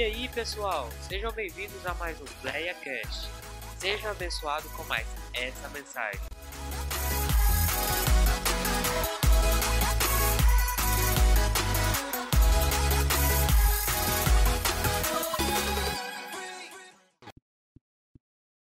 E 0.00 0.02
aí, 0.02 0.28
pessoal, 0.30 0.88
sejam 1.06 1.30
bem-vindos 1.30 1.84
a 1.84 1.92
mais 1.92 2.18
um 2.22 2.24
PlayaCast. 2.40 3.28
Seja 3.78 4.12
abençoado 4.12 4.66
com 4.70 4.82
mais 4.84 5.06
essa 5.34 5.68
mensagem. 5.68 6.18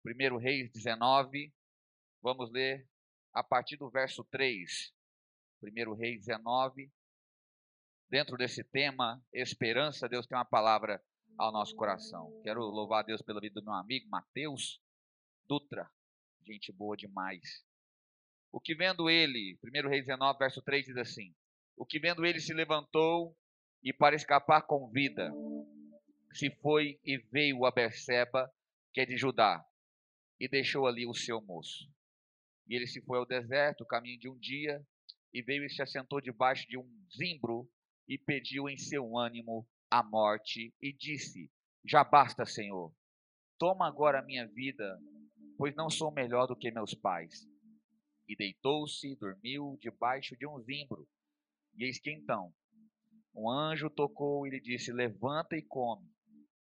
Primeiro 0.03 0.37
Reis 0.37 0.69
19, 0.73 1.53
vamos 2.21 2.51
ler 2.51 2.85
a 3.33 3.41
partir 3.41 3.77
do 3.77 3.89
verso 3.89 4.25
3. 4.25 4.93
Primeiro 5.61 5.93
Reis 5.93 6.25
19. 6.25 6.91
Dentro 8.09 8.35
desse 8.35 8.61
tema, 8.61 9.23
esperança, 9.31 10.09
Deus 10.09 10.27
tem 10.27 10.37
uma 10.37 10.43
palavra 10.43 11.01
ao 11.39 11.53
nosso 11.53 11.73
coração. 11.73 12.37
Quero 12.43 12.59
louvar 12.59 12.99
a 12.99 13.07
Deus 13.07 13.21
pela 13.21 13.39
vida 13.39 13.61
do 13.61 13.63
meu 13.63 13.73
amigo 13.73 14.09
Mateus 14.09 14.81
Dutra, 15.47 15.89
gente 16.45 16.71
boa 16.73 16.97
demais. 16.97 17.65
O 18.51 18.59
que 18.59 18.75
vendo 18.75 19.09
ele, 19.09 19.57
1 19.63 19.87
Reis 19.87 20.05
19, 20.05 20.37
verso 20.37 20.61
3 20.61 20.85
diz 20.85 20.97
assim: 20.97 21.33
O 21.77 21.85
que 21.85 21.97
vendo 21.97 22.25
ele 22.25 22.41
se 22.41 22.53
levantou 22.53 23.33
e 23.81 23.93
para 23.93 24.17
escapar 24.17 24.63
com 24.63 24.89
vida, 24.89 25.31
se 26.33 26.51
foi 26.61 26.99
e 27.05 27.17
veio 27.17 27.65
a 27.65 27.71
Berseba, 27.71 28.51
que 28.93 28.99
é 28.99 29.05
de 29.05 29.15
Judá, 29.15 29.65
e 30.39 30.47
deixou 30.47 30.87
ali 30.87 31.07
o 31.07 31.13
seu 31.13 31.39
moço. 31.41 31.89
E 32.67 32.75
ele 32.75 32.85
se 32.85 33.01
foi 33.01 33.17
ao 33.17 33.25
deserto, 33.25 33.85
caminho 33.85 34.19
de 34.19 34.27
um 34.27 34.37
dia, 34.37 34.85
e 35.33 35.41
veio 35.41 35.63
e 35.63 35.69
se 35.69 35.81
assentou 35.81 36.19
debaixo 36.19 36.67
de 36.67 36.77
um 36.77 37.07
zimbro 37.15 37.67
e 38.07 38.17
pediu 38.17 38.67
em 38.67 38.77
seu 38.77 39.17
ânimo 39.17 39.65
a 39.89 40.03
morte 40.03 40.73
e 40.81 40.93
disse: 40.93 41.51
Já 41.83 42.03
basta, 42.03 42.45
Senhor. 42.45 42.93
Toma 43.57 43.87
agora 43.87 44.19
a 44.19 44.25
minha 44.25 44.47
vida, 44.47 44.99
pois 45.57 45.75
não 45.75 45.89
sou 45.89 46.11
melhor 46.11 46.47
do 46.47 46.55
que 46.55 46.71
meus 46.71 46.93
pais. 46.93 47.47
E 48.27 48.35
deitou-se 48.35 49.11
e 49.11 49.15
dormiu 49.15 49.77
debaixo 49.81 50.37
de 50.37 50.47
um 50.47 50.59
zimbro. 50.61 51.07
E 51.75 51.85
eis 51.85 51.99
que 51.99 52.11
então 52.11 52.53
um 53.35 53.49
anjo 53.49 53.89
tocou 53.89 54.45
e 54.45 54.51
lhe 54.51 54.61
disse: 54.61 54.91
Levanta 54.91 55.55
e 55.55 55.61
come. 55.61 56.07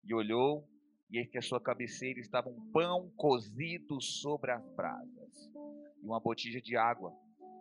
E 0.04 0.14
olhou, 0.14 0.68
e 1.10 1.18
eis 1.18 1.28
que 1.28 1.38
a 1.38 1.42
sua 1.42 1.60
cabeceira 1.60 2.20
estava 2.20 2.48
um 2.48 2.70
pão 2.70 3.10
cozido 3.16 4.00
sobre 4.00 4.52
as 4.52 4.64
brasas, 4.74 5.50
e 6.00 6.06
uma 6.06 6.20
botija 6.20 6.60
de 6.60 6.76
água. 6.76 7.12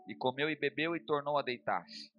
E 0.08 0.16
comeu 0.16 0.50
e 0.50 0.56
bebeu 0.56 0.96
e 0.96 1.00
tornou 1.00 1.38
a 1.38 1.42
deitar-se. 1.42 2.12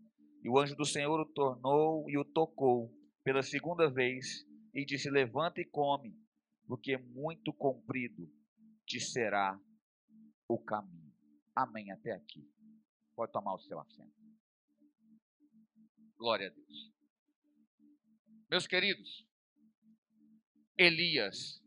E 0.43 0.49
o 0.49 0.59
anjo 0.59 0.77
do 0.77 0.85
Senhor 0.85 1.19
o 1.19 1.25
tornou 1.25 2.09
e 2.11 2.19
o 2.19 2.25
tocou 2.25 2.93
pela 3.29 3.43
segunda 3.43 3.91
vez 3.91 4.49
e 4.73 4.87
disse: 4.87 5.11
Levanta 5.11 5.61
e 5.61 5.65
come, 5.67 6.19
porque 6.67 6.97
muito 6.97 7.53
comprido 7.53 8.27
te 8.87 8.99
será 8.99 9.61
o 10.49 10.59
caminho. 10.59 11.13
Amém. 11.55 11.91
Até 11.91 12.13
aqui. 12.13 12.51
Pode 13.15 13.31
tomar 13.31 13.53
o 13.53 13.59
seu 13.59 13.79
assento. 13.79 14.17
Glória 16.17 16.49
a 16.49 16.51
Deus. 16.51 16.91
Meus 18.51 18.67
queridos, 18.67 19.29
Elias 20.79 21.63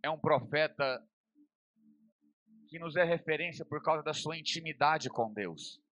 é 0.00 0.08
um 0.08 0.20
profeta 0.20 1.04
que 2.68 2.78
nos 2.78 2.94
é 2.94 3.02
referência 3.02 3.64
por 3.64 3.82
causa 3.82 4.04
da 4.04 4.14
sua 4.14 4.38
intimidade 4.38 5.10
com 5.10 5.32
Deus. 5.32 5.82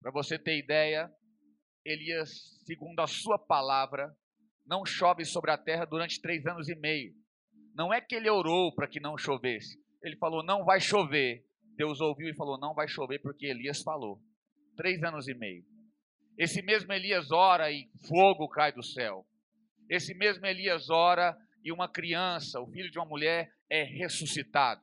Para 0.00 0.12
você 0.12 0.38
ter 0.38 0.56
ideia, 0.56 1.12
Elias, 1.84 2.30
segundo 2.64 3.00
a 3.00 3.06
sua 3.06 3.38
palavra, 3.38 4.14
não 4.66 4.86
chove 4.86 5.24
sobre 5.24 5.50
a 5.50 5.58
terra 5.58 5.84
durante 5.84 6.20
três 6.20 6.46
anos 6.46 6.68
e 6.68 6.74
meio. 6.74 7.12
Não 7.74 7.92
é 7.92 8.00
que 8.00 8.14
ele 8.14 8.30
orou 8.30 8.74
para 8.74 8.86
que 8.86 9.00
não 9.00 9.18
chovesse. 9.18 9.78
Ele 10.02 10.16
falou, 10.16 10.44
não 10.44 10.64
vai 10.64 10.80
chover. 10.80 11.44
Deus 11.76 12.00
ouviu 12.00 12.28
e 12.28 12.36
falou, 12.36 12.58
não 12.58 12.74
vai 12.74 12.86
chover 12.86 13.18
porque 13.20 13.46
Elias 13.46 13.82
falou. 13.82 14.20
Três 14.76 15.02
anos 15.02 15.26
e 15.26 15.34
meio. 15.34 15.64
Esse 16.38 16.62
mesmo 16.62 16.92
Elias 16.92 17.30
ora 17.30 17.70
e 17.70 17.88
fogo 18.08 18.48
cai 18.48 18.72
do 18.72 18.82
céu. 18.82 19.26
Esse 19.88 20.14
mesmo 20.14 20.46
Elias 20.46 20.88
ora 20.88 21.36
e 21.64 21.72
uma 21.72 21.88
criança, 21.88 22.60
o 22.60 22.70
filho 22.70 22.90
de 22.90 22.98
uma 22.98 23.06
mulher, 23.06 23.52
é 23.70 23.82
ressuscitado. 23.82 24.80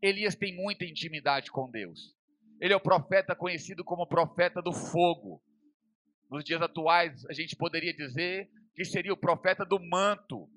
Elias 0.00 0.34
tem 0.34 0.54
muita 0.54 0.84
intimidade 0.84 1.50
com 1.50 1.70
Deus. 1.70 2.14
Ele 2.60 2.72
é 2.72 2.76
o 2.76 2.80
profeta 2.80 3.34
conhecido 3.34 3.84
como 3.84 4.06
profeta 4.06 4.60
do 4.60 4.72
fogo. 4.72 5.42
Nos 6.32 6.44
dias 6.44 6.62
atuais, 6.62 7.26
a 7.26 7.34
gente 7.34 7.54
poderia 7.54 7.92
dizer 7.92 8.48
que 8.74 8.86
seria 8.86 9.12
o 9.12 9.16
profeta 9.18 9.66
do 9.66 9.78
manto. 9.78 10.48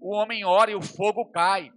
O 0.00 0.14
homem 0.14 0.44
ora 0.44 0.70
e 0.70 0.76
o 0.76 0.80
fogo 0.80 1.28
cai. 1.32 1.72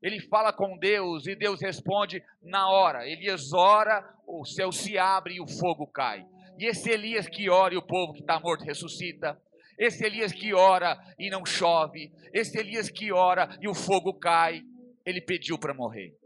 Ele 0.00 0.18
fala 0.20 0.50
com 0.50 0.78
Deus 0.78 1.26
e 1.26 1.36
Deus 1.36 1.60
responde 1.60 2.24
na 2.42 2.70
hora. 2.70 3.06
Elias 3.06 3.52
ora, 3.52 4.02
o 4.26 4.46
céu 4.46 4.72
se 4.72 4.96
abre 4.96 5.34
e 5.34 5.40
o 5.42 5.46
fogo 5.46 5.86
cai. 5.86 6.26
E 6.58 6.64
esse 6.64 6.88
Elias 6.88 7.28
que 7.28 7.50
ora 7.50 7.74
e 7.74 7.76
o 7.76 7.86
povo 7.86 8.14
que 8.14 8.20
está 8.20 8.40
morto 8.40 8.64
ressuscita. 8.64 9.38
Esse 9.78 10.06
Elias 10.06 10.32
que 10.32 10.54
ora 10.54 10.98
e 11.18 11.28
não 11.28 11.44
chove. 11.44 12.10
Esse 12.32 12.58
Elias 12.58 12.88
que 12.88 13.12
ora 13.12 13.54
e 13.60 13.68
o 13.68 13.74
fogo 13.74 14.14
cai. 14.14 14.62
Ele 15.04 15.20
pediu 15.20 15.58
para 15.58 15.74
morrer. 15.74 16.16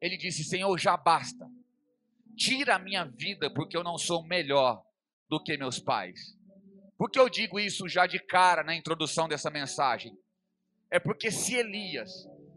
Ele 0.00 0.16
disse: 0.16 0.44
Senhor, 0.44 0.78
já 0.78 0.96
basta 0.96 1.46
tira 2.38 2.76
a 2.76 2.78
minha 2.78 3.04
vida 3.04 3.52
porque 3.52 3.76
eu 3.76 3.82
não 3.82 3.98
sou 3.98 4.24
melhor 4.24 4.80
do 5.28 5.42
que 5.42 5.58
meus 5.58 5.80
pais. 5.80 6.18
Por 6.96 7.10
que 7.10 7.18
eu 7.18 7.28
digo 7.28 7.58
isso 7.58 7.88
já 7.88 8.06
de 8.06 8.18
cara 8.18 8.62
na 8.62 8.74
introdução 8.74 9.28
dessa 9.28 9.50
mensagem? 9.50 10.16
É 10.90 10.98
porque 10.98 11.30
se 11.30 11.54
Elias, 11.54 12.10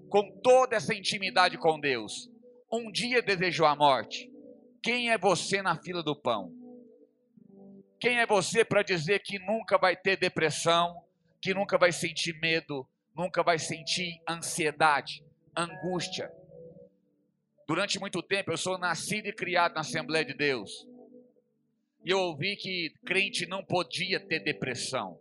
com 0.10 0.40
toda 0.42 0.76
essa 0.76 0.94
intimidade 0.94 1.58
com 1.58 1.80
Deus, 1.80 2.30
um 2.72 2.92
dia 2.92 3.22
desejou 3.22 3.66
a 3.66 3.76
morte, 3.76 4.32
quem 4.82 5.12
é 5.12 5.18
você 5.18 5.62
na 5.62 5.76
fila 5.76 6.02
do 6.02 6.16
pão? 6.16 6.52
Quem 8.00 8.20
é 8.20 8.26
você 8.26 8.64
para 8.64 8.82
dizer 8.82 9.20
que 9.20 9.38
nunca 9.38 9.78
vai 9.78 9.96
ter 9.96 10.18
depressão, 10.18 11.04
que 11.42 11.54
nunca 11.54 11.78
vai 11.78 11.92
sentir 11.92 12.34
medo, 12.40 12.88
nunca 13.16 13.44
vai 13.44 13.60
sentir 13.60 14.22
ansiedade, 14.28 15.24
angústia? 15.56 16.32
Durante 17.68 18.00
muito 18.00 18.22
tempo 18.22 18.52
eu 18.52 18.58
sou 18.58 18.78
nascido 18.78 19.28
e 19.28 19.34
criado 19.34 19.74
na 19.76 19.82
Assembleia 19.82 20.26
de 20.26 20.34
Deus. 20.34 20.88
E 22.04 22.10
eu 22.10 22.20
ouvi 22.20 22.56
que 22.56 22.94
crente 23.06 23.46
não 23.46 23.64
podia 23.64 24.20
ter 24.20 24.40
depressão. 24.40 25.20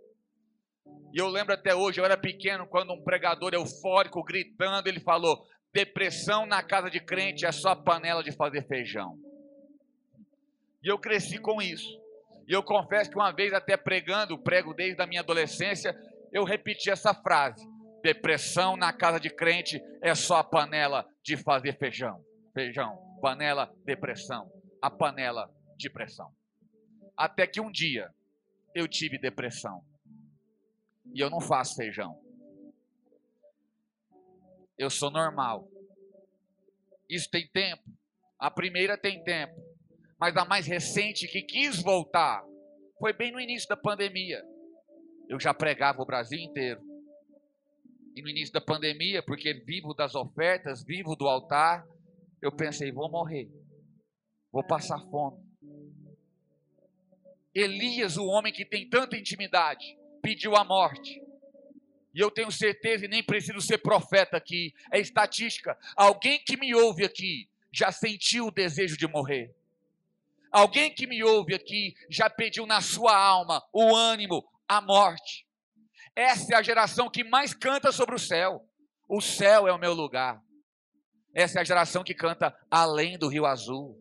E 1.13 1.19
eu 1.19 1.29
lembro 1.29 1.53
até 1.53 1.75
hoje, 1.75 2.01
eu 2.01 2.05
era 2.05 2.17
pequeno, 2.17 2.67
quando 2.67 2.93
um 2.93 3.03
pregador 3.03 3.53
eufórico 3.53 4.25
gritando, 4.25 4.89
ele 4.89 5.01
falou: 5.01 5.45
depressão 5.73 6.47
na 6.47 6.63
casa 6.63 6.91
de 6.91 7.01
crente 7.01 7.45
é 7.45 7.53
só 7.53 7.75
panela 7.75 8.23
de 8.23 8.33
fazer 8.33 8.67
feijão. 8.67 9.19
E 10.83 10.89
eu 10.89 10.99
cresci 10.99 11.39
com 11.39 11.61
isso. 11.61 12.01
E 12.49 12.53
eu 12.53 12.63
confesso 12.63 13.11
que 13.11 13.17
uma 13.17 13.31
vez, 13.33 13.53
até 13.53 13.77
pregando, 13.77 14.39
prego 14.39 14.73
desde 14.73 15.01
a 15.03 15.07
minha 15.07 15.21
adolescência, 15.21 15.95
eu 16.33 16.45
repeti 16.45 16.91
essa 16.91 17.13
frase: 17.13 17.63
depressão 18.03 18.77
na 18.77 18.93
casa 18.93 19.21
de 19.21 19.29
crente 19.29 19.83
é 20.01 20.15
só 20.15 20.43
panela 20.43 21.07
de 21.23 21.37
fazer 21.37 21.77
feijão 21.77 22.25
feijão, 22.53 23.19
panela 23.21 23.73
depressão, 23.85 24.51
a 24.81 24.91
panela 24.91 25.51
de 25.77 25.89
pressão. 25.89 26.35
Até 27.17 27.47
que 27.47 27.61
um 27.61 27.71
dia 27.71 28.13
eu 28.75 28.89
tive 28.89 29.19
depressão. 29.19 29.85
E 31.15 31.21
eu 31.21 31.29
não 31.29 31.41
faço 31.41 31.77
feijão. 31.77 32.21
Eu 34.79 34.89
sou 34.89 35.11
normal. 35.11 35.69
Isso 37.09 37.29
tem 37.29 37.47
tempo. 37.49 37.83
A 38.39 38.51
primeira 38.51 38.97
tem 38.97 39.23
tempo. 39.23 39.61
Mas 40.19 40.37
a 40.37 40.45
mais 40.45 40.67
recente 40.67 41.27
que 41.27 41.43
quis 41.43 41.83
voltar 41.83 42.43
foi 42.99 43.13
bem 43.13 43.33
no 43.33 43.41
início 43.41 43.69
da 43.69 43.77
pandemia. 43.77 44.43
Eu 45.29 45.41
já 45.41 45.53
pregava 45.53 46.03
o 46.03 46.07
Brasil 46.07 46.39
inteiro. 46.39 46.81
E 48.15 48.23
no 48.23 48.29
início 48.29 48.53
da 48.53 48.61
pandemia, 48.61 49.23
porque 49.23 49.55
vivo 49.55 49.95
das 49.95 50.15
ofertas, 50.15 50.85
vivo 50.85 51.15
do 51.15 51.29
altar, 51.29 51.87
eu 52.41 52.51
pensei, 52.51 52.91
vou 52.91 53.11
morrer, 53.11 53.51
vou 54.51 54.65
passar 54.65 54.99
fome. 55.11 55.39
Elias, 57.55 58.17
o 58.17 58.27
homem 58.27 58.53
que 58.53 58.65
tem 58.65 58.89
tanta 58.89 59.17
intimidade, 59.17 59.99
pediu 60.23 60.57
a 60.57 60.65
morte. 60.65 61.21
E 62.15 62.21
eu 62.21 62.31
tenho 62.31 62.51
certeza, 62.51 63.05
e 63.05 63.09
nem 63.09 63.23
preciso 63.23 63.61
ser 63.61 63.79
profeta 63.79 64.37
aqui, 64.37 64.75
é 64.93 64.99
estatística. 64.99 65.77
Alguém 65.97 66.43
que 66.45 66.57
me 66.57 66.75
ouve 66.75 67.05
aqui 67.05 67.49
já 67.73 67.93
sentiu 67.93 68.47
o 68.47 68.51
desejo 68.51 68.97
de 68.97 69.07
morrer. 69.07 69.55
Alguém 70.51 70.93
que 70.93 71.07
me 71.07 71.23
ouve 71.23 71.55
aqui 71.55 71.95
já 72.09 72.29
pediu 72.29 72.67
na 72.67 72.81
sua 72.81 73.17
alma 73.17 73.63
o 73.73 73.95
ânimo, 73.95 74.45
a 74.67 74.81
morte. 74.81 75.47
Essa 76.17 76.55
é 76.55 76.57
a 76.57 76.63
geração 76.63 77.09
que 77.09 77.23
mais 77.23 77.55
canta 77.55 77.93
sobre 77.93 78.17
o 78.17 78.19
céu. 78.19 78.65
O 79.09 79.21
céu 79.21 79.69
é 79.69 79.73
o 79.73 79.79
meu 79.79 79.95
lugar. 79.95 80.43
Essa 81.35 81.59
é 81.59 81.63
a 81.63 81.65
geração 81.65 82.03
que 82.03 82.15
canta 82.15 82.55
Além 82.71 83.19
do 83.19 83.29
Rio 83.29 83.47
Azul. 83.47 83.97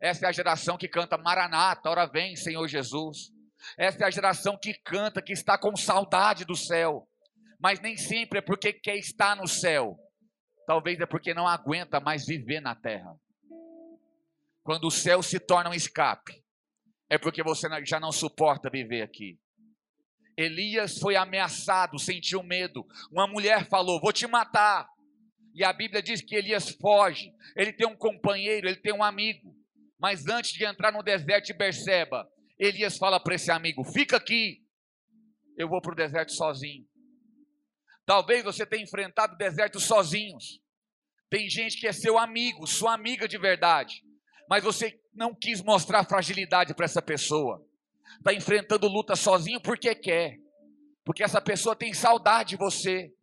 Essa 0.00 0.26
é 0.26 0.28
a 0.28 0.32
geração 0.32 0.76
que 0.76 0.88
canta 0.88 1.16
Maranata, 1.16 1.88
ora 1.88 2.06
vem, 2.06 2.36
Senhor 2.36 2.66
Jesus. 2.68 3.32
Essa 3.78 4.04
é 4.04 4.06
a 4.06 4.10
geração 4.10 4.58
que 4.60 4.74
canta, 4.74 5.22
que 5.22 5.32
está 5.32 5.56
com 5.56 5.74
saudade 5.76 6.44
do 6.44 6.54
céu. 6.54 7.08
Mas 7.58 7.80
nem 7.80 7.96
sempre 7.96 8.38
é 8.38 8.42
porque 8.42 8.72
quer 8.72 8.96
estar 8.96 9.34
no 9.36 9.46
céu. 9.46 9.96
Talvez 10.66 11.00
é 11.00 11.06
porque 11.06 11.32
não 11.32 11.46
aguenta 11.46 12.00
mais 12.00 12.26
viver 12.26 12.60
na 12.60 12.74
terra. 12.74 13.14
Quando 14.62 14.86
o 14.86 14.90
céu 14.90 15.22
se 15.22 15.38
torna 15.38 15.70
um 15.70 15.74
escape, 15.74 16.42
é 17.10 17.18
porque 17.18 17.42
você 17.42 17.68
já 17.84 18.00
não 18.00 18.10
suporta 18.10 18.70
viver 18.70 19.02
aqui. 19.02 19.38
Elias 20.36 20.98
foi 20.98 21.16
ameaçado, 21.16 21.98
sentiu 21.98 22.42
medo. 22.42 22.84
Uma 23.12 23.26
mulher 23.26 23.66
falou: 23.68 24.00
Vou 24.00 24.12
te 24.12 24.26
matar. 24.26 24.88
E 25.54 25.62
a 25.62 25.72
Bíblia 25.72 26.02
diz 26.02 26.20
que 26.20 26.34
Elias 26.34 26.70
foge. 26.70 27.32
Ele 27.56 27.72
tem 27.72 27.86
um 27.86 27.96
companheiro, 27.96 28.66
ele 28.66 28.80
tem 28.80 28.92
um 28.92 29.04
amigo. 29.04 29.54
Mas 29.98 30.26
antes 30.26 30.52
de 30.52 30.64
entrar 30.64 30.92
no 30.92 31.02
deserto 31.02 31.46
de 31.46 31.54
Berseba, 31.54 32.28
Elias 32.58 32.98
fala 32.98 33.20
para 33.20 33.36
esse 33.36 33.50
amigo: 33.50 33.84
Fica 33.84 34.16
aqui, 34.16 34.60
eu 35.56 35.68
vou 35.68 35.80
para 35.80 35.92
o 35.92 35.96
deserto 35.96 36.32
sozinho. 36.32 36.84
Talvez 38.04 38.42
você 38.42 38.66
tenha 38.66 38.82
enfrentado 38.82 39.34
o 39.34 39.38
deserto 39.38 39.78
sozinhos. 39.78 40.60
Tem 41.30 41.48
gente 41.48 41.78
que 41.78 41.86
é 41.86 41.92
seu 41.92 42.18
amigo, 42.18 42.66
sua 42.66 42.92
amiga 42.92 43.26
de 43.26 43.38
verdade, 43.38 44.02
mas 44.48 44.62
você 44.62 45.00
não 45.14 45.34
quis 45.34 45.62
mostrar 45.62 46.04
fragilidade 46.04 46.74
para 46.74 46.84
essa 46.84 47.00
pessoa. 47.00 47.64
Está 48.18 48.34
enfrentando 48.34 48.88
luta 48.88 49.16
sozinho 49.16 49.60
porque 49.60 49.94
quer, 49.94 50.36
porque 51.04 51.22
essa 51.22 51.40
pessoa 51.40 51.74
tem 51.74 51.94
saudade 51.94 52.50
de 52.50 52.56
você. 52.56 53.13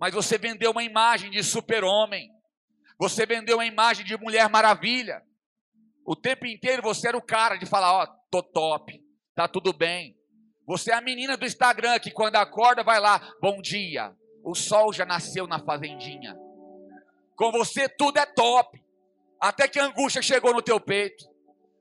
Mas 0.00 0.14
você 0.14 0.38
vendeu 0.38 0.70
uma 0.70 0.82
imagem 0.82 1.30
de 1.30 1.42
super-homem, 1.42 2.30
você 2.98 3.26
vendeu 3.26 3.58
uma 3.58 3.66
imagem 3.66 4.02
de 4.02 4.16
mulher 4.16 4.48
maravilha. 4.48 5.22
O 6.06 6.16
tempo 6.16 6.46
inteiro 6.46 6.80
você 6.80 7.08
era 7.08 7.16
o 7.18 7.22
cara 7.22 7.56
de 7.56 7.66
falar: 7.66 7.92
Ó, 7.92 8.04
oh, 8.04 8.06
tô 8.30 8.42
top, 8.42 8.98
tá 9.34 9.46
tudo 9.46 9.74
bem. 9.74 10.16
Você 10.66 10.90
é 10.90 10.94
a 10.94 11.02
menina 11.02 11.36
do 11.36 11.44
Instagram 11.44 11.98
que 11.98 12.10
quando 12.10 12.36
acorda 12.36 12.82
vai 12.82 12.98
lá, 12.98 13.20
bom 13.42 13.60
dia. 13.60 14.16
O 14.42 14.54
sol 14.54 14.90
já 14.90 15.04
nasceu 15.04 15.46
na 15.46 15.58
fazendinha. 15.58 16.34
Com 17.36 17.52
você 17.52 17.86
tudo 17.86 18.18
é 18.18 18.24
top. 18.24 18.82
Até 19.38 19.68
que 19.68 19.78
a 19.78 19.84
angústia 19.84 20.22
chegou 20.22 20.54
no 20.54 20.62
teu 20.62 20.80
peito. 20.80 21.28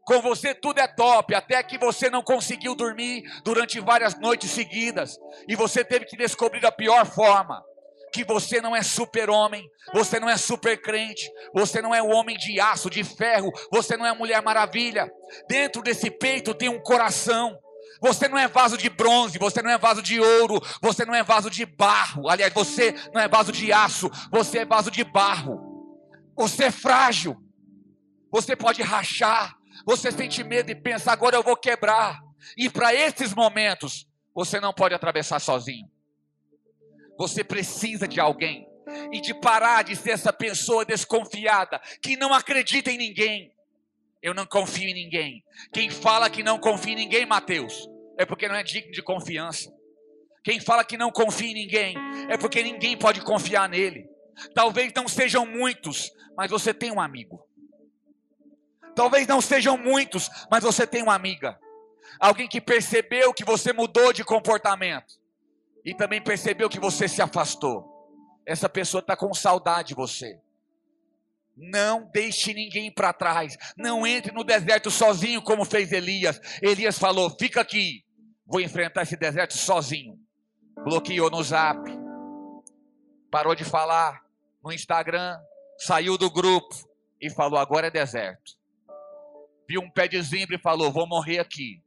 Com 0.04 0.22
você 0.22 0.54
tudo 0.54 0.80
é 0.80 0.88
top, 0.88 1.36
até 1.36 1.62
que 1.62 1.78
você 1.78 2.10
não 2.10 2.24
conseguiu 2.24 2.76
dormir 2.76 3.22
durante 3.44 3.80
várias 3.80 4.20
noites 4.20 4.50
seguidas 4.50 5.18
e 5.48 5.56
você 5.56 5.86
teve 5.86 6.06
que 6.06 6.18
descobrir 6.18 6.66
a 6.66 6.72
pior 6.72 7.06
forma 7.06 7.64
que 8.12 8.24
você 8.24 8.62
não 8.62 8.76
é 8.76 8.82
super-homem, 8.82 9.68
você 9.94 10.20
não 10.20 10.30
é 10.30 10.38
super-crente, 10.38 11.30
você 11.54 11.82
não 11.82 11.94
é 11.94 12.02
o 12.02 12.10
homem 12.10 12.38
de 12.38 12.60
aço, 12.60 12.90
de 12.90 13.04
ferro, 13.04 13.52
você 13.72 13.96
não 13.96 14.06
é 14.06 14.14
mulher 14.14 14.42
maravilha. 14.42 15.10
Dentro 15.48 15.82
desse 15.82 16.10
peito 16.10 16.54
tem 16.54 16.70
um 16.70 16.82
coração. 16.82 17.58
Você 18.02 18.28
não 18.28 18.38
é 18.38 18.48
vaso 18.48 18.78
de 18.78 18.90
bronze, 18.90 19.38
você 19.38 19.62
não 19.62 19.70
é 19.70 19.78
vaso 19.78 20.02
de 20.02 20.20
ouro, 20.20 20.62
você 20.82 21.06
não 21.06 21.14
é 21.14 21.22
vaso 21.22 21.50
de 21.50 21.66
barro. 21.66 22.30
Aliás, 22.30 22.54
você 22.54 22.96
não 23.14 23.20
é 23.22 23.28
vaso 23.28 23.52
de 23.52 23.74
aço, 23.74 24.10
você 24.32 24.60
é 24.60 24.66
vaso 24.66 24.90
de 24.90 25.04
barro. 25.04 25.60
Você 26.36 26.66
é 26.66 26.72
frágil. 26.72 27.36
Você 28.32 28.56
pode 28.56 28.82
rachar. 28.82 29.54
Você 29.86 30.12
sente 30.12 30.44
medo 30.44 30.72
e 30.72 30.76
pensa, 30.76 31.12
agora 31.12 31.36
eu 31.36 31.44
vou 31.44 31.58
quebrar. 31.58 32.20
E 32.58 32.70
para 32.70 32.94
esses 32.94 33.34
momentos, 33.34 34.08
você 34.34 34.60
não 34.60 34.74
pode 34.74 34.94
atravessar 34.94 35.40
sozinho. 35.40 35.88
Você 37.20 37.44
precisa 37.44 38.08
de 38.08 38.20
alguém. 38.20 38.68
E 39.12 39.22
de 39.22 39.36
parar 39.36 39.84
de 39.84 39.96
ser 39.96 40.12
essa 40.12 40.34
pessoa 40.34 40.84
desconfiada, 40.84 41.80
que 42.02 42.18
não 42.18 42.34
acredita 42.34 42.90
em 42.90 42.98
ninguém 42.98 43.54
eu 44.22 44.34
não 44.34 44.46
confio 44.46 44.90
em 44.90 44.94
ninguém. 44.94 45.44
Quem 45.72 45.90
fala 45.90 46.30
que 46.30 46.44
não 46.44 46.60
confia 46.60 46.94
em 46.94 46.98
ninguém, 46.98 47.26
Mateus, 47.26 47.90
é 48.18 48.26
porque 48.26 48.48
não 48.48 48.56
é 48.56 48.64
digno 48.64 48.92
de 48.92 49.02
confiança. 49.02 49.74
Quem 50.44 50.60
fala 50.60 50.84
que 50.84 50.98
não 50.98 51.12
confia 51.12 51.50
em 51.50 51.54
ninguém, 51.54 51.96
é 52.30 52.38
porque 52.38 52.62
ninguém 52.62 52.98
pode 52.98 53.22
confiar 53.22 53.70
nele. 53.70 54.10
Talvez 54.54 54.92
não 54.94 55.08
sejam 55.08 55.46
muitos, 55.46 56.12
mas 56.36 56.50
você 56.50 56.74
tem 56.74 56.92
um 56.92 57.00
amigo. 57.00 57.46
Talvez 58.96 59.28
não 59.28 59.40
sejam 59.40 59.78
muitos, 59.78 60.30
mas 60.52 60.64
você 60.64 60.86
tem 60.86 61.02
uma 61.02 61.16
amiga. 61.16 61.58
Alguém 62.20 62.48
que 62.48 62.60
percebeu 62.60 63.34
que 63.34 63.46
você 63.46 63.72
mudou 63.72 64.12
de 64.12 64.24
comportamento 64.24 65.20
e 65.84 65.94
também 65.94 66.22
percebeu 66.22 66.70
que 66.70 66.80
você 66.80 67.08
se 67.08 67.22
afastou. 67.22 67.84
Essa 68.46 68.68
pessoa 68.68 69.02
está 69.02 69.16
com 69.16 69.34
saudade 69.34 69.90
de 69.90 69.96
você. 69.96 70.40
Não 71.56 72.10
deixe 72.14 72.54
ninguém 72.54 72.92
para 72.92 73.12
trás. 73.12 73.58
Não 73.78 74.08
entre 74.08 74.32
no 74.32 74.44
deserto 74.44 74.90
sozinho, 74.90 75.42
como 75.42 75.66
fez 75.66 75.92
Elias. 75.92 76.40
Elias 76.62 76.98
falou: 76.98 77.30
Fica 77.38 77.62
aqui, 77.62 78.04
vou 78.46 78.62
enfrentar 78.62 79.04
esse 79.04 79.18
deserto 79.18 79.58
sozinho. 79.58 80.18
Bloqueou 80.84 81.30
no 81.30 81.44
zap, 81.44 81.80
parou 83.30 83.54
de 83.54 83.66
falar 83.66 84.22
no 84.64 84.72
Instagram, 84.72 85.38
saiu 85.78 86.18
do 86.18 86.32
grupo 86.32 86.76
e 87.22 87.30
falou: 87.30 87.60
Agora 87.60 87.88
é 87.88 87.92
deserto. 87.92 88.58
Viu 89.68 89.82
um 89.82 89.92
pé 89.92 90.08
de 90.08 90.22
zimbro 90.22 90.56
e 90.56 90.62
falou: 90.62 90.92
Vou 90.92 91.08
morrer 91.08 91.40
aqui. 91.40 91.84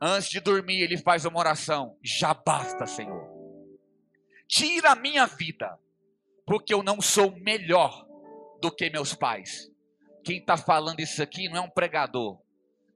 Antes 0.00 0.30
de 0.30 0.40
dormir, 0.40 0.80
ele 0.80 0.96
faz 0.96 1.24
uma 1.24 1.38
oração: 1.38 1.96
Já 2.02 2.32
basta, 2.32 2.86
Senhor. 2.86 3.28
Tira 4.48 4.92
a 4.92 4.96
minha 4.96 5.26
vida, 5.26 5.78
porque 6.46 6.72
eu 6.72 6.82
não 6.82 7.00
sou 7.00 7.30
melhor 7.38 8.06
do 8.60 8.70
que 8.74 8.88
meus 8.88 9.14
pais. 9.14 9.70
Quem 10.24 10.38
está 10.38 10.56
falando 10.56 11.00
isso 11.00 11.22
aqui 11.22 11.48
não 11.48 11.56
é 11.56 11.60
um 11.60 11.70
pregador. 11.70 12.40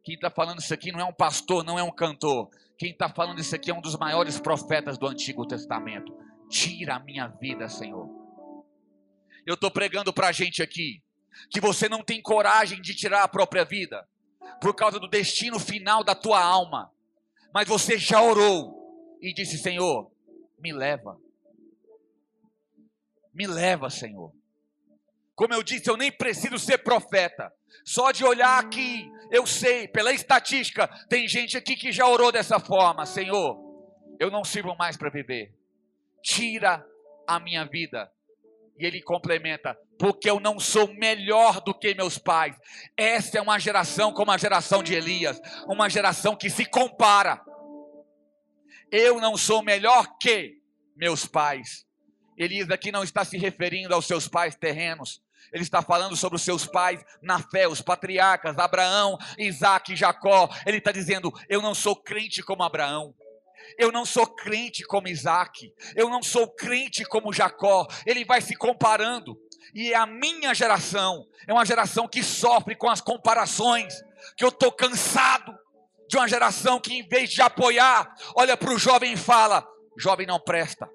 Quem 0.03 0.15
está 0.15 0.31
falando 0.31 0.61
isso 0.61 0.73
aqui 0.73 0.93
não 0.93 1.01
é 1.01 1.05
um 1.05 1.13
pastor, 1.13 1.63
não 1.65 1.79
é 1.79 1.83
um 1.83 1.91
cantor. 1.91 2.51
Quem 2.77 2.91
está 2.91 3.09
falando 3.09 3.39
isso 3.39 3.55
aqui 3.55 3.71
é 3.71 3.75
um 3.75 3.81
dos 3.81 3.97
maiores 3.97 4.41
profetas 4.41 4.99
do 4.99 5.07
Antigo 5.07 5.47
Testamento. 5.47 6.15
Tira 6.51 6.97
a 6.97 7.01
minha 7.01 7.29
vida, 7.29 7.69
Senhor. 7.69 8.09
Eu 9.47 9.55
estou 9.55 9.71
pregando 9.71 10.13
para 10.13 10.29
a 10.29 10.33
gente 10.33 10.63
aqui 10.63 11.03
que 11.51 11.61
você 11.61 11.89
não 11.89 12.03
tem 12.03 12.21
coragem 12.23 12.81
de 12.81 12.95
tirar 12.95 13.23
a 13.23 13.29
própria 13.29 13.65
vida 13.65 14.07
por 14.61 14.75
causa 14.75 14.99
do 14.99 15.09
destino 15.09 15.59
final 15.59 16.03
da 16.03 16.15
tua 16.15 16.43
alma. 16.43 16.91
Mas 17.53 17.69
você 17.69 17.99
já 17.99 18.21
orou 18.21 19.17
e 19.21 19.33
disse: 19.33 19.59
Senhor, 19.59 20.11
me 20.59 20.73
leva. 20.73 21.19
Me 23.33 23.47
leva, 23.47 23.91
Senhor. 23.91 24.33
Como 25.35 25.53
eu 25.53 25.63
disse, 25.63 25.91
eu 25.91 25.97
nem 25.97 26.13
preciso 26.13 26.59
ser 26.59 26.79
profeta. 26.79 27.53
Só 27.85 28.13
de 28.13 28.25
olhar 28.25 28.59
aqui, 28.59 29.11
eu 29.31 29.47
sei, 29.47 29.89
pela 29.89 30.13
estatística, 30.13 30.89
tem 31.09 31.27
gente 31.27 31.57
aqui 31.57 31.75
que 31.75 31.91
já 31.91 32.07
orou 32.07 32.31
dessa 32.31 32.61
forma: 32.61 33.05
Senhor, 33.05 33.59
eu 34.21 34.31
não 34.31 34.45
sirvo 34.45 34.77
mais 34.77 34.97
para 34.97 35.11
viver. 35.11 35.53
Tira 36.23 36.87
a 37.27 37.41
minha 37.41 37.65
vida. 37.65 38.11
E 38.79 38.85
ele 38.85 39.03
complementa: 39.03 39.77
porque 39.99 40.29
eu 40.29 40.41
não 40.41 40.59
sou 40.59 40.93
melhor 40.95 41.61
do 41.61 41.73
que 41.75 41.95
meus 41.95 42.19
pais. 42.19 42.57
Essa 42.97 43.39
é 43.39 43.41
uma 43.41 43.59
geração 43.59 44.13
como 44.13 44.31
a 44.31 44.39
geração 44.39 44.83
de 44.83 44.95
Elias, 44.95 45.41
uma 45.67 45.89
geração 45.89 46.37
que 46.37 46.51
se 46.51 46.65
compara. 46.65 47.41
Eu 48.91 49.21
não 49.21 49.37
sou 49.37 49.63
melhor 49.63 50.17
que 50.19 50.59
meus 50.97 51.27
pais. 51.27 51.85
Elias 52.37 52.71
aqui 52.71 52.91
não 52.91 53.05
está 53.05 53.25
se 53.25 53.39
referindo 53.39 53.95
aos 53.95 54.07
seus 54.07 54.27
pais 54.27 54.57
terrenos, 54.57 55.23
ele 55.53 55.63
está 55.63 55.83
falando 55.83 56.17
sobre 56.17 56.37
os 56.37 56.43
seus 56.43 56.67
pais 56.67 57.05
na 57.23 57.39
fé, 57.39 57.69
os 57.69 57.81
patriarcas, 57.81 58.59
Abraão, 58.59 59.17
Isaac 59.39 59.95
Jacó. 59.95 60.49
Ele 60.67 60.79
está 60.79 60.91
dizendo: 60.91 61.33
Eu 61.49 61.63
não 61.63 61.75
sou 61.75 61.95
crente 61.95 62.43
como 62.43 62.63
Abraão. 62.63 63.15
Eu 63.79 63.91
não 63.91 64.05
sou 64.05 64.27
crente 64.27 64.85
como 64.85 65.09
Isaac. 65.09 65.73
Eu 65.95 66.09
não 66.09 66.23
sou 66.23 66.49
crente 66.49 67.05
como 67.05 67.33
Jacó. 67.33 67.87
Ele 68.07 68.25
vai 68.25 68.41
se 68.41 68.55
comparando. 68.57 69.37
E 69.75 69.95
a 69.95 70.07
minha 70.07 70.55
geração 70.55 71.27
é 71.47 71.53
uma 71.53 71.65
geração 71.65 72.09
que 72.09 72.23
sofre 72.23 72.77
com 72.77 72.89
as 72.89 73.01
comparações. 73.01 73.95
Que 74.37 74.45
eu 74.45 74.49
estou 74.49 74.73
cansado 74.73 75.55
de 76.09 76.17
uma 76.17 76.29
geração 76.29 76.81
que, 76.81 76.95
em 76.95 77.07
vez 77.07 77.31
de 77.31 77.43
apoiar, 77.43 78.15
olha 78.37 78.57
para 78.57 78.73
o 78.73 78.79
jovem 78.79 79.13
e 79.13 79.17
fala: 79.17 79.67
Jovem 79.99 80.27
não 80.27 80.41
presta. 80.41 80.89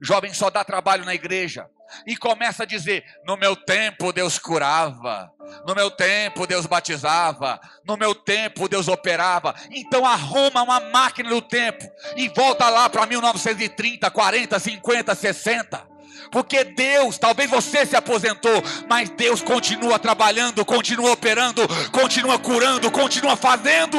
Jovem 0.00 0.32
só 0.32 0.50
dá 0.50 0.64
trabalho 0.64 1.04
na 1.04 1.14
igreja 1.14 1.66
e 2.06 2.16
começa 2.16 2.62
a 2.62 2.66
dizer: 2.66 3.04
No 3.24 3.36
meu 3.36 3.56
tempo 3.56 4.12
Deus 4.12 4.38
curava, 4.38 5.30
no 5.66 5.74
meu 5.74 5.90
tempo 5.90 6.46
Deus 6.46 6.66
batizava, 6.66 7.60
no 7.86 7.96
meu 7.96 8.14
tempo 8.14 8.68
Deus 8.68 8.88
operava. 8.88 9.54
Então 9.70 10.04
arruma 10.04 10.62
uma 10.62 10.80
máquina 10.80 11.30
do 11.30 11.40
tempo 11.40 11.84
e 12.16 12.28
volta 12.28 12.68
lá 12.68 12.88
para 12.88 13.06
1930, 13.06 14.10
40, 14.10 14.58
50, 14.58 15.14
60. 15.14 15.96
Porque 16.30 16.64
Deus, 16.64 17.18
talvez 17.18 17.48
você 17.48 17.86
se 17.86 17.94
aposentou, 17.94 18.62
mas 18.88 19.10
Deus 19.10 19.42
continua 19.42 19.98
trabalhando, 19.98 20.64
continua 20.64 21.12
operando, 21.12 21.62
continua 21.92 22.38
curando, 22.38 22.90
continua 22.90 23.36
fazendo. 23.36 23.98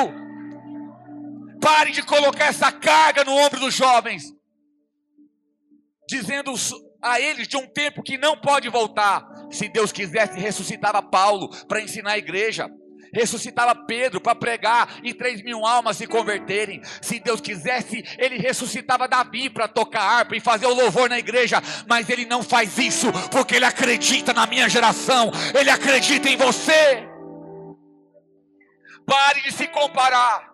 Pare 1.61 1.91
de 1.91 2.03
colocar 2.03 2.45
essa 2.45 2.71
carga 2.71 3.23
no 3.23 3.35
ombro 3.35 3.59
dos 3.59 3.73
jovens, 3.73 4.36
dizendo 6.07 6.53
a 7.01 7.19
eles 7.19 7.47
de 7.47 7.57
um 7.57 7.67
tempo 7.67 8.01
que 8.01 8.17
não 8.17 8.37
pode 8.37 8.69
voltar. 8.69 9.25
Se 9.51 9.67
Deus 9.67 9.91
quisesse, 9.91 10.39
ressuscitava 10.39 11.01
Paulo 11.01 11.49
para 11.67 11.81
ensinar 11.81 12.11
a 12.11 12.17
igreja, 12.17 12.69
ressuscitava 13.13 13.75
Pedro 13.85 14.19
para 14.19 14.35
pregar 14.35 14.99
e 15.03 15.13
três 15.13 15.41
mil 15.41 15.65
almas 15.65 15.97
se 15.97 16.07
converterem. 16.07 16.81
Se 17.01 17.19
Deus 17.19 17.41
quisesse, 17.41 18.03
ele 18.17 18.37
ressuscitava 18.37 19.07
Davi 19.07 19.49
para 19.49 19.67
tocar 19.67 20.01
harpa 20.01 20.35
e 20.35 20.41
fazer 20.41 20.65
o 20.65 20.73
louvor 20.73 21.09
na 21.09 21.19
igreja, 21.19 21.61
mas 21.87 22.09
ele 22.09 22.25
não 22.25 22.43
faz 22.43 22.77
isso 22.77 23.07
porque 23.31 23.55
ele 23.55 23.65
acredita 23.65 24.33
na 24.33 24.45
minha 24.45 24.69
geração, 24.69 25.31
ele 25.57 25.69
acredita 25.69 26.29
em 26.29 26.37
você. 26.37 27.07
Pare 29.05 29.41
de 29.41 29.53
se 29.53 29.67
comparar. 29.67 30.47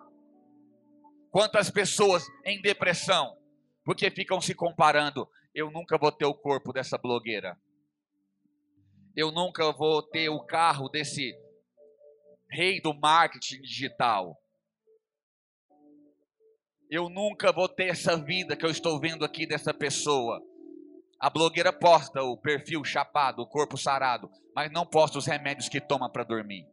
Quantas 1.30 1.68
pessoas 1.68 2.24
em 2.44 2.62
depressão, 2.62 3.36
porque 3.84 4.08
ficam 4.08 4.40
se 4.40 4.54
comparando. 4.54 5.28
Eu 5.54 5.70
nunca 5.70 5.96
vou 5.96 6.10
ter 6.10 6.24
o 6.24 6.34
corpo 6.34 6.72
dessa 6.72 6.98
blogueira. 6.98 7.56
Eu 9.14 9.30
nunca 9.30 9.70
vou 9.72 10.02
ter 10.02 10.28
o 10.28 10.44
carro 10.44 10.88
desse 10.88 11.32
rei 12.50 12.80
do 12.80 12.92
marketing 12.92 13.60
digital. 13.62 14.36
Eu 16.90 17.08
nunca 17.08 17.52
vou 17.52 17.68
ter 17.68 17.86
essa 17.86 18.16
vida 18.16 18.56
que 18.56 18.66
eu 18.66 18.70
estou 18.70 18.98
vendo 18.98 19.24
aqui 19.24 19.46
dessa 19.46 19.72
pessoa. 19.72 20.42
A 21.20 21.30
blogueira 21.30 21.72
posta 21.72 22.20
o 22.22 22.36
perfil 22.36 22.84
chapado, 22.84 23.40
o 23.40 23.46
corpo 23.46 23.78
sarado, 23.78 24.28
mas 24.56 24.72
não 24.72 24.84
posta 24.84 25.18
os 25.18 25.26
remédios 25.26 25.68
que 25.68 25.80
toma 25.80 26.10
para 26.10 26.24
dormir. 26.24 26.66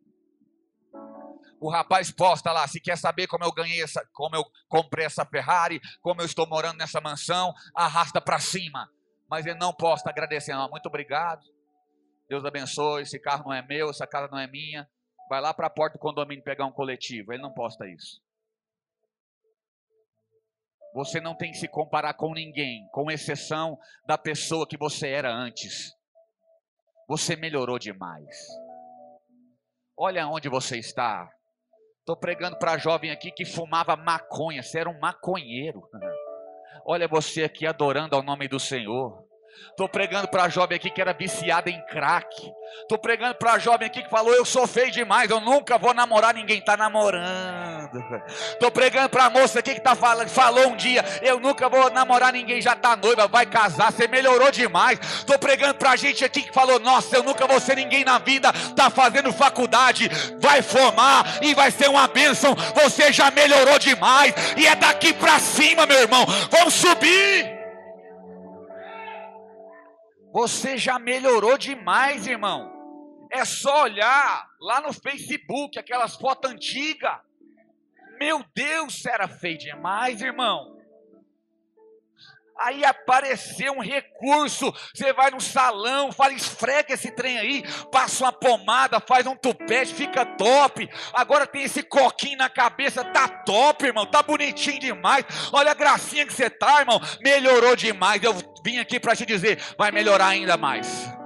O 1.62 1.70
rapaz 1.70 2.10
posta 2.10 2.52
lá, 2.52 2.68
se 2.68 2.82
quer 2.82 2.98
saber 2.98 3.28
como 3.28 3.44
eu 3.44 3.52
ganhei 3.52 3.84
essa, 3.84 4.04
como 4.14 4.36
eu 4.36 4.44
comprei 4.68 5.06
essa 5.06 5.24
Ferrari, 5.24 5.80
como 6.02 6.20
eu 6.20 6.26
estou 6.26 6.48
morando 6.48 6.80
nessa 6.80 7.00
mansão, 7.00 7.54
arrasta 7.76 8.20
para 8.20 8.40
cima. 8.40 8.90
Mas 9.30 9.46
ele 9.46 9.60
não 9.60 9.72
posta 9.72 10.10
agradecendo, 10.10 10.68
muito 10.72 10.88
obrigado. 10.88 11.44
Deus 12.28 12.44
abençoe, 12.44 13.04
esse 13.04 13.20
carro 13.20 13.44
não 13.46 13.54
é 13.54 13.62
meu, 13.62 13.92
essa 13.92 14.08
casa 14.08 14.28
não 14.32 14.40
é 14.40 14.48
minha. 14.48 14.90
Vai 15.30 15.40
lá 15.40 15.54
para 15.54 15.68
a 15.68 15.70
porta 15.70 16.00
do 16.00 16.02
condomínio 16.02 16.44
pegar 16.44 16.66
um 16.66 16.72
coletivo. 16.72 17.32
Ele 17.32 17.44
não 17.44 17.54
posta 17.54 17.88
isso. 17.88 18.20
Você 20.96 21.22
não 21.22 21.36
tem 21.36 21.52
que 21.52 21.60
se 21.60 21.68
comparar 21.68 22.16
com 22.16 22.34
ninguém, 22.34 22.88
com 22.92 23.12
exceção 23.12 23.78
da 24.08 24.18
pessoa 24.18 24.68
que 24.68 24.78
você 24.78 25.10
era 25.10 25.32
antes. 25.32 25.94
Você 27.08 27.36
melhorou 27.36 27.78
demais. 27.78 28.36
Olha 29.96 30.28
onde 30.28 30.50
você 30.50 30.80
está. 30.80 31.30
Estou 32.02 32.18
pregando 32.18 32.58
para 32.58 32.80
jovem 32.80 33.12
aqui 33.12 33.32
que 33.32 33.46
fumava 33.46 33.96
maconha. 33.96 34.64
Você 34.64 34.80
era 34.80 34.90
um 34.90 35.00
maconheiro. 35.00 35.88
Olha 36.84 37.08
você 37.08 37.44
aqui 37.44 37.68
adorando 37.68 38.16
ao 38.16 38.24
nome 38.24 38.48
do 38.48 38.60
Senhor. 38.60 39.24
Estou 39.72 39.88
pregando 39.88 40.28
para 40.28 40.44
a 40.44 40.50
jovem 40.50 40.76
aqui 40.76 40.90
que 40.90 41.02
era 41.02 41.14
viciada 41.14 41.70
em 41.70 41.82
crack. 41.88 42.54
Estou 42.82 42.98
pregando 42.98 43.36
para 43.36 43.54
a 43.54 43.60
jovem 43.60 43.88
aqui 43.88 44.04
que 44.04 44.10
falou: 44.10 44.34
Eu 44.34 44.46
sou 44.46 44.68
feio 44.68 44.92
demais, 44.92 45.30
eu 45.30 45.40
nunca 45.40 45.78
vou 45.78 45.94
namorar 45.94 46.34
ninguém. 46.34 46.60
Está 46.60 46.76
namorando. 46.76 47.98
Estou 48.28 48.70
pregando 48.70 49.10
para 49.10 49.26
a 49.26 49.30
moça 49.30 49.60
aqui 49.60 49.74
que 49.74 49.80
tá 49.80 49.96
falando, 49.96 50.30
falou 50.30 50.68
um 50.68 50.76
dia: 50.76 51.04
Eu 51.22 51.40
nunca 51.40 51.70
vou 51.70 51.90
namorar 51.90 52.34
ninguém, 52.34 52.62
já 52.62 52.74
está 52.74 52.96
noiva, 52.96 53.28
vai 53.28 53.46
casar. 53.46 53.92
Você 53.92 54.08
melhorou 54.08 54.52
demais. 54.52 55.00
Estou 55.00 55.40
pregando 55.40 55.76
para 55.76 55.92
a 55.92 55.96
gente 55.96 56.24
aqui 56.24 56.44
que 56.44 56.54
falou: 56.54 56.80
Nossa, 56.80 57.16
eu 57.16 57.24
nunca 57.24 57.48
vou 57.48 57.60
ser 57.60 57.76
ninguém 57.76 58.04
na 58.04 58.20
vida. 58.20 58.50
Está 58.50 58.90
fazendo 58.90 59.32
faculdade, 59.32 60.10
vai 60.40 60.62
formar 60.62 61.40
e 61.42 61.54
vai 61.54 61.72
ser 61.72 61.90
uma 61.90 62.08
bênção. 62.08 62.56
Você 62.84 63.12
já 63.14 63.32
melhorou 63.32 63.80
demais. 63.80 64.34
E 64.58 64.68
é 64.68 64.76
daqui 64.76 65.14
para 65.14 65.40
cima, 65.40 65.86
meu 65.86 66.00
irmão. 66.00 66.26
Vamos 66.52 66.74
subir. 66.74 67.61
Você 70.32 70.78
já 70.78 70.98
melhorou 70.98 71.58
demais, 71.58 72.26
irmão. 72.26 72.72
É 73.30 73.44
só 73.44 73.84
olhar 73.84 74.48
lá 74.60 74.82
no 74.82 74.94
Facebook 74.94 75.78
aquelas 75.78 76.16
fotos 76.16 76.50
antigas. 76.50 77.20
Meu 78.20 78.44
Deus, 78.56 79.06
era 79.06 79.28
feio 79.28 79.58
demais, 79.58 80.22
irmão. 80.22 80.81
Aí 82.60 82.86
apareceu 82.86 83.74
um 83.74 83.82
recurso. 83.82 84.74
Você 84.94 85.12
vai 85.14 85.32
no 85.32 85.42
salão, 85.42 86.12
fala, 86.12 86.34
esfrega 86.34 86.94
esse 86.94 87.12
trem 87.12 87.38
aí, 87.38 87.64
passa 87.92 88.24
uma 88.24 88.32
pomada, 88.32 89.00
faz 89.00 89.26
um 89.26 89.36
tupete, 89.36 89.94
fica 89.94 90.26
top. 90.26 90.90
Agora 91.14 91.48
tem 91.48 91.64
esse 91.64 91.84
coquinho 91.84 92.38
na 92.38 92.50
cabeça, 92.50 93.04
tá 93.04 93.28
top, 93.28 93.86
irmão, 93.86 94.06
tá 94.06 94.22
bonitinho 94.22 94.80
demais. 94.80 95.26
Olha 95.52 95.72
a 95.72 95.76
gracinha 95.76 96.26
que 96.26 96.34
você 96.34 96.50
tá, 96.50 96.80
irmão, 96.80 97.02
melhorou 97.22 97.76
demais. 97.76 98.22
Eu 98.24 98.36
vim 98.64 98.80
aqui 98.80 99.00
para 99.00 99.16
te 99.16 99.26
dizer, 99.26 99.60
vai 99.78 99.92
melhorar 99.92 100.28
ainda 100.28 100.58
mais 100.58 101.21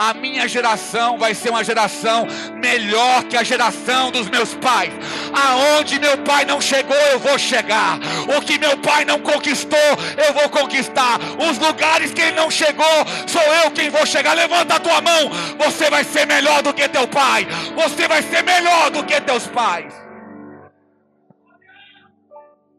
a 0.00 0.14
minha 0.14 0.48
geração 0.48 1.18
vai 1.18 1.34
ser 1.34 1.50
uma 1.50 1.62
geração 1.62 2.26
melhor 2.54 3.22
que 3.24 3.36
a 3.36 3.42
geração 3.42 4.10
dos 4.10 4.30
meus 4.30 4.54
pais. 4.54 4.90
Aonde 5.30 6.00
meu 6.00 6.16
pai 6.24 6.46
não 6.46 6.58
chegou, 6.58 6.96
eu 6.96 7.18
vou 7.18 7.38
chegar. 7.38 7.98
O 8.34 8.40
que 8.40 8.58
meu 8.58 8.78
pai 8.78 9.04
não 9.04 9.20
conquistou, 9.20 9.78
eu 10.26 10.32
vou 10.32 10.48
conquistar. 10.48 11.18
Os 11.46 11.58
lugares 11.58 12.14
que 12.14 12.22
ele 12.22 12.32
não 12.32 12.50
chegou, 12.50 12.86
sou 13.26 13.42
eu 13.42 13.70
quem 13.72 13.90
vou 13.90 14.06
chegar. 14.06 14.32
Levanta 14.32 14.76
a 14.76 14.80
tua 14.80 15.02
mão. 15.02 15.28
Você 15.58 15.90
vai 15.90 16.02
ser 16.02 16.26
melhor 16.26 16.62
do 16.62 16.72
que 16.72 16.88
teu 16.88 17.06
pai. 17.06 17.46
Você 17.74 18.08
vai 18.08 18.22
ser 18.22 18.42
melhor 18.42 18.90
do 18.90 19.04
que 19.04 19.20
teus 19.20 19.48
pais. 19.48 19.92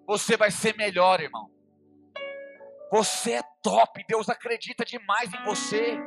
Você 0.08 0.36
vai 0.36 0.50
ser 0.50 0.75
melhor, 0.75 1.22
irmão. 1.22 1.51
Você 2.92 3.34
é 3.34 3.44
top. 3.62 4.04
Deus 4.10 4.28
acredita 4.28 4.84
demais 4.84 5.32
em 5.32 5.44
você. 5.46 6.00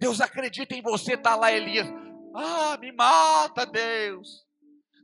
Deus 0.00 0.18
acredita 0.18 0.74
em 0.74 0.80
você, 0.80 1.12
está 1.12 1.36
lá 1.36 1.52
Elias. 1.52 1.86
Ah, 2.34 2.78
me 2.78 2.90
mata, 2.90 3.66
Deus. 3.66 4.46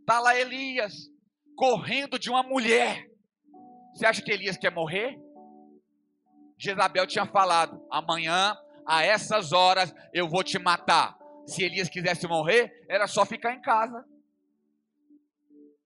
Está 0.00 0.18
lá 0.18 0.34
Elias, 0.34 1.10
correndo 1.54 2.18
de 2.18 2.30
uma 2.30 2.42
mulher. 2.42 3.06
Você 3.94 4.06
acha 4.06 4.22
que 4.22 4.32
Elias 4.32 4.56
quer 4.56 4.72
morrer? 4.72 5.20
Jezabel 6.56 7.06
tinha 7.06 7.26
falado: 7.26 7.86
amanhã, 7.90 8.56
a 8.86 9.04
essas 9.04 9.52
horas, 9.52 9.94
eu 10.14 10.26
vou 10.28 10.42
te 10.42 10.58
matar. 10.58 11.18
Se 11.46 11.62
Elias 11.62 11.90
quisesse 11.90 12.26
morrer, 12.26 12.86
era 12.88 13.06
só 13.06 13.26
ficar 13.26 13.52
em 13.52 13.60
casa. 13.60 14.02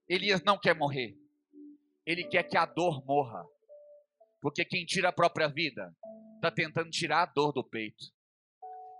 Elias 0.07 0.41
não 0.41 0.57
quer 0.57 0.73
morrer. 0.73 1.17
Ele 2.05 2.23
quer 2.23 2.43
que 2.43 2.57
a 2.57 2.65
dor 2.65 3.05
morra. 3.05 3.45
Porque 4.41 4.63
quem 4.63 4.85
tira 4.85 5.09
a 5.09 5.13
própria 5.13 5.49
vida 5.49 5.93
está 6.35 6.49
tentando 6.49 6.89
tirar 6.89 7.23
a 7.23 7.25
dor 7.25 7.51
do 7.51 7.63
peito. 7.63 8.05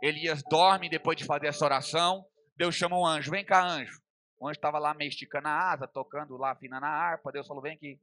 Elias 0.01 0.41
dorme 0.49 0.89
depois 0.89 1.17
de 1.17 1.25
fazer 1.25 1.47
essa 1.47 1.63
oração. 1.63 2.25
Deus 2.55 2.75
chama 2.75 2.97
um 2.97 3.05
anjo: 3.05 3.31
Vem 3.31 3.45
cá, 3.45 3.63
anjo. 3.63 4.01
O 4.39 4.47
anjo 4.47 4.57
estava 4.57 4.79
lá 4.79 4.93
meio 4.93 5.09
esticando 5.09 5.47
a 5.47 5.71
asa, 5.71 5.87
tocando 5.87 6.35
lá, 6.37 6.51
afinando 6.51 6.85
a 6.85 6.89
harpa. 6.89 7.31
Deus 7.31 7.47
falou: 7.47 7.61
Vem 7.61 7.75
aqui. 7.75 7.99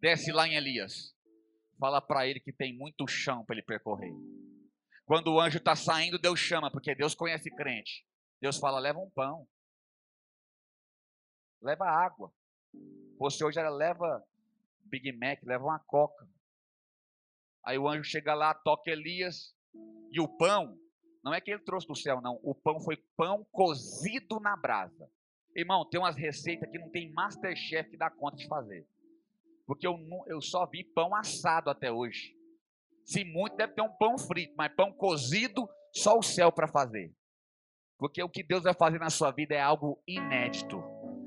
Desce 0.00 0.30
lá 0.30 0.46
em 0.46 0.54
Elias. 0.54 1.16
Fala 1.78 2.00
para 2.00 2.26
ele 2.26 2.40
que 2.40 2.52
tem 2.52 2.76
muito 2.76 3.06
chão 3.06 3.44
para 3.44 3.56
ele 3.56 3.64
percorrer. 3.64 4.12
Quando 5.06 5.32
o 5.32 5.40
anjo 5.40 5.56
está 5.56 5.74
saindo, 5.74 6.18
Deus 6.18 6.38
chama, 6.38 6.70
porque 6.70 6.94
Deus 6.94 7.14
conhece 7.14 7.50
crente. 7.50 8.06
Deus 8.40 8.58
fala: 8.58 8.78
Leva 8.78 8.98
um 8.98 9.10
pão. 9.10 9.48
Leva 11.62 11.86
água. 11.86 12.30
Você 13.18 13.42
hoje 13.42 13.58
era, 13.58 13.70
leva 13.70 14.22
Big 14.84 15.10
Mac, 15.12 15.42
leva 15.42 15.64
uma 15.64 15.78
coca. 15.78 16.28
Aí 17.64 17.78
o 17.78 17.88
anjo 17.88 18.04
chega 18.04 18.34
lá, 18.34 18.54
toca 18.54 18.90
Elias, 18.90 19.54
e 20.10 20.20
o 20.20 20.28
pão, 20.28 20.78
não 21.22 21.34
é 21.34 21.40
que 21.40 21.50
ele 21.50 21.62
trouxe 21.62 21.86
do 21.86 21.96
céu, 21.96 22.20
não. 22.20 22.38
O 22.42 22.54
pão 22.54 22.80
foi 22.80 22.96
pão 23.16 23.46
cozido 23.52 24.40
na 24.40 24.56
brasa. 24.56 25.08
Irmão, 25.54 25.84
tem 25.88 26.00
umas 26.00 26.16
receitas 26.16 26.70
que 26.70 26.78
não 26.78 26.90
tem 26.90 27.12
Masterchef 27.12 27.90
que 27.90 27.96
dá 27.96 28.10
conta 28.10 28.36
de 28.36 28.46
fazer. 28.46 28.86
Porque 29.66 29.86
eu, 29.86 29.98
eu 30.26 30.40
só 30.40 30.64
vi 30.66 30.84
pão 30.84 31.14
assado 31.14 31.68
até 31.68 31.92
hoje. 31.92 32.34
Se 33.04 33.24
muito, 33.24 33.56
deve 33.56 33.74
ter 33.74 33.82
um 33.82 33.92
pão 33.96 34.18
frito, 34.18 34.54
mas 34.56 34.74
pão 34.74 34.92
cozido, 34.92 35.68
só 35.92 36.18
o 36.18 36.22
céu 36.22 36.52
para 36.52 36.68
fazer. 36.68 37.12
Porque 37.98 38.22
o 38.22 38.28
que 38.28 38.42
Deus 38.42 38.62
vai 38.62 38.74
fazer 38.74 38.98
na 38.98 39.10
sua 39.10 39.30
vida 39.30 39.54
é 39.54 39.60
algo 39.60 40.00
inédito. 40.06 40.82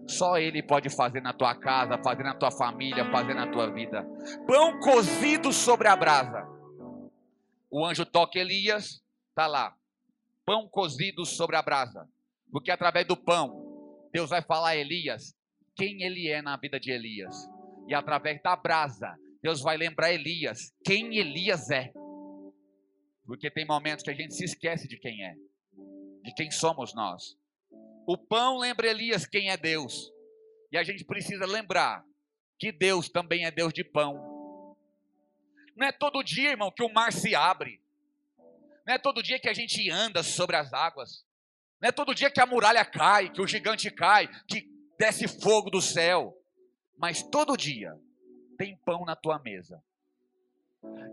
Só 0.08 0.38
Ele 0.38 0.63
pode 0.63 0.89
fazer 0.89 1.22
na 1.22 1.34
tua 1.34 1.53
casa, 1.53 2.01
fazer 2.03 2.24
na 2.24 2.34
tua 2.34 2.51
família, 2.51 3.12
fazer 3.12 3.34
na 3.34 3.51
tua 3.51 3.70
vida. 3.72 4.03
Pão 4.48 4.79
cozido 4.79 5.51
sobre 5.51 5.88
a 5.88 5.96
brasa. 5.96 6.48
O 7.72 7.86
anjo 7.86 8.06
toca 8.06 8.38
Elias, 8.38 9.01
está 9.30 9.48
lá. 9.48 9.74
Pão 10.46 10.68
cozido 10.68 11.25
sobre 11.25 11.56
a 11.56 11.62
brasa. 11.62 12.06
Porque 12.51 12.70
através 12.70 13.08
do 13.08 13.16
pão, 13.16 14.10
Deus 14.12 14.30
vai 14.30 14.42
falar 14.42 14.70
a 14.70 14.75
Elias 14.75 15.34
quem 15.75 16.04
ele 16.04 16.28
é 16.28 16.42
na 16.42 16.58
vida 16.58 16.78
de 16.78 16.92
Elias. 16.92 17.34
E 17.88 17.94
através 17.94 18.42
da 18.42 18.56
brasa, 18.56 19.18
Deus 19.42 19.62
vai 19.62 19.78
lembrar 19.78 20.12
Elias 20.12 20.74
quem 20.84 21.18
Elias 21.18 21.70
é. 21.70 21.92
Porque 23.25 23.50
tem 23.50 23.66
momentos 23.66 24.04
que 24.04 24.12
a 24.12 24.13
gente 24.13 24.34
se 24.36 24.44
esquece 24.44 24.88
de 24.88 25.00
quem 25.00 25.24
é, 25.24 25.34
de 26.24 26.34
quem 26.36 26.51
somos 26.51 26.94
nós. 26.94 27.38
O 28.06 28.18
pão 28.18 28.58
lembra 28.58 28.90
Elias 28.90 29.25
quem 29.25 29.50
é 29.50 29.56
Deus. 29.56 30.12
E 30.72 30.78
a 30.78 30.84
gente 30.84 31.06
precisa 31.06 31.46
lembrar 31.46 32.04
que 32.60 32.72
Deus 32.72 33.10
também 33.10 33.46
é 33.46 33.51
Deus 33.51 33.72
de 33.72 33.84
pão. 33.84 34.31
Não 35.75 35.88
é 35.88 35.92
todo 35.92 36.24
dia, 36.24 36.51
irmão, 36.51 36.72
que 36.72 36.84
o 36.84 36.94
mar 36.94 37.12
se 37.12 37.36
abre. 37.36 37.82
Não 38.86 38.94
é 38.94 38.98
todo 38.98 39.24
dia 39.24 39.40
que 39.40 39.50
a 39.50 39.54
gente 39.54 39.90
anda 39.90 40.24
sobre 40.24 40.56
as 40.56 40.74
águas. 40.74 41.25
Não 41.80 41.90
é 41.90 41.92
todo 41.92 42.13
dia 42.13 42.30
que 42.30 42.40
a 42.40 42.46
muralha 42.46 42.86
cai, 42.86 43.30
que 43.30 43.42
o 43.42 43.48
gigante 43.48 43.90
cai, 43.90 44.28
que 44.48 44.70
desce 44.98 45.28
fogo 45.28 45.70
do 45.70 45.82
céu. 45.82 46.38
Mas 46.98 47.24
todo 47.24 47.58
dia 47.58 47.98
tem 48.58 48.78
pão 48.78 49.06
na 49.06 49.16
tua 49.16 49.40
mesa. 49.40 49.82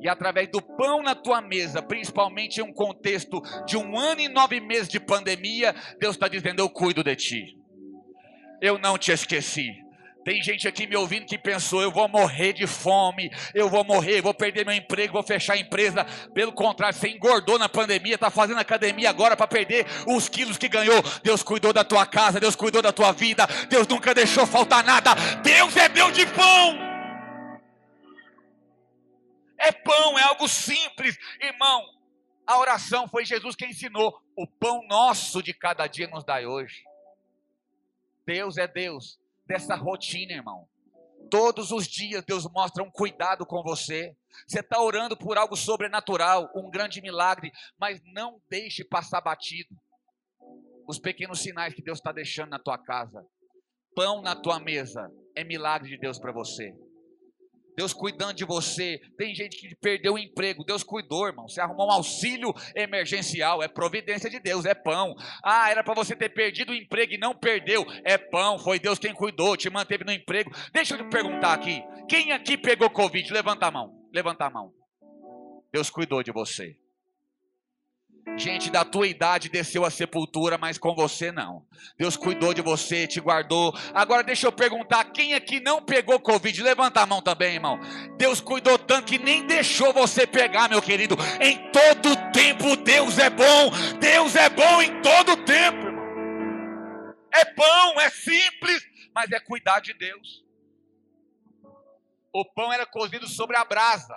E 0.01 0.09
através 0.09 0.49
do 0.49 0.63
pão 0.63 1.03
na 1.03 1.15
tua 1.15 1.41
mesa, 1.41 1.83
principalmente 1.83 2.59
em 2.59 2.63
um 2.63 2.73
contexto 2.73 3.43
de 3.67 3.77
um 3.77 3.99
ano 3.99 4.21
e 4.21 4.29
nove 4.29 4.61
meses 4.61 4.89
de 4.89 4.99
pandemia, 4.99 5.75
Deus 5.99 6.17
está 6.17 6.29
dizendo: 6.29 6.61
Eu 6.61 6.71
cuido 6.71 7.03
de 7.03 7.17
ti. 7.17 7.59
Eu 8.61 8.79
não 8.79 8.97
te 8.97 9.13
esqueci. 9.13 9.85
Tem 10.29 10.43
gente 10.43 10.69
aqui 10.69 10.87
me 10.87 10.95
ouvindo 10.95 11.25
que 11.25 11.39
pensou: 11.39 11.81
eu 11.81 11.91
vou 11.91 12.07
morrer 12.07 12.53
de 12.53 12.67
fome, 12.67 13.31
eu 13.55 13.71
vou 13.71 13.83
morrer, 13.83 14.21
vou 14.21 14.35
perder 14.35 14.63
meu 14.67 14.75
emprego, 14.75 15.15
vou 15.15 15.23
fechar 15.23 15.55
a 15.55 15.59
empresa. 15.59 16.05
Pelo 16.35 16.53
contrário, 16.53 16.95
você 16.95 17.09
engordou 17.09 17.59
na 17.59 17.67
pandemia, 17.67 18.15
está 18.15 18.29
fazendo 18.29 18.61
academia 18.61 19.09
agora 19.09 19.35
para 19.35 19.47
perder 19.47 19.87
os 20.07 20.29
quilos 20.29 20.59
que 20.59 20.69
ganhou. 20.69 21.03
Deus 21.23 21.43
cuidou 21.43 21.73
da 21.73 21.83
tua 21.83 22.05
casa, 22.05 22.39
Deus 22.39 22.55
cuidou 22.55 22.83
da 22.83 22.93
tua 22.93 23.11
vida, 23.11 23.47
Deus 23.71 23.89
nunca 23.89 24.13
deixou 24.13 24.47
faltar 24.47 24.85
nada. 24.85 25.15
Deus 25.43 25.75
é 25.79 25.89
Deus 25.89 26.13
de 26.13 26.27
pão. 26.27 26.79
É 29.57 29.73
pão, 29.73 30.19
é 30.19 30.25
algo 30.25 30.47
simples, 30.47 31.17
irmão. 31.41 31.87
A 32.47 32.59
oração 32.59 33.09
foi 33.09 33.25
Jesus 33.25 33.57
quem 33.57 33.71
ensinou. 33.71 34.21
O 34.37 34.47
pão 34.47 34.87
nosso 34.89 35.43
de 35.43 35.55
cada 35.55 35.87
dia 35.87 36.07
nos 36.07 36.23
dai 36.23 36.45
hoje. 36.45 36.83
Deus 38.27 38.59
é 38.59 38.69
Deus 38.69 39.19
dessa 39.49 39.75
rotina, 39.75 40.35
irmão. 40.35 40.69
Todos 41.31 41.73
os 41.73 41.87
dias 41.87 42.25
Deus 42.25 42.47
mostra 42.49 42.85
um 42.85 42.91
cuidado 42.91 43.45
com 43.45 43.63
você. 43.63 44.15
Você 44.47 44.61
está 44.61 44.81
orando 44.81 45.17
por 45.17 45.37
algo 45.37 45.57
sobrenatural, 45.57 46.51
um 46.55 46.71
grande 46.71 47.01
milagre, 47.01 47.51
mas 47.79 48.01
não 48.05 48.41
deixe 48.49 48.85
passar 48.85 49.21
batido 49.21 49.75
os 50.87 50.99
pequenos 50.99 51.41
sinais 51.41 51.75
que 51.75 51.83
Deus 51.83 51.99
está 51.99 52.13
deixando 52.13 52.51
na 52.51 52.59
tua 52.59 52.79
casa. 52.79 53.27
Pão 53.95 54.23
na 54.23 54.35
tua 54.35 54.59
mesa 54.61 55.11
é 55.35 55.45
milagre 55.45 55.91
de 55.91 55.99
Deus 55.99 56.19
para 56.19 56.33
você. 56.33 56.73
Deus 57.79 57.93
cuidando 57.93 58.35
de 58.35 58.45
você. 58.45 59.01
Tem 59.17 59.33
gente 59.33 59.57
que 59.57 59.73
perdeu 59.77 60.15
o 60.15 60.19
emprego, 60.19 60.65
Deus 60.65 60.83
cuidou, 60.83 61.29
irmão. 61.29 61.47
Você 61.47 61.61
arrumou 61.61 61.87
um 61.87 61.93
auxílio 61.93 62.53
emergencial, 62.75 63.63
é 63.63 63.69
providência 63.69 64.29
de 64.29 64.41
Deus, 64.41 64.65
é 64.65 64.75
pão. 64.75 65.15
Ah, 65.45 65.71
era 65.71 65.85
para 65.85 65.95
você 65.95 66.17
ter 66.17 66.31
perdido 66.31 66.73
o 66.73 66.75
emprego 66.75 67.13
e 67.13 67.19
não 67.19 67.33
perdeu, 67.33 67.87
é 68.03 68.19
pão. 68.19 68.59
Foi 68.59 68.81
Deus 68.81 68.99
quem 68.99 69.15
cuidou, 69.15 69.57
te 69.57 69.71
manteve 69.71 70.03
no 70.03 70.11
emprego. 70.11 70.51
Deixa 70.73 70.97
eu 70.97 71.05
te 71.05 71.09
perguntar 71.09 71.53
aqui: 71.53 71.81
quem 72.09 72.33
aqui 72.33 72.59
pegou 72.59 72.91
Covid? 72.91 73.33
Levanta 73.33 73.69
a 73.69 73.71
mão, 73.71 73.95
levanta 74.13 74.47
a 74.47 74.51
mão. 74.51 74.73
Deus 75.73 75.89
cuidou 75.89 76.21
de 76.21 76.33
você. 76.33 76.77
Gente 78.37 78.71
da 78.71 78.85
tua 78.85 79.09
idade 79.09 79.49
desceu 79.49 79.85
à 79.85 79.91
sepultura, 79.91 80.57
mas 80.57 80.79
com 80.79 80.95
você 80.95 81.33
não. 81.33 81.67
Deus 81.97 82.17
cuidou 82.17 82.55
de 82.55 82.63
você, 82.63 83.07
te 83.07 83.21
guardou. 83.21 83.75
Agora 83.93 84.23
deixa 84.23 84.47
eu 84.47 84.53
perguntar: 84.53 85.07
quem 85.07 85.35
aqui 85.35 85.59
não 85.59 85.83
pegou 85.83 86.21
Covid? 86.21 86.63
Levanta 86.63 87.01
a 87.01 87.07
mão 87.07 87.21
também, 87.21 87.55
irmão. 87.55 87.81
Deus 88.17 88.41
cuidou 88.41 88.79
tanto 88.79 89.07
que 89.07 89.19
nem 89.19 89.47
deixou 89.47 89.93
você 89.93 90.27
pegar, 90.27 90.69
meu 90.69 90.81
querido. 90.81 91.17
Em 91.41 91.71
todo 91.73 92.15
tempo, 92.33 92.77
Deus 92.77 93.19
é 93.19 93.29
bom. 93.29 93.71
Deus 93.99 94.37
é 94.37 94.49
bom 94.49 94.83
em 94.83 95.03
todo 95.03 95.37
tempo, 95.45 95.79
irmão. 95.79 95.99
É 97.35 97.55
bom, 97.55 98.01
é 98.01 98.11
simples, 98.11 98.83
mas 99.15 99.33
é 99.33 99.41
cuidar 99.41 99.81
de 99.81 99.95
Deus. 99.95 100.45
O 102.33 102.45
pão 102.45 102.73
era 102.73 102.87
cozido 102.87 103.27
sobre 103.27 103.57
a 103.57 103.65
brasa. 103.65 104.17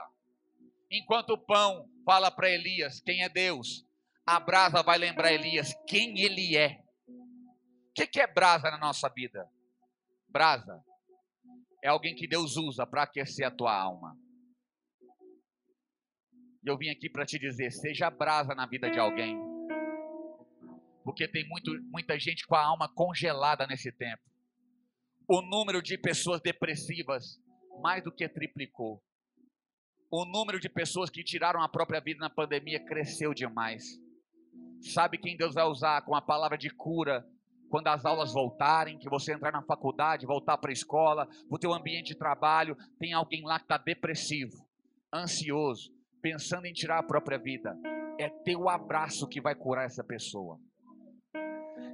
Enquanto 0.92 1.32
o 1.32 1.38
pão 1.38 1.90
fala 2.06 2.30
para 2.30 2.50
Elias 2.50 3.00
quem 3.00 3.24
é 3.24 3.30
Deus, 3.30 3.86
a 4.26 4.40
brasa 4.40 4.84
vai 4.84 4.98
lembrar 4.98 5.34
Elias 5.34 5.74
quem 5.88 6.20
ele 6.20 6.56
é. 6.56 6.82
O 7.08 7.94
que, 7.94 8.20
é 8.20 8.28
brasa 8.28 8.72
na 8.72 8.78
nossa 8.78 9.10
vida? 9.10 9.50
Brasa 10.30 10.84
é 11.84 11.90
alguém 11.90 12.16
que 12.16 12.28
Deus 12.28 12.56
usa 12.56 12.86
para 12.86 13.04
aquecer 13.04 13.46
a 13.46 13.52
tua 13.52 13.76
alma. 13.76 14.18
E 16.64 16.70
eu 16.70 16.78
vim 16.78 16.90
aqui 16.90 17.10
para 17.10 17.26
te 17.26 17.38
dizer: 17.40 17.72
seja 17.72 18.10
brasa 18.10 18.54
na 18.54 18.66
vida 18.66 18.90
de 18.90 19.00
alguém. 19.00 19.38
Porque 21.04 21.28
tem 21.28 21.48
muito, 21.48 21.72
muita 21.86 22.18
gente 22.20 22.46
com 22.46 22.56
a 22.56 22.64
alma 22.64 22.88
congelada 22.94 23.66
nesse 23.66 23.92
tempo. 23.92 24.22
O 25.28 25.42
número 25.42 25.82
de 25.82 25.98
pessoas 25.98 26.40
depressivas 26.42 27.40
mais 27.82 28.04
do 28.04 28.12
que 28.12 28.28
triplicou. 28.30 29.04
O 30.12 30.26
número 30.26 30.60
de 30.60 30.70
pessoas 30.70 31.10
que 31.10 31.24
tiraram 31.24 31.62
a 31.62 31.70
própria 31.70 32.00
vida 32.00 32.20
na 32.20 32.30
pandemia 32.30 32.84
cresceu 32.86 33.34
demais. 33.34 33.84
Sabe 34.82 35.18
quem 35.18 35.38
Deus 35.38 35.54
vai 35.54 35.64
usar 35.66 36.02
com 36.02 36.16
a 36.16 36.22
palavra 36.22 36.58
de 36.58 36.70
cura 36.70 37.26
quando 37.70 37.88
as 37.88 38.04
aulas 38.04 38.34
voltarem, 38.34 38.98
que 38.98 39.10
você 39.10 39.34
entrar 39.34 39.52
na 39.52 39.62
faculdade, 39.62 40.26
voltar 40.26 40.58
para 40.58 40.72
a 40.72 40.74
escola, 40.74 41.28
o 41.50 41.58
teu 41.58 41.74
ambiente 41.74 42.08
de 42.08 42.18
trabalho, 42.18 42.76
tem 43.00 43.14
alguém 43.14 43.44
lá 43.46 43.58
que 43.58 43.66
está 43.66 43.78
depressivo, 43.78 44.68
ansioso, 45.14 45.90
pensando 46.22 46.66
em 46.66 46.74
tirar 46.74 47.00
a 47.00 47.04
própria 47.04 47.38
vida. 47.38 47.74
É 48.20 48.30
teu 48.30 48.68
abraço 48.68 49.28
que 49.28 49.40
vai 49.40 49.56
curar 49.56 49.86
essa 49.86 50.04
pessoa. 50.04 50.60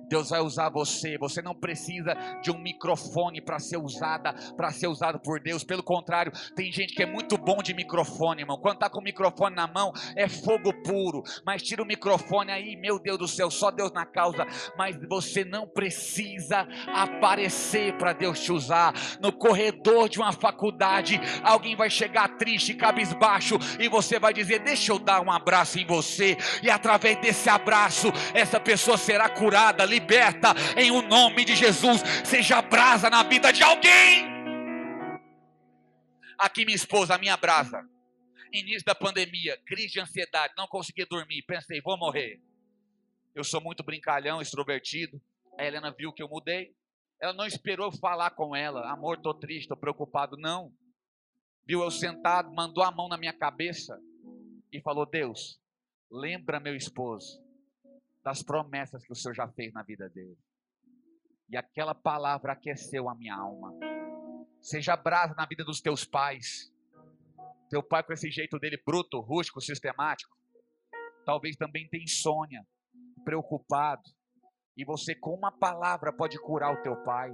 Deus 0.08 0.30
vai 0.30 0.39
usar 0.39 0.70
você. 0.70 1.17
Você 1.17 1.41
não 1.41 1.54
precisa 1.54 2.15
de 2.41 2.52
um 2.52 2.58
microfone 2.58 3.41
para 3.41 3.60
ser 3.60 3.78
usada, 3.78 4.34
para 4.56 4.72
ser 4.72 4.88
usado 4.88 5.20
por 5.20 5.39
Deus. 5.39 5.63
Pelo 5.63 5.84
contrário, 5.84 6.32
tem 6.56 6.72
gente 6.72 6.93
que 6.93 7.04
é 7.04 7.06
muito 7.06 7.38
bom 7.38 7.58
de 7.62 7.74
microfone, 7.74 8.41
irmão. 8.41 8.58
Quando 8.58 8.80
tá 8.80 8.89
com 8.89 9.00
o 9.00 9.04
microfone 9.04 9.56
na 9.56 9.67
mão, 9.67 9.91
é 10.15 10.28
fogo 10.28 10.74
puro. 10.84 11.24
Mas 11.46 11.62
tira 11.62 11.84
o 11.84 11.86
microfone 11.86 12.52
aí, 12.52 12.76
meu 12.76 13.00
Deus 13.00 13.17
do 13.17 13.28
céu, 13.28 13.50
só 13.50 13.72
Deus 13.72 13.91
na 13.91 14.06
causa. 14.06 14.46
Mas 14.78 14.98
você 15.08 15.43
não 15.43 15.67
precisa 15.67 16.67
aparecer 16.88 17.98
para 17.98 18.13
Deus 18.13 18.39
te 18.39 18.52
usar. 18.52 18.93
No 19.20 19.32
corredor 19.32 20.10
de 20.10 20.20
uma 20.20 20.32
faculdade, 20.32 21.20
alguém 21.43 21.76
vai 21.76 21.89
chegar 21.89 22.38
triste, 22.38 22.74
cabisbaixo, 22.74 23.58
e 23.80 23.88
você 23.88 24.20
vai 24.20 24.34
dizer: 24.34 24.60
Deixa 24.60 24.91
eu 24.91 25.00
dar 25.00 25.22
um 25.22 25.32
abraço 25.32 25.80
em 25.80 25.86
você. 25.86 26.38
E 26.62 26.70
através 26.70 27.20
desse 27.20 27.50
abraço, 27.50 28.12
essa 28.34 28.60
pessoa 28.60 28.98
será 28.98 29.30
curada 29.30 29.86
liberta 29.97 30.53
em 30.77 30.91
o 30.91 31.01
nome 31.01 31.43
de 31.43 31.55
Jesus. 31.55 32.01
Seja 32.23 32.62
brasa 32.62 33.10
na 33.10 33.23
vida 33.23 33.51
de 33.51 33.63
alguém. 33.63 34.25
Aqui 36.38 36.65
minha 36.65 36.75
esposa, 36.75 37.15
a 37.15 37.17
minha 37.17 37.36
brasa. 37.36 37.83
Início 38.53 38.86
da 38.86 38.95
pandemia, 38.95 39.57
crise 39.65 39.93
de 39.93 39.99
ansiedade, 39.99 40.53
não 40.55 40.67
conseguia 40.67 41.05
dormir, 41.05 41.41
pensei, 41.43 41.81
vou 41.81 41.97
morrer. 41.97 42.39
Eu 43.36 43.43
sou 43.43 43.60
muito 43.60 43.83
brincalhão, 43.83 44.41
extrovertido. 44.41 45.21
A 45.57 45.65
Helena 45.65 45.93
viu 45.97 46.13
que 46.13 46.23
eu 46.23 46.29
mudei. 46.29 46.73
Ela 47.19 47.33
não 47.33 47.45
esperou 47.45 47.91
falar 47.91 48.29
com 48.31 48.55
ela, 48.55 48.91
amor, 48.91 49.17
tô 49.17 49.33
triste, 49.33 49.67
tô 49.67 49.75
preocupado, 49.75 50.38
não. 50.38 50.71
Viu 51.65 51.81
eu 51.81 51.91
sentado, 51.91 52.53
mandou 52.53 52.83
a 52.83 52.91
mão 52.91 53.10
na 53.10 53.17
minha 53.17 53.33
cabeça 53.33 53.99
e 54.71 54.79
falou: 54.79 55.05
Deus, 55.05 55.60
lembra 56.10 56.60
meu 56.60 56.75
esposo 56.75 57.46
das 58.28 58.44
promessas 58.44 59.06
que 59.06 59.13
o 59.13 59.16
Senhor 59.16 59.34
já 59.34 59.48
fez 59.48 59.72
na 59.72 59.84
vida 59.84 60.10
dele. 60.10 60.38
E 61.50 61.56
aquela 61.56 61.96
palavra 61.96 62.52
aqueceu 62.52 63.08
a 63.08 63.16
minha 63.16 63.34
alma. 63.34 63.72
Seja 64.60 64.98
brasa 64.98 65.34
na 65.34 65.46
vida 65.46 65.63
dos 65.63 65.80
teus 65.80 66.04
pais. 66.04 66.70
Teu 67.70 67.82
pai 67.82 68.04
com 68.04 68.12
esse 68.12 68.30
jeito 68.30 68.60
dele 68.60 68.84
bruto, 68.86 69.22
rústico, 69.22 69.62
sistemático. 69.62 70.36
Talvez 71.26 71.56
também 71.56 71.88
tenha 71.88 72.04
insônia, 72.04 72.68
preocupado. 73.24 74.04
E 74.76 74.84
você 74.84 75.16
com 75.16 75.34
uma 75.34 75.52
palavra 75.52 76.12
pode 76.12 76.38
curar 76.42 76.74
o 76.74 76.82
teu 76.84 76.98
pai. 77.06 77.32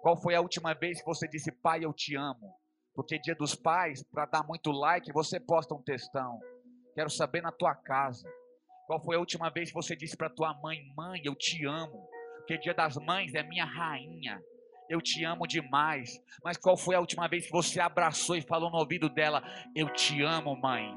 Qual 0.00 0.16
foi 0.16 0.36
a 0.36 0.40
última 0.40 0.74
vez 0.74 1.00
que 1.00 1.06
você 1.06 1.26
disse, 1.26 1.50
pai, 1.50 1.84
eu 1.84 1.92
te 1.92 2.14
amo? 2.14 2.54
Porque 2.94 3.18
dia 3.18 3.34
dos 3.34 3.56
pais, 3.56 4.04
para 4.12 4.26
dar 4.26 4.46
muito 4.46 4.70
like, 4.70 5.12
você 5.12 5.40
posta 5.40 5.74
um 5.74 5.82
textão. 5.82 6.38
Quero 6.94 7.10
saber 7.10 7.42
na 7.42 7.50
tua 7.50 7.74
casa. 7.74 8.32
Qual 8.86 9.02
foi 9.02 9.16
a 9.16 9.18
última 9.18 9.50
vez 9.50 9.68
que 9.68 9.74
você 9.74 9.96
disse 9.96 10.16
para 10.16 10.30
tua 10.30 10.54
mãe: 10.54 10.80
Mãe, 10.96 11.20
eu 11.24 11.34
te 11.34 11.64
amo? 11.66 12.06
Porque 12.36 12.58
dia 12.58 12.74
das 12.74 12.96
mães 12.96 13.34
é 13.34 13.42
minha 13.42 13.64
rainha. 13.64 14.40
Eu 14.88 15.00
te 15.00 15.24
amo 15.24 15.46
demais. 15.46 16.20
Mas 16.42 16.58
qual 16.58 16.76
foi 16.76 16.94
a 16.94 17.00
última 17.00 17.26
vez 17.26 17.46
que 17.46 17.52
você 17.52 17.80
abraçou 17.80 18.36
e 18.36 18.42
falou 18.42 18.70
no 18.70 18.76
ouvido 18.76 19.08
dela: 19.08 19.42
Eu 19.74 19.88
te 19.90 20.22
amo, 20.22 20.54
mãe? 20.60 20.94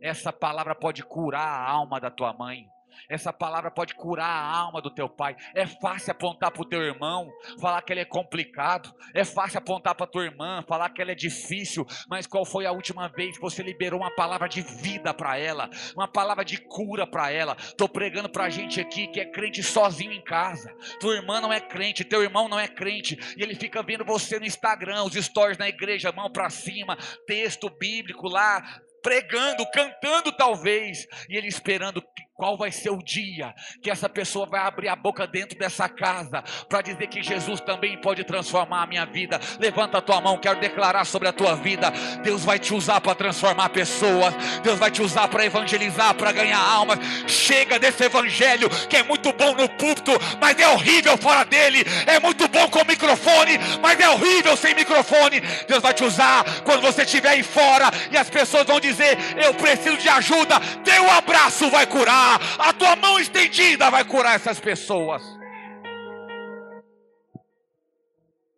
Essa 0.00 0.32
palavra 0.32 0.74
pode 0.74 1.02
curar 1.02 1.46
a 1.46 1.70
alma 1.70 2.00
da 2.00 2.10
tua 2.10 2.32
mãe. 2.32 2.66
Essa 3.08 3.32
palavra 3.32 3.70
pode 3.70 3.94
curar 3.94 4.28
a 4.28 4.56
alma 4.56 4.80
do 4.80 4.90
teu 4.90 5.08
pai. 5.08 5.36
É 5.54 5.66
fácil 5.66 6.12
apontar 6.12 6.50
para 6.50 6.62
o 6.62 6.68
teu 6.68 6.82
irmão, 6.82 7.30
falar 7.60 7.82
que 7.82 7.92
ele 7.92 8.00
é 8.00 8.04
complicado. 8.04 8.92
É 9.14 9.24
fácil 9.24 9.58
apontar 9.58 9.94
para 9.94 10.06
tua 10.06 10.24
irmã, 10.24 10.64
falar 10.66 10.90
que 10.90 11.00
ela 11.00 11.12
é 11.12 11.14
difícil. 11.14 11.86
Mas 12.08 12.26
qual 12.26 12.44
foi 12.44 12.66
a 12.66 12.72
última 12.72 13.08
vez 13.08 13.36
que 13.36 13.42
você 13.42 13.62
liberou 13.62 14.00
uma 14.00 14.14
palavra 14.14 14.48
de 14.48 14.62
vida 14.62 15.12
para 15.14 15.38
ela? 15.38 15.70
Uma 15.94 16.08
palavra 16.08 16.44
de 16.44 16.58
cura 16.58 17.06
para 17.06 17.30
ela? 17.30 17.56
Estou 17.58 17.88
pregando 17.88 18.28
para 18.28 18.44
a 18.44 18.50
gente 18.50 18.80
aqui 18.80 19.06
que 19.08 19.20
é 19.20 19.24
crente 19.24 19.62
sozinho 19.62 20.12
em 20.12 20.22
casa. 20.22 20.74
Tua 21.00 21.14
irmã 21.14 21.40
não 21.40 21.52
é 21.52 21.60
crente, 21.60 22.04
teu 22.04 22.22
irmão 22.22 22.48
não 22.48 22.58
é 22.58 22.68
crente. 22.68 23.18
E 23.36 23.42
ele 23.42 23.54
fica 23.54 23.82
vendo 23.82 24.04
você 24.04 24.38
no 24.38 24.46
Instagram, 24.46 25.04
os 25.04 25.14
stories 25.14 25.58
na 25.58 25.68
igreja, 25.68 26.12
mão 26.12 26.30
para 26.30 26.50
cima, 26.50 26.96
texto 27.26 27.68
bíblico 27.70 28.28
lá, 28.28 28.62
pregando, 29.02 29.64
cantando 29.70 30.32
talvez, 30.32 31.06
e 31.28 31.36
ele 31.36 31.46
esperando 31.46 32.02
Qual 32.36 32.54
vai 32.54 32.70
ser 32.70 32.90
o 32.90 33.02
dia 33.02 33.54
que 33.82 33.90
essa 33.90 34.10
pessoa 34.10 34.44
vai 34.44 34.60
abrir 34.60 34.88
a 34.88 34.94
boca 34.94 35.26
dentro 35.26 35.58
dessa 35.58 35.88
casa 35.88 36.44
para 36.68 36.82
dizer 36.82 37.06
que 37.06 37.22
Jesus 37.22 37.62
também 37.62 37.98
pode 37.98 38.24
transformar 38.24 38.82
a 38.82 38.86
minha 38.86 39.06
vida? 39.06 39.40
Levanta 39.58 39.96
a 39.96 40.02
tua 40.02 40.20
mão, 40.20 40.36
quero 40.36 40.60
declarar 40.60 41.06
sobre 41.06 41.28
a 41.28 41.32
tua 41.32 41.56
vida. 41.56 41.90
Deus 42.22 42.44
vai 42.44 42.58
te 42.58 42.74
usar 42.74 43.00
para 43.00 43.14
transformar 43.14 43.70
pessoas. 43.70 44.34
Deus 44.62 44.78
vai 44.78 44.90
te 44.90 45.00
usar 45.00 45.28
para 45.28 45.46
evangelizar, 45.46 46.12
para 46.14 46.30
ganhar 46.30 46.60
almas. 46.60 46.98
Chega 47.26 47.78
desse 47.78 48.04
evangelho 48.04 48.68
que 48.86 48.98
é 48.98 49.02
muito 49.02 49.32
bom 49.32 49.54
no 49.54 49.66
púlpito, 49.70 50.12
mas 50.38 50.58
é 50.60 50.68
horrível 50.68 51.16
fora 51.16 51.42
dele. 51.42 51.86
É 52.06 52.20
muito 52.20 52.46
bom 52.48 52.68
com 52.68 52.84
microfone, 52.84 53.56
mas 53.80 53.98
é 53.98 54.10
horrível 54.10 54.54
sem 54.58 54.74
microfone. 54.74 55.40
Deus 55.66 55.82
vai 55.82 55.94
te 55.94 56.04
usar 56.04 56.44
quando 56.64 56.82
você 56.82 57.00
estiver 57.00 57.30
aí 57.30 57.42
fora 57.42 57.90
e 58.10 58.16
as 58.18 58.28
pessoas 58.28 58.66
vão 58.66 58.78
dizer: 58.78 59.16
Eu 59.42 59.54
preciso 59.54 59.96
de 59.96 60.08
ajuda. 60.10 60.60
Teu 60.84 61.10
abraço 61.10 61.70
vai 61.70 61.86
curar 62.26 62.40
a 62.58 62.72
tua 62.72 62.96
mão 62.96 63.18
estendida 63.18 63.90
vai 63.90 64.04
curar 64.04 64.34
essas 64.34 64.58
pessoas. 64.58 65.22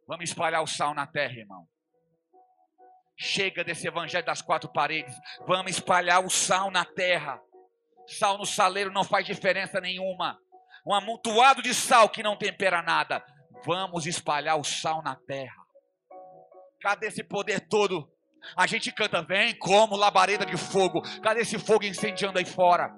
Vamos 0.06 0.24
espalhar 0.24 0.62
o 0.62 0.66
sal 0.66 0.94
na 0.94 1.06
terra, 1.06 1.34
irmão. 1.34 1.68
Chega 3.16 3.62
desse 3.62 3.86
evangelho 3.86 4.24
das 4.24 4.40
quatro 4.40 4.72
paredes. 4.72 5.14
Vamos 5.46 5.72
espalhar 5.72 6.24
o 6.24 6.30
sal 6.30 6.70
na 6.70 6.84
terra. 6.84 7.38
Sal 8.06 8.38
no 8.38 8.46
saleiro 8.46 8.90
não 8.90 9.04
faz 9.04 9.26
diferença 9.26 9.80
nenhuma. 9.80 10.38
Um 10.86 10.94
amontoado 10.94 11.60
de 11.60 11.74
sal 11.74 12.08
que 12.08 12.22
não 12.22 12.36
tempera 12.36 12.80
nada. 12.80 13.22
Vamos 13.66 14.06
espalhar 14.06 14.58
o 14.58 14.64
sal 14.64 15.02
na 15.02 15.14
terra. 15.14 15.66
Cadê 16.80 17.08
esse 17.08 17.22
poder 17.22 17.68
todo? 17.68 18.10
A 18.56 18.66
gente 18.66 18.92
canta, 18.92 19.20
vem 19.20 19.54
como 19.58 19.96
labareda 19.96 20.46
de 20.46 20.56
fogo. 20.56 21.02
Cadê 21.20 21.40
esse 21.40 21.58
fogo 21.58 21.84
incendiando 21.84 22.38
aí 22.38 22.46
fora? 22.46 22.94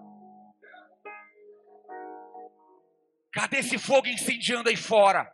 Cadê 3.32 3.58
esse 3.58 3.78
fogo 3.78 4.08
incendiando 4.08 4.68
aí 4.68 4.76
fora? 4.76 5.30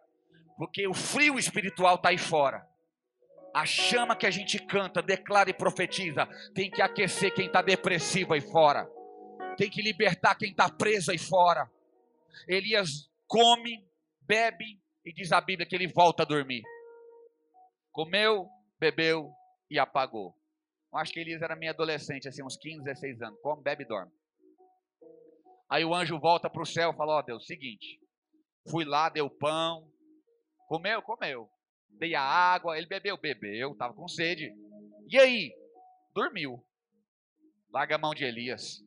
Porque 0.56 0.87
o 0.87 0.94
frio 0.94 1.38
espiritual 1.38 1.96
está 1.96 2.11
aí 2.11 2.18
fora. 2.18 2.66
A 3.54 3.64
chama 3.64 4.16
que 4.16 4.26
a 4.26 4.30
gente 4.30 4.59
canta, 4.59 5.02
declara 5.02 5.48
e 5.48 5.54
profetiza, 5.54 6.26
tem 6.54 6.70
que 6.70 6.82
aquecer 6.82 7.32
quem 7.35 7.46
está 7.46 7.62
depressivo 7.62 8.35
aí 8.35 8.40
fora. 8.40 8.87
Tem 9.56 9.70
que 9.70 9.80
libertar 9.80 10.35
quem 10.35 10.50
está 10.50 10.68
preso 10.68 11.11
aí 11.11 11.18
fora. 11.18 11.70
Elias 12.46 13.11
come, 13.26 13.82
bebe 14.20 14.78
e 15.04 15.12
diz 15.12 15.32
a 15.32 15.40
Bíblia 15.40 15.66
que 15.66 15.74
ele 15.74 15.88
volta 15.88 16.22
a 16.22 16.26
dormir. 16.26 16.62
Comeu, 17.92 18.46
bebeu 18.78 19.30
e 19.70 19.78
apagou. 19.78 20.35
Eu 20.92 20.98
acho 20.98 21.12
que 21.12 21.20
Elias 21.20 21.40
era 21.40 21.56
meio 21.56 21.72
adolescente, 21.72 22.28
assim, 22.28 22.42
uns 22.42 22.56
15, 22.56 22.85
16 22.85 23.22
anos. 23.22 23.40
Come, 23.40 23.62
bebe 23.62 23.85
e 23.85 23.87
dorme. 23.87 24.12
Aí 25.68 25.85
o 25.85 25.94
anjo 25.94 26.18
volta 26.18 26.48
para 26.48 26.62
o 26.62 26.66
céu 26.66 26.92
e 26.92 26.96
fala: 26.96 27.16
Ó 27.16 27.18
oh, 27.18 27.22
Deus, 27.22 27.46
seguinte, 27.46 28.00
fui 28.70 28.85
lá, 28.85 29.09
deu 29.09 29.29
pão, 29.29 29.90
comeu, 30.68 31.02
comeu, 31.02 31.48
dei 31.98 32.14
a 32.14 32.22
água, 32.22 32.76
ele 32.76 32.87
bebeu, 32.87 33.16
bebeu, 33.16 33.72
estava 33.72 33.94
com 33.94 34.09
sede. 34.09 34.52
E 35.09 35.18
aí? 35.18 35.52
Dormiu. 36.14 36.64
Larga 37.72 37.96
a 37.96 37.98
mão 37.98 38.14
de 38.14 38.24
Elias. 38.24 38.85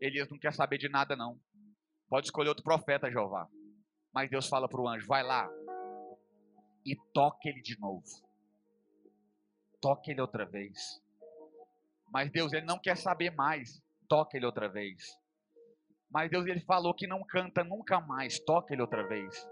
Elias 0.00 0.28
não 0.30 0.38
quer 0.38 0.52
saber 0.52 0.78
de 0.78 0.88
nada, 0.88 1.16
não. 1.16 1.38
Pode 2.08 2.26
escolher 2.26 2.48
outro 2.48 2.64
profeta, 2.64 3.10
Jeová. 3.10 3.48
Mas 4.12 4.30
Deus 4.30 4.48
fala 4.48 4.68
para 4.68 4.80
o 4.80 4.88
anjo: 4.88 5.06
vai 5.06 5.22
lá 5.22 5.48
e 6.84 6.96
toque 7.12 7.48
ele 7.48 7.60
de 7.60 7.78
novo. 7.78 8.04
Toque 9.80 10.10
ele 10.10 10.20
outra 10.20 10.46
vez. 10.46 11.02
Mas 12.10 12.30
Deus, 12.30 12.52
ele 12.52 12.64
não 12.64 12.78
quer 12.78 12.96
saber 12.96 13.30
mais. 13.30 13.82
Toque 14.08 14.36
ele 14.36 14.46
outra 14.46 14.68
vez. 14.68 15.02
Mas 16.10 16.30
Deus 16.30 16.46
ele 16.46 16.60
falou 16.60 16.94
que 16.94 17.06
não 17.06 17.22
canta 17.24 17.62
nunca 17.62 18.00
mais, 18.00 18.38
toca 18.40 18.72
ele 18.72 18.82
outra 18.82 19.06
vez. 19.06 19.46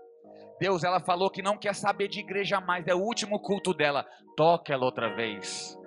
Deus, 0.58 0.84
ela 0.84 1.00
falou 1.00 1.30
que 1.30 1.42
não 1.42 1.58
quer 1.58 1.74
saber 1.74 2.08
de 2.08 2.20
igreja 2.20 2.60
mais, 2.60 2.86
é 2.86 2.94
o 2.94 3.00
último 3.00 3.38
culto 3.38 3.74
dela, 3.74 4.06
toca 4.36 4.72
ela 4.72 4.86
outra 4.86 5.14
vez. 5.14 5.78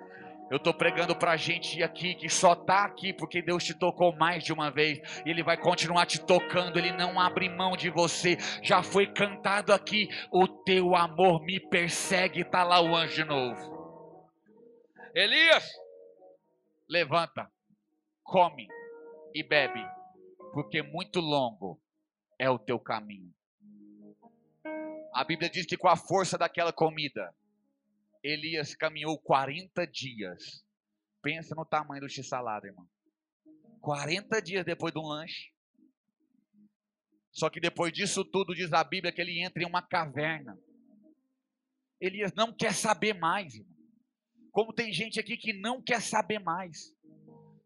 Eu 0.48 0.56
estou 0.56 0.74
pregando 0.74 1.14
para 1.14 1.36
gente 1.36 1.80
aqui 1.80 2.14
que 2.16 2.28
só 2.28 2.54
está 2.54 2.84
aqui 2.84 3.12
porque 3.12 3.40
Deus 3.40 3.62
te 3.62 3.72
tocou 3.72 4.12
mais 4.16 4.42
de 4.42 4.52
uma 4.52 4.68
vez. 4.68 4.98
E 5.24 5.30
Ele 5.30 5.44
vai 5.44 5.56
continuar 5.56 6.06
te 6.06 6.20
tocando. 6.20 6.76
Ele 6.76 6.90
não 6.90 7.20
abre 7.20 7.48
mão 7.48 7.76
de 7.76 7.88
você. 7.88 8.36
Já 8.60 8.82
foi 8.82 9.06
cantado 9.06 9.72
aqui. 9.72 10.08
O 10.32 10.48
teu 10.48 10.96
amor 10.96 11.40
me 11.44 11.60
persegue. 11.60 12.40
Está 12.40 12.64
lá 12.64 12.80
o 12.80 12.96
anjo 12.96 13.14
de 13.14 13.24
novo. 13.24 14.28
Elias, 15.14 15.70
levanta, 16.88 17.48
come 18.24 18.66
e 19.32 19.44
bebe 19.44 19.99
porque 20.52 20.82
muito 20.82 21.20
longo 21.20 21.80
é 22.38 22.48
o 22.48 22.58
teu 22.58 22.78
caminho. 22.78 23.32
A 25.12 25.24
Bíblia 25.24 25.50
diz 25.50 25.66
que 25.66 25.76
com 25.76 25.88
a 25.88 25.96
força 25.96 26.38
daquela 26.38 26.72
comida, 26.72 27.34
Elias 28.22 28.74
caminhou 28.74 29.18
40 29.18 29.86
dias. 29.86 30.64
Pensa 31.22 31.54
no 31.54 31.64
tamanho 31.64 32.02
do 32.02 32.08
x-salada, 32.08 32.66
irmão. 32.66 32.88
40 33.80 34.40
dias 34.40 34.64
depois 34.64 34.92
de 34.92 34.98
um 34.98 35.06
lanche. 35.06 35.52
Só 37.32 37.48
que 37.48 37.60
depois 37.60 37.92
disso 37.92 38.24
tudo, 38.24 38.54
diz 38.54 38.72
a 38.72 38.82
Bíblia 38.82 39.12
que 39.12 39.20
ele 39.20 39.42
entra 39.42 39.62
em 39.62 39.66
uma 39.66 39.82
caverna. 39.82 40.58
Elias 42.00 42.32
não 42.34 42.52
quer 42.52 42.74
saber 42.74 43.14
mais, 43.14 43.54
irmão. 43.54 43.76
Como 44.50 44.72
tem 44.72 44.92
gente 44.92 45.20
aqui 45.20 45.36
que 45.36 45.52
não 45.52 45.80
quer 45.80 46.00
saber 46.00 46.38
mais. 46.38 46.94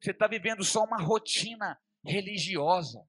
Você 0.00 0.10
está 0.10 0.26
vivendo 0.26 0.62
só 0.62 0.84
uma 0.84 0.98
rotina 0.98 1.78
religiosa. 2.04 3.00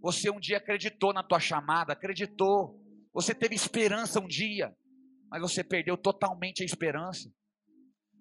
Você 0.00 0.30
um 0.30 0.38
dia 0.38 0.58
acreditou 0.58 1.12
na 1.12 1.22
tua 1.22 1.40
chamada, 1.40 1.92
acreditou. 1.92 2.80
Você 3.12 3.34
teve 3.34 3.54
esperança 3.54 4.20
um 4.20 4.26
dia, 4.28 4.76
mas 5.30 5.40
você 5.40 5.64
perdeu 5.64 5.96
totalmente 5.96 6.62
a 6.62 6.66
esperança. 6.66 7.32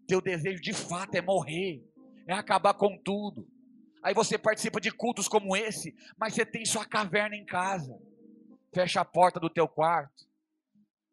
Teu 0.07 0.21
desejo 0.21 0.61
de 0.61 0.73
fato 0.73 1.15
é 1.15 1.21
morrer, 1.21 1.83
é 2.27 2.33
acabar 2.33 2.73
com 2.73 2.97
tudo. 3.03 3.47
Aí 4.01 4.13
você 4.13 4.37
participa 4.37 4.79
de 4.79 4.91
cultos 4.91 5.27
como 5.27 5.55
esse, 5.55 5.93
mas 6.17 6.33
você 6.33 6.45
tem 6.45 6.63
sua 6.63 6.85
caverna 6.85 7.35
em 7.35 7.45
casa. 7.45 7.93
Fecha 8.73 9.01
a 9.01 9.05
porta 9.05 9.39
do 9.39 9.49
teu 9.49 9.67
quarto. 9.67 10.25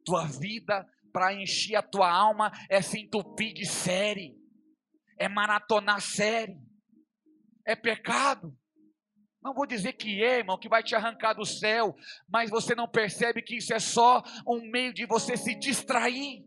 Tua 0.04 0.26
vida 0.26 0.86
para 1.12 1.34
encher 1.34 1.76
a 1.76 1.82
tua 1.82 2.10
alma 2.10 2.52
é 2.68 2.80
se 2.80 2.98
entupir 2.98 3.52
de 3.52 3.66
série, 3.66 4.36
é 5.18 5.28
maratonar 5.28 6.00
série 6.00 6.58
é 7.66 7.74
pecado. 7.74 8.56
Não 9.42 9.52
vou 9.52 9.66
dizer 9.66 9.94
que 9.94 10.22
é, 10.22 10.38
irmão, 10.38 10.56
que 10.56 10.68
vai 10.68 10.82
te 10.82 10.94
arrancar 10.94 11.32
do 11.32 11.44
céu, 11.44 11.96
mas 12.28 12.48
você 12.48 12.74
não 12.74 12.86
percebe 12.86 13.42
que 13.42 13.56
isso 13.56 13.74
é 13.74 13.80
só 13.80 14.22
um 14.46 14.60
meio 14.70 14.94
de 14.94 15.04
você 15.04 15.36
se 15.36 15.54
distrair. 15.54 16.44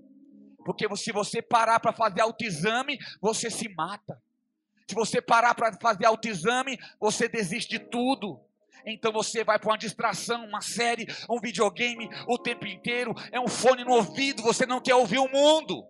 Porque 0.65 0.87
se 0.95 1.11
você 1.11 1.41
parar 1.41 1.79
para 1.79 1.91
fazer 1.91 2.21
autoexame, 2.21 2.97
você 3.21 3.49
se 3.49 3.67
mata. 3.69 4.21
Se 4.87 4.95
você 4.95 5.21
parar 5.21 5.53
para 5.53 5.77
fazer 5.79 6.05
autoexame, 6.05 6.77
você 6.99 7.27
desiste 7.27 7.77
de 7.77 7.79
tudo. 7.79 8.39
Então 8.85 9.11
você 9.11 9.43
vai 9.43 9.59
para 9.59 9.71
uma 9.71 9.77
distração, 9.77 10.45
uma 10.45 10.61
série, 10.61 11.05
um 11.29 11.39
videogame 11.39 12.07
o 12.27 12.37
tempo 12.37 12.65
inteiro, 12.65 13.13
é 13.31 13.39
um 13.39 13.47
fone 13.47 13.83
no 13.83 13.91
ouvido, 13.91 14.43
você 14.43 14.65
não 14.65 14.79
quer 14.79 14.95
ouvir 14.95 15.17
o 15.17 15.27
mundo 15.27 15.85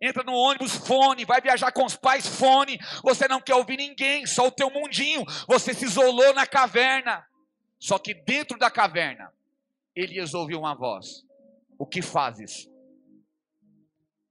entra 0.00 0.22
no 0.22 0.32
ônibus, 0.32 0.76
fone, 0.76 1.24
vai 1.24 1.40
viajar 1.40 1.72
com 1.72 1.84
os 1.84 1.96
pais, 1.96 2.26
fone. 2.26 2.78
Você 3.02 3.26
não 3.26 3.40
quer 3.40 3.54
ouvir 3.54 3.76
ninguém, 3.76 4.26
só 4.26 4.46
o 4.46 4.52
teu 4.52 4.70
mundinho. 4.70 5.24
Você 5.46 5.74
se 5.74 5.84
isolou 5.84 6.34
na 6.34 6.46
caverna. 6.46 7.26
Só 7.78 7.98
que 7.98 8.14
dentro 8.14 8.58
da 8.58 8.70
caverna, 8.70 9.32
Elias 9.94 10.34
ouviu 10.34 10.58
uma 10.58 10.74
voz: 10.74 11.24
O 11.78 11.86
que 11.86 12.02
fazes? 12.02 12.68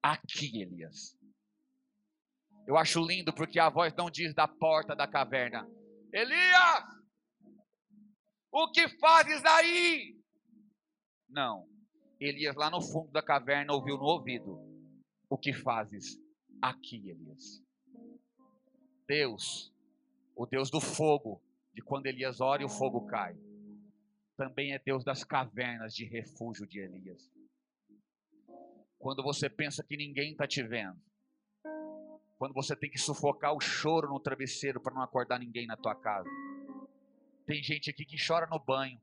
Aqui, 0.01 0.61
Elias. 0.61 1.17
Eu 2.65 2.77
acho 2.77 2.99
lindo 2.99 3.33
porque 3.33 3.59
a 3.59 3.69
voz 3.69 3.93
não 3.95 4.09
diz 4.09 4.33
da 4.33 4.47
porta 4.47 4.95
da 4.95 5.07
caverna: 5.07 5.67
Elias, 6.11 6.83
o 8.51 8.71
que 8.71 8.87
fazes 8.99 9.43
aí? 9.45 10.17
Não. 11.29 11.67
Elias 12.19 12.55
lá 12.55 12.69
no 12.69 12.81
fundo 12.81 13.11
da 13.11 13.21
caverna 13.21 13.73
ouviu 13.73 13.97
no 13.97 14.03
ouvido: 14.03 14.66
o 15.29 15.37
que 15.37 15.53
fazes 15.53 16.19
aqui, 16.61 17.09
Elias? 17.09 17.63
Deus, 19.07 19.73
o 20.35 20.45
Deus 20.45 20.69
do 20.69 20.81
fogo, 20.81 21.41
de 21.73 21.81
quando 21.81 22.07
Elias 22.07 22.41
ora 22.41 22.61
e 22.61 22.65
o 22.65 22.69
fogo 22.69 23.05
cai, 23.05 23.37
também 24.35 24.73
é 24.73 24.79
Deus 24.79 25.03
das 25.03 25.23
cavernas 25.23 25.93
de 25.93 26.05
refúgio 26.05 26.67
de 26.67 26.79
Elias. 26.79 27.31
Quando 28.99 29.23
você 29.23 29.49
pensa 29.49 29.83
que 29.83 29.95
ninguém 29.95 30.31
está 30.31 30.47
te 30.47 30.61
vendo, 30.63 30.99
quando 32.37 32.53
você 32.53 32.75
tem 32.75 32.89
que 32.89 32.99
sufocar 32.99 33.53
o 33.53 33.59
choro 33.59 34.09
no 34.09 34.19
travesseiro 34.19 34.79
para 34.79 34.93
não 34.93 35.01
acordar 35.01 35.39
ninguém 35.39 35.65
na 35.65 35.75
tua 35.75 35.95
casa. 35.95 36.29
Tem 37.45 37.63
gente 37.63 37.89
aqui 37.89 38.05
que 38.05 38.17
chora 38.17 38.45
no 38.47 38.59
banho. 38.59 39.01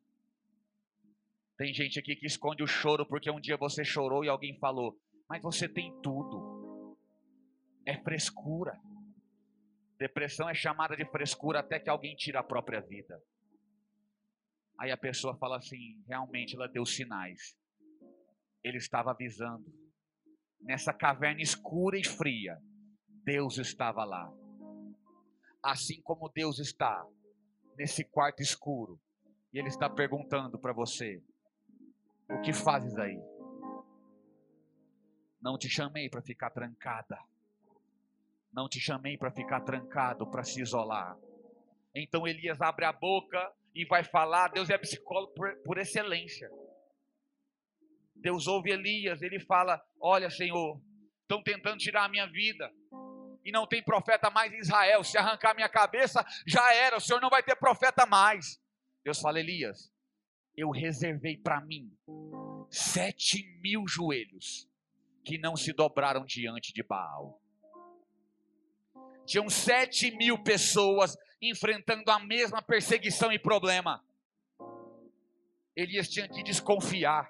Tem 1.56 1.72
gente 1.72 1.98
aqui 1.98 2.14
que 2.14 2.26
esconde 2.26 2.62
o 2.62 2.66
choro 2.66 3.06
porque 3.06 3.30
um 3.30 3.40
dia 3.40 3.56
você 3.56 3.84
chorou 3.84 4.24
e 4.24 4.28
alguém 4.28 4.56
falou: 4.58 4.96
mas 5.28 5.42
você 5.42 5.68
tem 5.68 5.94
tudo. 6.02 6.96
É 7.86 7.96
frescura. 8.02 8.78
Depressão 9.98 10.48
é 10.48 10.54
chamada 10.54 10.96
de 10.96 11.04
frescura 11.06 11.60
até 11.60 11.78
que 11.78 11.88
alguém 11.88 12.14
tira 12.16 12.40
a 12.40 12.44
própria 12.44 12.80
vida. 12.80 13.22
Aí 14.78 14.90
a 14.90 14.96
pessoa 14.96 15.36
fala 15.36 15.58
assim: 15.58 16.02
realmente 16.06 16.56
ela 16.56 16.68
deu 16.68 16.84
sinais. 16.84 17.56
Ele 18.62 18.78
estava 18.78 19.10
avisando. 19.10 19.64
Nessa 20.60 20.92
caverna 20.92 21.42
escura 21.42 21.98
e 21.98 22.04
fria, 22.04 22.58
Deus 23.22 23.58
estava 23.58 24.04
lá. 24.04 24.32
Assim 25.62 26.00
como 26.02 26.30
Deus 26.30 26.58
está 26.58 27.06
nesse 27.76 28.04
quarto 28.04 28.42
escuro, 28.42 29.00
e 29.52 29.58
Ele 29.58 29.68
está 29.68 29.88
perguntando 29.88 30.58
para 30.58 30.72
você: 30.72 31.22
o 32.28 32.40
que 32.40 32.52
fazes 32.52 32.96
aí? 32.96 33.18
Não 35.44 35.58
te 35.58 35.68
chamei 35.68 36.08
para 36.08 36.22
ficar 36.22 36.48
trancada. 36.48 37.18
Não 38.50 38.66
te 38.66 38.80
chamei 38.80 39.18
para 39.18 39.30
ficar 39.30 39.60
trancado, 39.60 40.26
para 40.30 40.42
se 40.42 40.62
isolar. 40.62 41.18
Então 41.94 42.26
Elias 42.26 42.62
abre 42.62 42.86
a 42.86 42.92
boca 42.94 43.52
e 43.74 43.84
vai 43.84 44.02
falar. 44.02 44.48
Deus 44.48 44.70
é 44.70 44.78
psicólogo 44.78 45.34
por, 45.34 45.54
por 45.56 45.76
excelência. 45.76 46.50
Deus 48.16 48.46
ouve 48.46 48.70
Elias, 48.70 49.20
ele 49.20 49.38
fala: 49.38 49.84
Olha, 50.00 50.30
Senhor, 50.30 50.80
estão 51.20 51.42
tentando 51.42 51.76
tirar 51.76 52.04
a 52.04 52.08
minha 52.08 52.26
vida. 52.26 52.72
E 53.44 53.52
não 53.52 53.66
tem 53.66 53.84
profeta 53.84 54.30
mais 54.30 54.50
em 54.50 54.60
Israel. 54.60 55.04
Se 55.04 55.18
arrancar 55.18 55.54
minha 55.54 55.68
cabeça, 55.68 56.24
já 56.46 56.74
era. 56.74 56.96
O 56.96 57.00
Senhor 57.00 57.20
não 57.20 57.28
vai 57.28 57.42
ter 57.42 57.56
profeta 57.56 58.06
mais. 58.06 58.58
Deus 59.04 59.20
fala: 59.20 59.38
Elias, 59.38 59.92
eu 60.56 60.70
reservei 60.70 61.36
para 61.36 61.60
mim 61.60 61.94
sete 62.70 63.60
mil 63.60 63.86
joelhos 63.86 64.72
que 65.24 65.38
não 65.38 65.56
se 65.56 65.72
dobraram 65.72 66.24
diante 66.24 66.72
de 66.72 66.82
Baal. 66.82 67.40
Tinham 69.26 69.48
sete 69.48 70.10
mil 70.16 70.38
pessoas 70.42 71.16
enfrentando 71.40 72.10
a 72.10 72.18
mesma 72.18 72.62
perseguição 72.62 73.32
e 73.32 73.38
problema. 73.38 74.04
Elias 75.74 76.08
tinha 76.08 76.28
que 76.28 76.42
desconfiar, 76.42 77.28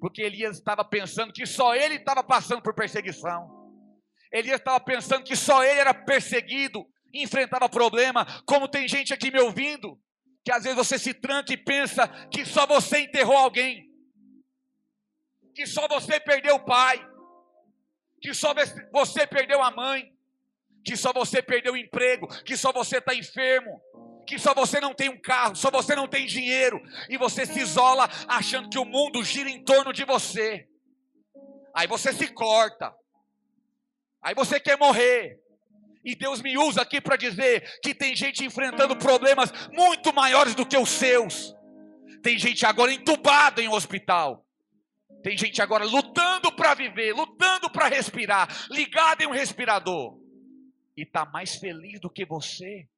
porque 0.00 0.20
Elias 0.20 0.58
estava 0.58 0.84
pensando 0.84 1.32
que 1.32 1.46
só 1.46 1.74
ele 1.74 1.94
estava 1.94 2.22
passando 2.22 2.60
por 2.60 2.74
perseguição. 2.74 3.54
Elias 4.32 4.58
estava 4.58 4.80
pensando 4.80 5.24
que 5.24 5.36
só 5.36 5.64
ele 5.64 5.80
era 5.80 5.94
perseguido, 5.94 6.86
enfrentava 7.14 7.68
problema, 7.68 8.26
como 8.44 8.68
tem 8.68 8.86
gente 8.88 9.14
aqui 9.14 9.30
me 9.30 9.40
ouvindo, 9.40 9.98
que 10.44 10.52
às 10.52 10.64
vezes 10.64 10.76
você 10.76 10.98
se 10.98 11.14
tranca 11.14 11.52
e 11.52 11.56
pensa 11.56 12.06
que 12.28 12.44
só 12.44 12.66
você 12.66 13.00
enterrou 13.00 13.36
alguém, 13.36 13.88
que 15.56 15.66
só 15.66 15.88
você 15.88 16.20
perdeu 16.20 16.56
o 16.56 16.64
pai, 16.66 17.02
que 18.20 18.34
só 18.34 18.54
você 18.92 19.26
perdeu 19.26 19.62
a 19.62 19.70
mãe, 19.70 20.12
que 20.84 20.94
só 20.94 21.14
você 21.14 21.40
perdeu 21.40 21.72
o 21.72 21.76
emprego, 21.78 22.28
que 22.44 22.58
só 22.58 22.70
você 22.70 22.98
está 22.98 23.14
enfermo, 23.14 23.80
que 24.26 24.38
só 24.38 24.52
você 24.52 24.80
não 24.80 24.92
tem 24.92 25.08
um 25.08 25.18
carro, 25.18 25.56
só 25.56 25.70
você 25.70 25.96
não 25.96 26.06
tem 26.06 26.26
dinheiro, 26.26 26.78
e 27.08 27.16
você 27.16 27.46
se 27.46 27.58
isola 27.58 28.06
achando 28.28 28.68
que 28.68 28.78
o 28.78 28.84
mundo 28.84 29.24
gira 29.24 29.48
em 29.48 29.64
torno 29.64 29.94
de 29.94 30.04
você. 30.04 30.68
Aí 31.74 31.86
você 31.86 32.12
se 32.12 32.28
corta, 32.28 32.94
aí 34.20 34.34
você 34.34 34.60
quer 34.60 34.76
morrer. 34.78 35.40
E 36.04 36.14
Deus 36.14 36.42
me 36.42 36.58
usa 36.58 36.82
aqui 36.82 37.00
para 37.00 37.16
dizer 37.16 37.80
que 37.80 37.94
tem 37.94 38.14
gente 38.14 38.44
enfrentando 38.44 38.94
problemas 38.94 39.50
muito 39.72 40.12
maiores 40.12 40.54
do 40.54 40.66
que 40.66 40.76
os 40.76 40.90
seus. 40.90 41.56
Tem 42.22 42.38
gente 42.38 42.66
agora 42.66 42.92
entubada 42.92 43.62
em 43.62 43.68
um 43.68 43.72
hospital. 43.72 44.45
Tem 45.26 45.36
gente 45.36 45.60
agora 45.60 45.84
lutando 45.84 46.54
para 46.54 46.72
viver, 46.74 47.12
lutando 47.12 47.68
para 47.68 47.88
respirar, 47.88 48.46
ligada 48.70 49.24
em 49.24 49.26
um 49.26 49.32
respirador 49.32 50.20
e 50.96 51.02
está 51.02 51.26
mais 51.26 51.56
feliz 51.56 51.98
do 51.98 52.08
que 52.08 52.24
você? 52.24 52.88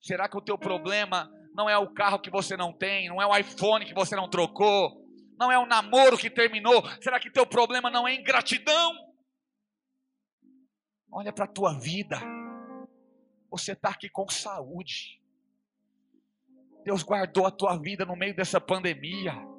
Será 0.00 0.30
que 0.30 0.38
o 0.38 0.40
teu 0.40 0.56
problema 0.56 1.30
não 1.54 1.68
é 1.68 1.76
o 1.76 1.92
carro 1.92 2.18
que 2.18 2.30
você 2.30 2.56
não 2.56 2.72
tem, 2.72 3.06
não 3.06 3.20
é 3.20 3.26
o 3.26 3.36
iPhone 3.36 3.84
que 3.84 3.92
você 3.92 4.16
não 4.16 4.30
trocou, 4.30 5.06
não 5.38 5.52
é 5.52 5.58
o 5.58 5.66
namoro 5.66 6.16
que 6.16 6.30
terminou? 6.30 6.82
Será 7.02 7.20
que 7.20 7.30
teu 7.30 7.46
problema 7.46 7.90
não 7.90 8.08
é 8.08 8.14
ingratidão? 8.14 8.94
Olha 11.12 11.34
para 11.34 11.44
a 11.44 11.52
tua 11.52 11.78
vida. 11.78 12.18
Você 13.50 13.72
está 13.72 13.90
aqui 13.90 14.08
com 14.08 14.26
saúde. 14.26 15.20
Deus 16.82 17.02
guardou 17.02 17.44
a 17.44 17.50
tua 17.50 17.76
vida 17.76 18.06
no 18.06 18.16
meio 18.16 18.34
dessa 18.34 18.58
pandemia. 18.58 19.51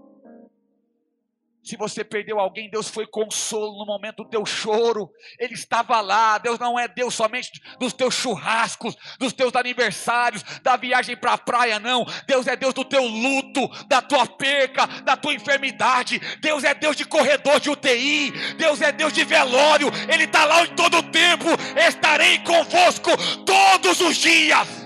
Se 1.63 1.77
você 1.77 2.03
perdeu 2.03 2.39
alguém, 2.39 2.69
Deus 2.69 2.89
foi 2.89 3.07
consolo 3.07 3.79
no 3.79 3.85
momento 3.85 4.17
do 4.17 4.29
teu 4.29 4.45
choro. 4.45 5.09
Ele 5.39 5.53
estava 5.53 6.01
lá. 6.01 6.37
Deus 6.37 6.59
não 6.59 6.77
é 6.77 6.89
Deus 6.89 7.13
somente 7.13 7.51
dos 7.79 7.93
teus 7.93 8.13
churrascos, 8.13 8.97
dos 9.17 9.31
teus 9.31 9.55
aniversários, 9.55 10.43
da 10.61 10.75
viagem 10.75 11.15
para 11.15 11.33
a 11.33 11.37
praia, 11.37 11.79
não. 11.79 12.05
Deus 12.27 12.47
é 12.47 12.55
Deus 12.57 12.73
do 12.73 12.83
teu 12.83 13.05
luto, 13.05 13.67
da 13.87 14.01
tua 14.01 14.25
perca, 14.27 14.85
da 15.03 15.15
tua 15.15 15.33
enfermidade. 15.33 16.19
Deus 16.41 16.65
é 16.65 16.73
Deus 16.73 16.97
de 16.97 17.05
corredor 17.05 17.61
de 17.61 17.69
UTI. 17.69 18.31
Deus 18.57 18.81
é 18.81 18.91
Deus 18.91 19.13
de 19.13 19.23
velório. 19.23 19.89
Ele 20.09 20.25
está 20.25 20.43
lá 20.43 20.65
em 20.65 20.75
todo 20.75 20.97
o 20.97 21.03
tempo. 21.03 21.47
Estarei 21.77 22.39
convosco 22.39 23.11
todos 23.45 24.01
os 24.01 24.17
dias. 24.17 24.82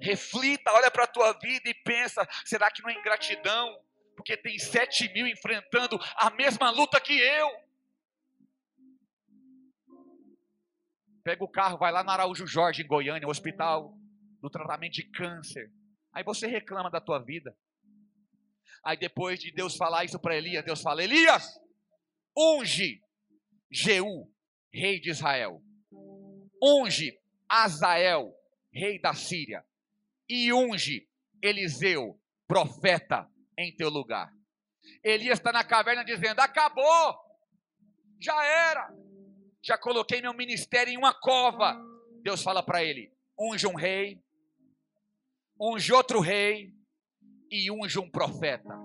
Reflita, 0.00 0.72
olha 0.72 0.90
para 0.90 1.04
a 1.04 1.06
tua 1.06 1.32
vida 1.34 1.68
e 1.68 1.74
pensa: 1.74 2.26
será 2.44 2.70
que 2.70 2.82
não 2.82 2.88
é 2.88 2.98
ingratidão? 2.98 3.78
Porque 4.16 4.36
tem 4.36 4.58
sete 4.58 5.12
mil 5.12 5.26
enfrentando 5.26 5.98
a 6.16 6.30
mesma 6.30 6.70
luta 6.70 7.00
que 7.00 7.12
eu. 7.12 7.50
Pega 11.22 11.44
o 11.44 11.48
carro, 11.48 11.78
vai 11.78 11.92
lá 11.92 12.02
no 12.02 12.10
Araújo 12.10 12.46
Jorge, 12.46 12.82
em 12.82 12.86
Goiânia, 12.86 13.28
o 13.28 13.30
hospital 13.30 13.94
do 14.40 14.48
tratamento 14.48 14.94
de 14.94 15.04
câncer. 15.04 15.70
Aí 16.14 16.24
você 16.24 16.46
reclama 16.46 16.90
da 16.90 17.00
tua 17.00 17.18
vida. 17.18 17.54
Aí 18.82 18.96
depois 18.96 19.38
de 19.38 19.52
Deus 19.52 19.76
falar 19.76 20.06
isso 20.06 20.18
para 20.18 20.34
Elias, 20.34 20.64
Deus 20.64 20.80
fala: 20.80 21.04
Elias, 21.04 21.60
unge 22.36 23.02
Jeú, 23.70 24.32
rei 24.72 24.98
de 24.98 25.10
Israel. 25.10 25.62
Unge 26.62 27.18
Azael, 27.46 28.34
rei 28.72 28.98
da 28.98 29.12
Síria 29.12 29.64
e 30.30 30.52
unge 30.52 31.08
Eliseu, 31.42 32.16
profeta, 32.46 33.28
em 33.58 33.74
teu 33.74 33.90
lugar. 33.90 34.32
Elias 35.02 35.40
está 35.40 35.50
na 35.50 35.64
caverna 35.64 36.04
dizendo: 36.04 36.38
acabou, 36.38 37.18
já 38.20 38.44
era, 38.44 38.94
já 39.60 39.76
coloquei 39.76 40.22
meu 40.22 40.32
ministério 40.32 40.92
em 40.92 40.96
uma 40.96 41.12
cova. 41.12 41.76
Deus 42.22 42.42
fala 42.42 42.62
para 42.62 42.84
ele: 42.84 43.12
unge 43.36 43.66
um 43.66 43.74
rei, 43.74 44.22
unge 45.60 45.92
outro 45.92 46.20
rei 46.20 46.72
e 47.50 47.68
unge 47.70 47.98
um 47.98 48.08
profeta. 48.08 48.78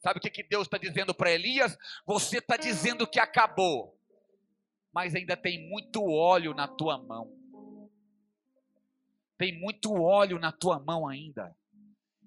Sabe 0.00 0.18
o 0.18 0.20
que, 0.20 0.30
que 0.30 0.42
Deus 0.42 0.66
está 0.66 0.76
dizendo 0.76 1.14
para 1.14 1.30
Elias? 1.30 1.78
Você 2.04 2.38
está 2.38 2.56
dizendo 2.58 3.06
que 3.06 3.20
acabou, 3.20 3.98
mas 4.92 5.14
ainda 5.14 5.36
tem 5.36 5.66
muito 5.70 6.04
óleo 6.04 6.52
na 6.52 6.68
tua 6.68 6.98
mão. 6.98 7.41
Tem 9.42 9.58
muito 9.58 9.92
óleo 9.92 10.38
na 10.38 10.52
tua 10.52 10.78
mão 10.78 11.08
ainda. 11.08 11.52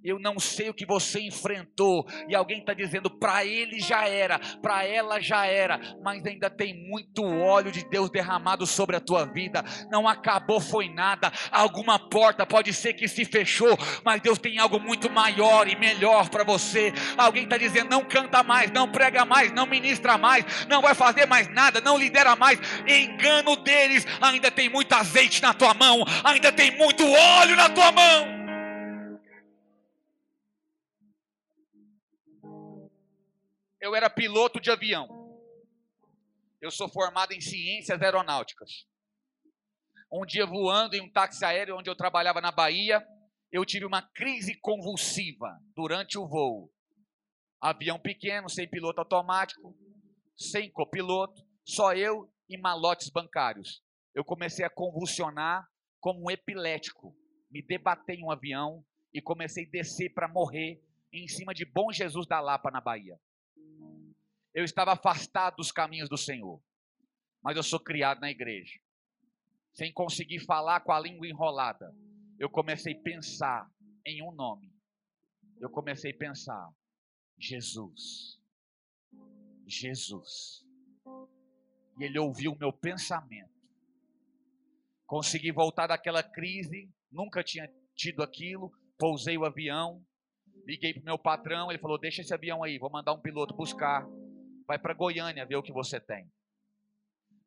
Eu 0.06 0.20
não 0.20 0.40
sei 0.40 0.70
o 0.70 0.74
que 0.74 0.86
você 0.86 1.20
enfrentou, 1.20 2.06
e 2.30 2.36
alguém 2.36 2.60
está 2.60 2.76
dizendo, 2.76 3.10
para 3.10 3.44
ele 3.44 3.80
já 3.80 4.08
era, 4.08 4.38
para 4.62 4.86
ela 4.86 5.20
já 5.20 5.48
era, 5.48 5.80
mas 6.04 6.24
ainda 6.24 6.48
tem 6.48 6.76
muito 6.88 7.26
óleo 7.26 7.72
de 7.72 7.84
Deus 7.90 8.12
derramado 8.12 8.68
sobre 8.68 8.96
a 8.96 9.00
tua 9.00 9.26
vida. 9.26 9.66
Não 9.90 10.08
acabou, 10.08 10.62
foi 10.62 10.90
nada. 10.90 11.32
Alguma 11.52 11.98
porta 11.98 12.46
pode 12.46 12.72
ser 12.72 12.94
que 12.94 13.08
se 13.08 13.26
fechou, 13.26 13.76
mas 14.04 14.22
Deus 14.22 14.38
tem 14.38 14.60
algo 14.60 14.80
muito 14.80 15.10
maior 15.10 15.68
e 15.68 15.76
melhor 15.76 16.30
para 16.30 16.44
você. 16.44 16.94
Alguém 17.18 17.46
está 17.46 17.58
dizendo, 17.58 17.90
não 17.90 18.06
canta 18.06 18.44
mais, 18.44 18.70
não 18.70 18.88
prega 18.88 19.26
mais, 19.26 19.52
não 19.52 19.66
ministra 19.66 20.20
mais, 20.20 20.68
não 20.68 20.84
vai 20.84 20.94
fazer 20.94 21.26
mais 21.26 21.48
nada, 21.52 21.82
não 21.82 21.98
lidera 21.98 22.36
mais. 22.36 22.60
Engano 22.88 23.56
deles, 23.56 24.06
ainda 24.22 24.52
tem 24.52 24.70
muito 24.70 24.94
azeite 24.94 25.42
na 25.42 25.52
tua 25.52 25.74
mão, 25.74 26.06
ainda 26.24 26.52
tem 26.52 26.70
muito 26.78 27.04
óleo 27.12 27.56
na 27.56 27.70
tua 27.70 27.92
mão. 27.92 28.45
Eu 33.80 33.96
era 33.96 34.10
piloto 34.10 34.60
de 34.60 34.72
avião. 34.72 35.08
Eu 36.62 36.72
sou 36.72 36.90
formado 36.90 37.32
em 37.34 37.42
ciências 37.42 38.02
aeronáuticas. 38.02 38.88
Um 40.12 40.26
dia 40.26 40.46
voando 40.46 40.96
em 40.96 41.02
um 41.02 41.12
táxi 41.12 41.44
aéreo 41.44 41.78
onde 41.78 41.90
eu 41.90 41.96
trabalhava 41.96 42.40
na 42.40 42.52
Bahia, 42.52 43.06
eu 43.52 43.66
tive 43.66 43.86
uma 43.86 44.02
crise 44.02 44.56
convulsiva 44.60 45.60
durante 45.76 46.18
o 46.18 46.28
voo. 46.28 46.72
Avião 47.62 48.00
pequeno, 48.00 48.50
sem 48.50 48.70
piloto 48.70 49.00
automático, 49.02 49.76
sem 50.38 50.72
copiloto, 50.72 51.46
só 51.66 51.94
eu 51.94 52.32
e 52.50 52.58
malotes 52.58 53.10
bancários. 53.10 53.84
Eu 54.14 54.24
comecei 54.24 54.66
a 54.66 54.70
convulsionar 54.70 55.68
como 56.00 56.26
um 56.26 56.32
epilético. 56.32 57.16
Me 57.50 57.62
debatei 57.62 58.18
em 58.18 58.24
um 58.24 58.32
avião 58.32 58.84
e 59.14 59.22
comecei 59.22 59.66
a 59.66 59.70
descer 59.70 60.14
para 60.14 60.28
morrer 60.28 60.82
em 61.12 61.28
cima 61.28 61.54
de 61.54 61.66
Bom 61.66 61.92
Jesus 61.92 62.28
da 62.28 62.40
Lapa, 62.40 62.72
na 62.72 62.82
Bahia 62.82 63.20
eu 64.56 64.64
estava 64.64 64.94
afastado 64.94 65.58
dos 65.58 65.72
caminhos 65.72 66.08
do 66.08 66.18
Senhor. 66.18 66.64
mas 67.44 67.58
eu 67.58 67.62
sou 67.62 67.80
criado 67.80 68.22
na 68.22 68.32
igreja. 68.32 68.80
Sem 69.74 69.94
conseguir 69.94 70.40
falar 70.40 70.80
com 70.80 70.92
a 70.92 71.00
língua 71.00 71.28
enrolada, 71.28 71.94
eu 72.40 72.50
comecei 72.50 72.94
a 72.94 73.02
pensar 73.04 73.70
em 74.04 74.24
um 74.24 74.32
nome. 74.32 74.74
Eu 75.60 75.70
comecei 75.70 76.12
a 76.12 76.18
pensar: 76.18 76.74
Jesus. 77.38 78.40
Jesus. 79.68 80.66
E 82.00 82.04
ele 82.04 82.18
ouviu 82.18 82.54
o 82.54 82.58
meu 82.58 82.74
pensamento. 82.74 83.54
Consegui 85.06 85.52
voltar 85.52 85.86
daquela 85.86 86.24
crise, 86.24 86.90
nunca 87.12 87.44
tinha 87.44 87.70
tido 87.94 88.24
aquilo. 88.24 88.72
Pousei 88.98 89.38
o 89.38 89.46
avião, 89.46 90.04
liguei 90.66 90.94
para 90.94 91.02
o 91.02 91.06
meu 91.06 91.20
patrão. 91.20 91.70
Ele 91.70 91.80
falou: 91.80 92.00
Deixa 92.00 92.22
esse 92.22 92.34
avião 92.34 92.64
aí, 92.64 92.80
vou 92.80 92.90
mandar 92.90 93.14
um 93.14 93.22
piloto 93.22 93.54
buscar. 93.54 94.08
Vai 94.68 94.80
para 94.80 94.94
Goiânia 94.94 95.46
ver 95.46 95.56
o 95.56 95.64
que 95.64 95.72
você 95.72 96.00
tem. 96.00 96.32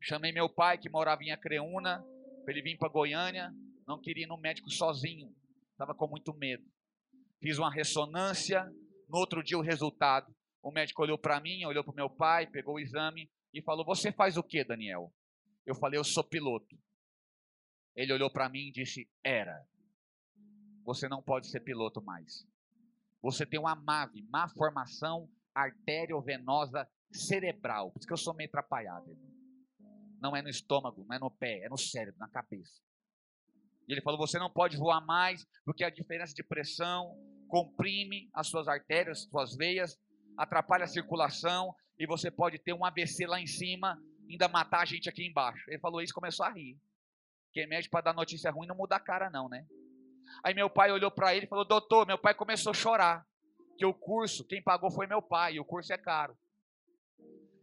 Chamei 0.00 0.33
meu 0.33 0.48
pai, 0.48 0.78
que 0.78 0.88
morava 0.88 1.22
em 1.24 1.33
Acreúna, 1.33 2.04
para 2.44 2.52
ele 2.52 2.62
vir 2.62 2.78
para 2.78 2.88
Goiânia. 2.88 3.52
Não 3.87 4.00
queria 4.00 4.24
ir 4.24 4.28
no 4.28 4.37
médico 4.37 4.70
sozinho, 4.70 5.35
estava 5.72 5.94
com 5.94 6.07
muito 6.07 6.33
medo. 6.35 6.64
Fiz 7.40 7.59
uma 7.59 7.72
ressonância. 7.72 8.64
No 9.09 9.18
outro 9.18 9.42
dia, 9.42 9.59
o 9.59 9.62
resultado. 9.62 10.33
O 10.62 10.70
médico 10.70 11.02
olhou 11.02 11.18
para 11.18 11.40
mim, 11.40 11.64
olhou 11.64 11.83
para 11.83 11.94
meu 11.94 12.11
pai, 12.11 12.46
pegou 12.46 12.74
o 12.74 12.81
exame 12.81 13.31
e 13.52 13.62
falou: 13.62 13.85
Você 13.85 14.12
faz 14.12 14.37
o 14.37 14.42
que, 14.42 14.62
Daniel? 14.62 15.12
Eu 15.66 15.74
falei: 15.74 15.98
Eu 15.98 16.04
sou 16.04 16.22
piloto. 16.22 16.78
Ele 17.96 18.12
olhou 18.12 18.31
para 18.31 18.48
mim 18.48 18.68
e 18.68 18.72
disse: 18.72 19.09
Era. 19.24 19.66
Você 20.85 21.09
não 21.09 21.22
pode 21.22 21.48
ser 21.48 21.61
piloto 21.61 22.02
mais. 22.02 22.46
Você 23.22 23.44
tem 23.44 23.59
uma 23.59 23.74
MAV, 23.74 24.22
má 24.31 24.48
formação 24.48 25.28
arteriovenosa 25.54 26.88
cerebral. 27.10 27.90
Por 27.90 27.98
isso 27.98 28.06
que 28.06 28.12
eu 28.12 28.18
sou 28.18 28.34
meio 28.34 28.48
atrapalhado. 28.48 29.10
Irmão. 29.10 29.38
Não 30.20 30.36
é 30.36 30.42
no 30.42 30.48
estômago, 30.48 31.04
não 31.08 31.16
é 31.16 31.18
no 31.18 31.30
pé, 31.30 31.64
é 31.64 31.68
no 31.68 31.78
cérebro, 31.78 32.18
na 32.18 32.28
cabeça. 32.28 32.82
E 33.88 33.92
ele 33.92 34.02
falou: 34.02 34.18
Você 34.18 34.38
não 34.38 34.50
pode 34.50 34.76
voar 34.76 35.00
mais, 35.00 35.46
porque 35.64 35.84
a 35.84 35.90
diferença 35.90 36.34
de 36.34 36.42
pressão 36.42 37.16
comprime 37.48 38.28
as 38.34 38.46
suas 38.48 38.68
artérias, 38.68 39.22
suas 39.22 39.56
veias, 39.56 39.98
atrapalha 40.36 40.84
a 40.84 40.88
circulação 40.88 41.74
e 41.98 42.06
você 42.06 42.30
pode 42.30 42.58
ter 42.58 42.72
um 42.72 42.84
AVC 42.84 43.26
lá 43.26 43.40
em 43.40 43.46
cima, 43.46 43.98
ainda 44.28 44.46
matar 44.48 44.82
a 44.82 44.84
gente 44.84 45.08
aqui 45.08 45.26
embaixo. 45.26 45.64
Ele 45.68 45.80
falou 45.80 46.02
isso, 46.02 46.14
começou 46.14 46.44
a 46.44 46.50
rir. 46.50 46.78
Quem 47.52 47.66
mede 47.66 47.88
para 47.88 48.02
dar 48.02 48.14
notícia 48.14 48.50
ruim 48.50 48.68
não 48.68 48.76
muda 48.76 48.96
a 48.96 49.00
cara 49.00 49.30
não, 49.30 49.48
né? 49.48 49.66
Aí 50.44 50.52
meu 50.52 50.68
pai 50.68 50.92
olhou 50.92 51.10
para 51.10 51.34
ele 51.34 51.46
e 51.46 51.48
falou: 51.48 51.64
"Doutor, 51.64 52.06
meu 52.06 52.18
pai 52.18 52.34
começou 52.34 52.70
a 52.70 52.74
chorar, 52.74 53.26
que 53.78 53.86
o 53.86 53.94
curso, 53.94 54.44
quem 54.46 54.62
pagou 54.62 54.90
foi 54.90 55.06
meu 55.06 55.22
pai, 55.22 55.54
e 55.54 55.60
o 55.60 55.64
curso 55.64 55.92
é 55.92 55.98
caro". 55.98 56.36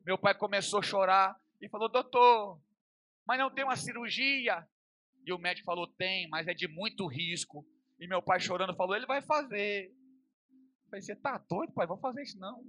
Meu 0.06 0.20
pai 0.20 0.38
começou 0.38 0.80
a 0.80 0.84
chorar 0.84 1.36
e 1.60 1.68
falou: 1.68 1.89
"Doutor, 1.89 2.62
mas 3.26 3.39
não 3.39 3.50
tem 3.50 3.63
uma 3.63 3.76
cirurgia?" 3.76 4.68
E 5.26 5.34
o 5.34 5.39
médico 5.39 5.65
falou: 5.65 5.88
"Tem, 5.88 6.30
mas 6.30 6.48
é 6.48 6.54
de 6.54 6.68
muito 6.68 7.08
risco". 7.08 7.65
E 8.00 8.08
meu 8.08 8.22
pai 8.22 8.39
chorando 8.39 8.76
falou: 8.76 8.96
"Ele 8.96 9.08
vai 9.08 9.22
fazer". 9.24 9.88
Eu 9.88 10.89
falei: 10.89 11.02
"Você 11.02 11.15
tá 11.15 11.38
doido, 11.50 11.74
pai? 11.74 11.88
Vou 11.88 11.98
fazer 11.98 12.22
isso 12.22 12.39
não". 12.39 12.63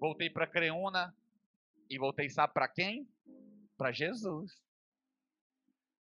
Voltei 0.00 0.30
para 0.30 0.46
Creúna 0.46 1.14
e 1.88 1.98
voltei, 1.98 2.28
sabe 2.30 2.54
para 2.54 2.66
quem? 2.66 3.06
Para 3.76 3.92
Jesus. 3.92 4.50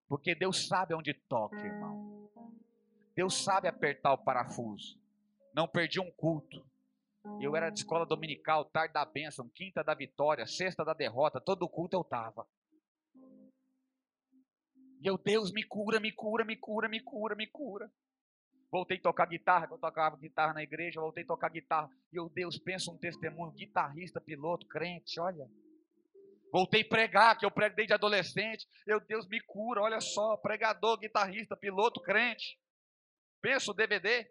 Porque 0.07 0.35
Deus 0.35 0.67
sabe 0.67 0.93
onde 0.93 1.13
toca, 1.13 1.57
irmão. 1.57 2.29
Deus 3.15 3.43
sabe 3.43 3.67
apertar 3.67 4.13
o 4.13 4.17
parafuso. 4.17 4.99
Não 5.53 5.67
perdi 5.67 5.99
um 5.99 6.11
culto. 6.11 6.63
Eu 7.41 7.55
era 7.55 7.69
de 7.69 7.79
escola 7.79 8.05
dominical, 8.05 8.65
tarde 8.65 8.93
da 8.93 9.05
bênção, 9.05 9.49
quinta 9.49 9.83
da 9.83 9.93
vitória, 9.93 10.45
sexta 10.47 10.83
da 10.83 10.93
derrota, 10.93 11.39
todo 11.39 11.69
culto 11.69 11.95
eu 11.95 12.03
tava. 12.03 12.47
E 14.99 15.07
eu, 15.07 15.17
Deus, 15.17 15.51
me 15.51 15.63
cura, 15.63 15.99
me 15.99 16.11
cura, 16.11 16.43
me 16.43 16.55
cura, 16.55 16.89
me 16.89 16.99
cura, 16.99 17.35
me 17.35 17.47
cura. 17.47 17.91
Voltei 18.71 18.97
a 18.97 19.01
tocar 19.01 19.27
guitarra, 19.27 19.67
eu 19.69 19.77
tocava 19.77 20.17
guitarra 20.17 20.53
na 20.53 20.63
igreja, 20.63 20.99
voltei 20.99 21.23
a 21.23 21.27
tocar 21.27 21.49
guitarra. 21.49 21.89
E 22.11 22.17
eu, 22.17 22.27
Deus, 22.29 22.57
pensa 22.57 22.91
um 22.91 22.97
testemunho, 22.97 23.51
guitarrista, 23.51 24.19
piloto, 24.19 24.67
crente, 24.67 25.19
olha. 25.19 25.47
Voltei 26.51 26.81
a 26.81 26.87
pregar, 26.87 27.37
que 27.37 27.45
eu 27.45 27.51
prego 27.51 27.75
desde 27.75 27.93
adolescente. 27.93 28.65
Eu, 28.85 28.99
Deus, 28.99 29.27
me 29.27 29.39
cura, 29.41 29.81
olha 29.81 30.01
só, 30.01 30.35
pregador, 30.37 30.97
guitarrista, 30.97 31.55
piloto, 31.55 32.01
crente. 32.01 32.59
Pensa 33.41 33.71
o 33.71 33.73
DVD. 33.73 34.29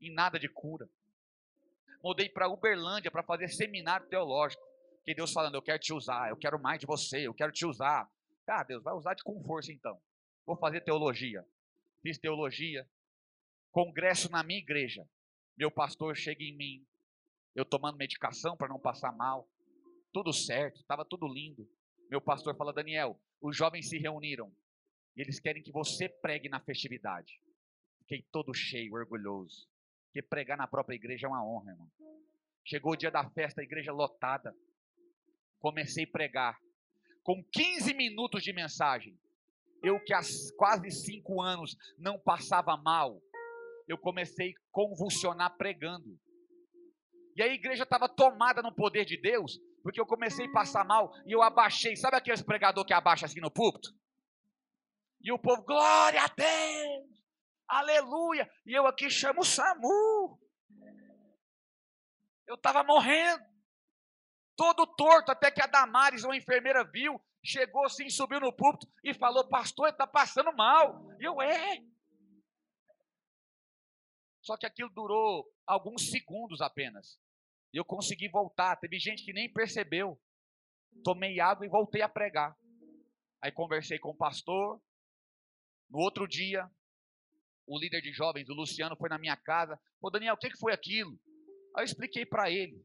E 0.00 0.12
nada 0.12 0.38
de 0.38 0.48
cura. 0.48 0.88
Mudei 2.04 2.28
para 2.28 2.50
Uberlândia 2.50 3.10
para 3.10 3.22
fazer 3.22 3.48
seminário 3.48 4.06
teológico. 4.08 4.62
Que 5.06 5.14
Deus 5.14 5.32
falando, 5.32 5.54
eu 5.54 5.62
quero 5.62 5.78
te 5.78 5.94
usar, 5.94 6.28
eu 6.28 6.36
quero 6.36 6.60
mais 6.60 6.78
de 6.78 6.84
você, 6.84 7.26
eu 7.26 7.32
quero 7.32 7.50
te 7.50 7.64
usar. 7.64 8.06
Ah, 8.46 8.62
Deus, 8.62 8.82
vai 8.82 8.92
usar 8.92 9.14
de 9.14 9.24
com 9.24 9.42
força 9.42 9.72
então. 9.72 9.98
Vou 10.44 10.54
fazer 10.54 10.82
teologia. 10.82 11.42
Fiz 12.02 12.18
teologia, 12.18 12.86
congresso 13.72 14.30
na 14.30 14.42
minha 14.42 14.58
igreja. 14.58 15.08
Meu 15.56 15.70
pastor 15.70 16.14
chega 16.14 16.44
em 16.44 16.54
mim, 16.54 16.86
eu 17.54 17.64
tomando 17.64 17.96
medicação 17.96 18.54
para 18.54 18.68
não 18.68 18.78
passar 18.78 19.10
mal, 19.16 19.48
tudo 20.12 20.30
certo, 20.30 20.80
estava 20.80 21.06
tudo 21.06 21.26
lindo. 21.26 21.66
Meu 22.10 22.20
pastor 22.20 22.54
fala: 22.54 22.74
Daniel, 22.74 23.18
os 23.40 23.56
jovens 23.56 23.88
se 23.88 23.96
reuniram 23.96 24.54
e 25.16 25.22
eles 25.22 25.40
querem 25.40 25.62
que 25.62 25.72
você 25.72 26.06
pregue 26.06 26.50
na 26.50 26.60
festividade. 26.60 27.40
Fiquei 28.00 28.26
todo 28.30 28.52
cheio, 28.52 28.92
orgulhoso. 28.92 29.66
Porque 30.14 30.22
pregar 30.22 30.56
na 30.56 30.68
própria 30.68 30.94
igreja 30.94 31.26
é 31.26 31.28
uma 31.28 31.44
honra, 31.44 31.72
irmão. 31.72 31.90
Chegou 32.64 32.92
o 32.92 32.96
dia 32.96 33.10
da 33.10 33.28
festa, 33.30 33.60
a 33.60 33.64
igreja 33.64 33.90
lotada. 33.90 34.54
Comecei 35.58 36.04
a 36.04 36.08
pregar. 36.08 36.56
Com 37.24 37.42
15 37.52 37.92
minutos 37.94 38.44
de 38.44 38.52
mensagem, 38.52 39.18
eu 39.82 39.98
que 39.98 40.14
há 40.14 40.20
quase 40.56 40.88
cinco 40.92 41.42
anos 41.42 41.76
não 41.98 42.16
passava 42.16 42.76
mal, 42.76 43.20
eu 43.88 43.98
comecei 43.98 44.50
a 44.50 44.60
convulsionar 44.70 45.56
pregando. 45.56 46.16
E 47.36 47.42
a 47.42 47.48
igreja 47.48 47.82
estava 47.82 48.08
tomada 48.08 48.62
no 48.62 48.72
poder 48.72 49.04
de 49.04 49.20
Deus, 49.20 49.58
porque 49.82 50.00
eu 50.00 50.06
comecei 50.06 50.46
a 50.46 50.52
passar 50.52 50.84
mal 50.84 51.12
e 51.26 51.32
eu 51.32 51.42
abaixei. 51.42 51.96
Sabe 51.96 52.18
aqueles 52.18 52.40
pregador 52.40 52.84
que 52.84 52.94
abaixa 52.94 53.26
assim 53.26 53.40
no 53.40 53.50
púlpito? 53.50 53.90
E 55.20 55.32
o 55.32 55.38
povo, 55.40 55.64
glória 55.64 56.22
a 56.22 56.28
Deus, 56.28 57.23
aleluia. 57.68 58.50
E 58.66 58.72
eu 58.72 58.86
aqui 58.86 59.10
chamo 59.10 59.40
o 59.40 59.44
SAMU. 59.44 60.38
Eu 62.46 62.56
estava 62.56 62.84
morrendo, 62.84 63.42
todo 64.56 64.86
torto, 64.86 65.32
até 65.32 65.50
que 65.50 65.62
a 65.62 65.66
Damares, 65.66 66.24
uma 66.24 66.36
enfermeira, 66.36 66.84
viu, 66.84 67.20
chegou 67.42 67.84
assim, 67.84 68.08
subiu 68.10 68.40
no 68.40 68.52
púlpito 68.52 68.86
e 69.02 69.14
falou: 69.14 69.48
Pastor, 69.48 69.88
está 69.88 70.06
passando 70.06 70.52
mal. 70.54 71.10
E 71.18 71.24
eu, 71.24 71.40
é. 71.40 71.82
Só 74.42 74.56
que 74.56 74.66
aquilo 74.66 74.90
durou 74.90 75.50
alguns 75.66 76.10
segundos 76.10 76.60
apenas. 76.60 77.18
E 77.72 77.78
eu 77.78 77.84
consegui 77.84 78.28
voltar. 78.28 78.76
Teve 78.76 78.98
gente 78.98 79.24
que 79.24 79.32
nem 79.32 79.52
percebeu. 79.52 80.20
Tomei 81.02 81.40
água 81.40 81.64
e 81.64 81.68
voltei 81.68 82.02
a 82.02 82.08
pregar. 82.08 82.56
Aí 83.42 83.50
conversei 83.50 83.98
com 83.98 84.10
o 84.10 84.16
pastor. 84.16 84.80
No 85.90 85.98
outro 85.98 86.28
dia, 86.28 86.70
o 87.66 87.78
líder 87.78 88.00
de 88.00 88.12
jovens, 88.12 88.48
o 88.48 88.54
Luciano, 88.54 88.96
foi 88.96 89.08
na 89.08 89.18
minha 89.18 89.36
casa. 89.36 89.78
Ô 90.00 90.10
Daniel, 90.10 90.34
o 90.34 90.38
que 90.38 90.56
foi 90.58 90.72
aquilo? 90.72 91.18
Aí 91.76 91.82
eu 91.82 91.84
expliquei 91.84 92.26
para 92.26 92.50
ele. 92.50 92.84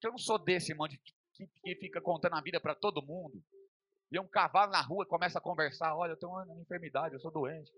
Que 0.00 0.06
eu 0.06 0.12
não 0.12 0.18
sou 0.18 0.38
desse 0.38 0.72
irmão 0.72 0.88
de, 0.88 0.98
que, 1.34 1.46
que 1.46 1.76
fica 1.76 2.00
contando 2.00 2.34
a 2.34 2.40
vida 2.40 2.60
para 2.60 2.74
todo 2.74 3.04
mundo. 3.04 3.42
Vê 4.10 4.20
um 4.20 4.28
cavalo 4.28 4.72
na 4.72 4.80
rua 4.80 5.04
e 5.04 5.08
começa 5.08 5.38
a 5.38 5.42
conversar. 5.42 5.96
Olha, 5.96 6.12
eu 6.12 6.18
tenho 6.18 6.32
uma 6.32 6.60
enfermidade, 6.60 7.14
eu 7.14 7.20
sou 7.20 7.30
doente. 7.30 7.70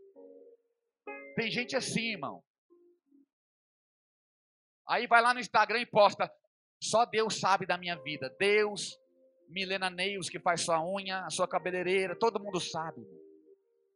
Tem 1.37 1.51
gente 1.51 1.77
assim, 1.77 2.13
irmão. 2.13 2.43
Aí 4.89 5.07
vai 5.07 5.23
lá 5.23 5.33
no 5.33 5.41
Instagram 5.41 5.81
e 5.81 5.87
posta. 5.87 6.31
Só 6.83 7.07
Deus 7.07 7.41
sabe 7.41 7.67
da 7.67 7.79
minha 7.79 7.97
vida. 8.03 8.29
Deus, 8.39 8.99
Milena 9.49 9.89
Neils, 9.89 10.29
que 10.29 10.39
faz 10.39 10.63
sua 10.63 10.85
unha, 10.85 11.25
a 11.25 11.31
sua 11.31 11.49
cabeleireira, 11.49 12.19
todo 12.19 12.43
mundo 12.43 12.61
sabe. 12.61 13.01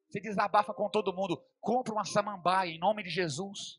Você 0.08 0.20
desabafa 0.20 0.72
com 0.72 0.88
todo 0.88 1.14
mundo. 1.14 1.42
Compra 1.60 1.92
uma 1.92 2.04
samambaia 2.04 2.70
em 2.70 2.78
nome 2.78 3.02
de 3.02 3.10
Jesus. 3.10 3.78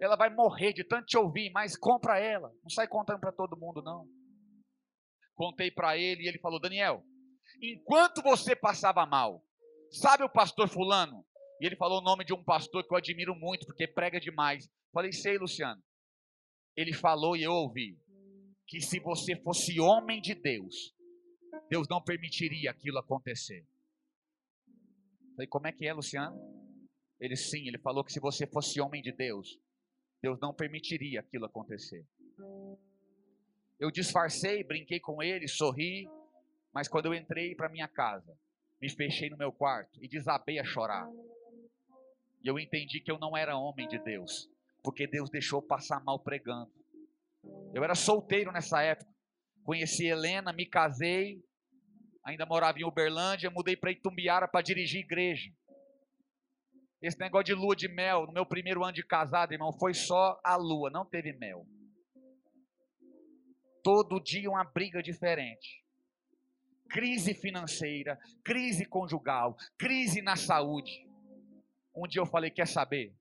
Ela 0.00 0.16
vai 0.16 0.30
morrer 0.30 0.72
de 0.72 0.84
tanto 0.84 1.06
te 1.06 1.16
ouvir, 1.16 1.50
mas 1.50 1.76
compra 1.76 2.18
ela. 2.18 2.52
Não 2.62 2.70
sai 2.70 2.88
contando 2.88 3.20
para 3.20 3.32
todo 3.32 3.56
mundo, 3.56 3.82
não. 3.82 4.06
Contei 5.34 5.70
para 5.70 5.96
ele 5.96 6.22
e 6.22 6.28
ele 6.28 6.38
falou: 6.38 6.60
Daniel, 6.60 7.04
enquanto 7.60 8.22
você 8.22 8.56
passava 8.56 9.04
mal, 9.06 9.44
sabe 9.90 10.24
o 10.24 10.30
pastor 10.30 10.68
Fulano? 10.68 11.24
E 11.60 11.66
ele 11.66 11.76
falou 11.76 12.00
o 12.00 12.04
nome 12.04 12.24
de 12.24 12.32
um 12.32 12.42
pastor 12.42 12.82
que 12.86 12.92
eu 12.92 12.98
admiro 12.98 13.34
muito, 13.34 13.66
porque 13.66 13.86
prega 13.86 14.18
demais. 14.18 14.68
Falei, 14.92 15.12
sei, 15.12 15.38
Luciano 15.38 15.80
ele 16.76 16.92
falou 16.92 17.36
e 17.36 17.42
eu 17.42 17.52
ouvi 17.52 17.98
que 18.66 18.80
se 18.80 18.98
você 19.00 19.36
fosse 19.42 19.78
homem 19.78 20.20
de 20.20 20.34
Deus, 20.34 20.94
Deus 21.68 21.86
não 21.88 22.02
permitiria 22.02 22.70
aquilo 22.70 22.98
acontecer. 22.98 23.66
Falei, 25.34 25.46
como 25.46 25.66
é 25.66 25.72
que 25.72 25.86
é, 25.86 25.92
Luciano? 25.92 26.38
Ele 27.20 27.36
sim, 27.36 27.68
ele 27.68 27.78
falou 27.78 28.04
que 28.04 28.12
se 28.12 28.20
você 28.20 28.46
fosse 28.46 28.80
homem 28.80 29.00
de 29.00 29.12
Deus, 29.12 29.58
Deus 30.20 30.38
não 30.40 30.52
permitiria 30.52 31.20
aquilo 31.20 31.46
acontecer. 31.46 32.04
Eu 33.78 33.90
disfarcei, 33.90 34.62
brinquei 34.62 35.00
com 35.00 35.22
ele, 35.22 35.48
sorri, 35.48 36.08
mas 36.72 36.88
quando 36.88 37.06
eu 37.06 37.14
entrei 37.14 37.54
para 37.54 37.68
minha 37.68 37.88
casa, 37.88 38.36
me 38.80 38.88
fechei 38.88 39.30
no 39.30 39.36
meu 39.36 39.52
quarto 39.52 39.98
e 40.02 40.08
desabei 40.08 40.58
a 40.58 40.64
chorar. 40.64 41.08
E 42.42 42.48
eu 42.48 42.58
entendi 42.58 43.00
que 43.00 43.10
eu 43.10 43.18
não 43.18 43.36
era 43.36 43.56
homem 43.56 43.86
de 43.86 43.98
Deus, 43.98 44.50
porque 44.82 45.06
Deus 45.06 45.30
deixou 45.30 45.62
passar 45.62 46.02
mal 46.02 46.18
pregando. 46.18 46.72
Eu 47.72 47.82
era 47.84 47.94
solteiro 47.94 48.50
nessa 48.50 48.82
época. 48.82 49.10
Conheci 49.64 50.06
Helena, 50.06 50.52
me 50.52 50.66
casei, 50.66 51.40
ainda 52.24 52.46
morava 52.46 52.78
em 52.78 52.84
Uberlândia, 52.84 53.50
mudei 53.50 53.76
para 53.76 53.92
Itumbiara 53.92 54.48
para 54.48 54.62
dirigir 54.62 55.00
igreja. 55.00 55.50
Esse 57.00 57.18
negócio 57.18 57.46
de 57.46 57.54
lua 57.54 57.74
de 57.74 57.88
mel, 57.88 58.26
no 58.26 58.32
meu 58.32 58.46
primeiro 58.46 58.84
ano 58.84 58.92
de 58.92 59.04
casado, 59.04 59.52
irmão, 59.52 59.72
foi 59.72 59.92
só 59.92 60.40
a 60.44 60.56
lua, 60.56 60.90
não 60.90 61.04
teve 61.04 61.32
mel. 61.32 61.66
Todo 63.82 64.20
dia 64.20 64.48
uma 64.48 64.62
briga 64.64 65.02
diferente 65.02 65.82
crise 66.92 67.32
financeira, 67.32 68.18
crise 68.44 68.84
conjugal, 68.84 69.56
crise 69.78 70.20
na 70.20 70.36
saúde. 70.36 71.08
Um 71.96 72.06
dia 72.06 72.20
eu 72.20 72.26
falei: 72.26 72.50
quer 72.50 72.68
saber? 72.68 73.14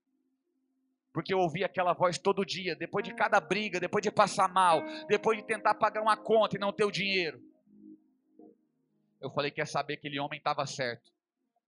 Porque 1.13 1.33
eu 1.33 1.39
ouvi 1.39 1.63
aquela 1.63 1.93
voz 1.93 2.17
todo 2.17 2.45
dia, 2.45 2.75
depois 2.75 3.03
de 3.03 3.13
cada 3.13 3.39
briga, 3.39 3.79
depois 3.79 4.03
de 4.03 4.11
passar 4.11 4.49
mal, 4.49 4.81
depois 5.07 5.37
de 5.37 5.45
tentar 5.45 5.75
pagar 5.75 6.01
uma 6.01 6.17
conta 6.17 6.57
e 6.57 6.59
não 6.59 6.73
ter 6.73 6.83
o 6.83 6.91
dinheiro. 6.91 7.41
Eu 9.21 9.29
falei: 9.31 9.51
quer 9.51 9.67
saber? 9.67 9.95
Aquele 9.95 10.19
homem 10.19 10.37
estava 10.37 10.65
certo. 10.65 11.11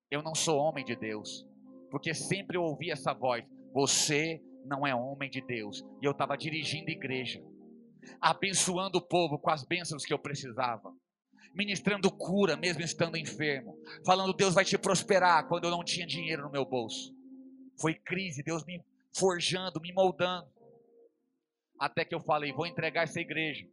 Eu 0.10 0.22
não 0.22 0.36
sou 0.36 0.58
homem 0.58 0.84
de 0.84 0.96
Deus, 0.96 1.46
porque 1.90 2.14
sempre 2.14 2.58
eu 2.58 2.64
ouvi 2.64 2.92
essa 2.92 3.14
voz: 3.14 3.46
você 3.74 4.42
não 4.66 4.86
é 4.86 4.96
homem 4.96 5.30
de 5.30 5.42
Deus. 5.42 5.86
E 6.02 6.06
eu 6.06 6.12
estava 6.12 6.36
dirigindo 6.38 6.90
igreja, 6.90 7.44
abençoando 8.20 8.98
o 8.98 9.02
povo 9.02 9.38
com 9.38 9.50
as 9.50 9.64
bênçãos 9.64 10.06
que 10.06 10.14
eu 10.14 10.20
precisava 10.20 10.94
ministrando 11.54 12.12
cura, 12.12 12.58
mesmo 12.58 12.82
estando 12.82 13.16
enfermo, 13.16 13.78
falando 14.06 14.34
Deus 14.34 14.56
vai 14.56 14.66
te 14.66 14.78
prosperar 14.78 15.48
quando 15.48 15.66
eu 15.66 15.72
não 15.72 15.84
tinha 15.84 16.06
dinheiro 16.06 16.44
no 16.44 16.52
meu 16.52 16.66
bolso. 16.66 17.16
Foi 17.80 17.94
crise, 17.94 18.44
Deus 18.44 18.66
me 18.66 18.84
forjando, 19.16 19.80
me 19.80 19.94
moldando. 19.94 20.48
Até 21.80 22.04
que 22.04 22.16
eu 22.16 22.20
falei, 22.20 22.52
vou 22.52 22.66
entregar 22.66 23.04
essa 23.04 23.20
igreja. 23.20 23.68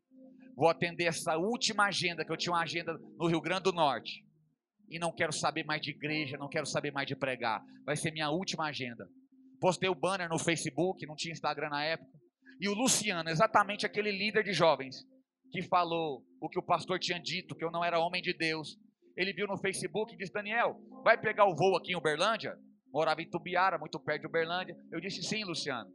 Vou 0.57 0.69
atender 0.69 1.05
essa 1.05 1.37
última 1.37 1.87
agenda, 1.87 2.25
que 2.25 2.33
eu 2.33 2.37
tinha 2.37 2.53
uma 2.53 2.63
agenda 2.63 2.93
no 3.19 3.27
Rio 3.27 3.41
Grande 3.41 3.65
do 3.65 3.73
Norte. 3.73 4.25
E 4.89 4.99
não 4.99 5.13
quero 5.13 5.33
saber 5.33 5.65
mais 5.65 5.81
de 5.81 5.91
igreja, 5.91 6.37
não 6.37 6.49
quero 6.49 6.67
saber 6.67 6.93
mais 6.93 7.07
de 7.07 7.17
pregar. 7.17 7.63
Vai 7.85 7.97
ser 7.97 8.11
minha 8.11 8.31
última 8.31 8.67
agenda. 8.67 9.09
Postei 9.61 9.89
o 9.89 9.95
banner 9.95 10.29
no 10.29 10.39
Facebook, 10.39 11.07
não 11.07 11.15
tinha 11.15 11.33
Instagram 11.33 11.69
na 11.69 11.85
época. 11.85 12.11
E 12.61 12.69
o 12.69 12.75
Luciano, 12.75 13.31
exatamente 13.31 13.87
aquele 13.87 14.11
líder 14.11 14.43
de 14.43 14.53
jovens, 14.53 15.07
que 15.51 15.63
falou 15.63 16.25
o 16.41 16.49
que 16.49 16.59
o 16.59 16.63
pastor 16.63 16.99
tinha 16.99 17.19
dito, 17.19 17.55
que 17.55 17.65
eu 17.65 17.71
não 17.71 17.85
era 17.85 17.99
homem 17.99 18.23
de 18.23 18.33
Deus. 18.33 18.79
Ele 19.17 19.33
viu 19.33 19.47
no 19.47 19.59
Facebook 19.59 20.15
e 20.15 20.17
disse: 20.17 20.33
Daniel, 20.33 20.81
vai 21.03 21.19
pegar 21.19 21.45
o 21.47 21.55
voo 21.55 21.77
aqui 21.77 21.93
em 21.93 21.97
Uberlândia? 21.97 22.57
Morava 22.93 23.23
em 23.23 23.29
Tubiara, 23.29 23.79
muito 23.79 23.99
perto 24.01 24.23
de 24.23 24.27
Uberlândia. 24.27 24.77
Eu 24.91 25.01
disse: 25.01 25.23
sim, 25.23 25.45
Luciano. 25.45 25.91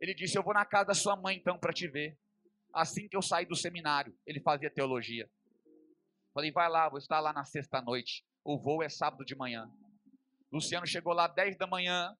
Ele 0.00 0.14
disse: 0.14 0.36
eu 0.36 0.42
vou 0.42 0.54
na 0.54 0.64
casa 0.64 0.86
da 0.86 0.94
sua 0.94 1.16
mãe 1.16 1.36
então 1.36 1.58
para 1.58 1.72
te 1.72 1.88
ver. 1.88 2.16
Assim 2.72 3.08
que 3.08 3.16
eu 3.16 3.22
saí 3.22 3.44
do 3.46 3.56
seminário, 3.56 4.16
ele 4.26 4.40
fazia 4.40 4.70
teologia. 4.70 5.28
Falei: 6.32 6.52
vai 6.52 6.68
lá, 6.68 6.88
vou 6.88 6.98
estar 6.98 7.20
lá 7.20 7.32
na 7.32 7.44
sexta-noite. 7.44 8.24
O 8.44 8.58
voo 8.58 8.82
é 8.82 8.88
sábado 8.88 9.24
de 9.24 9.34
manhã. 9.34 9.70
Luciano 10.52 10.86
chegou 10.86 11.12
lá 11.12 11.26
10 11.26 11.56
da 11.56 11.66
manhã. 11.66 12.16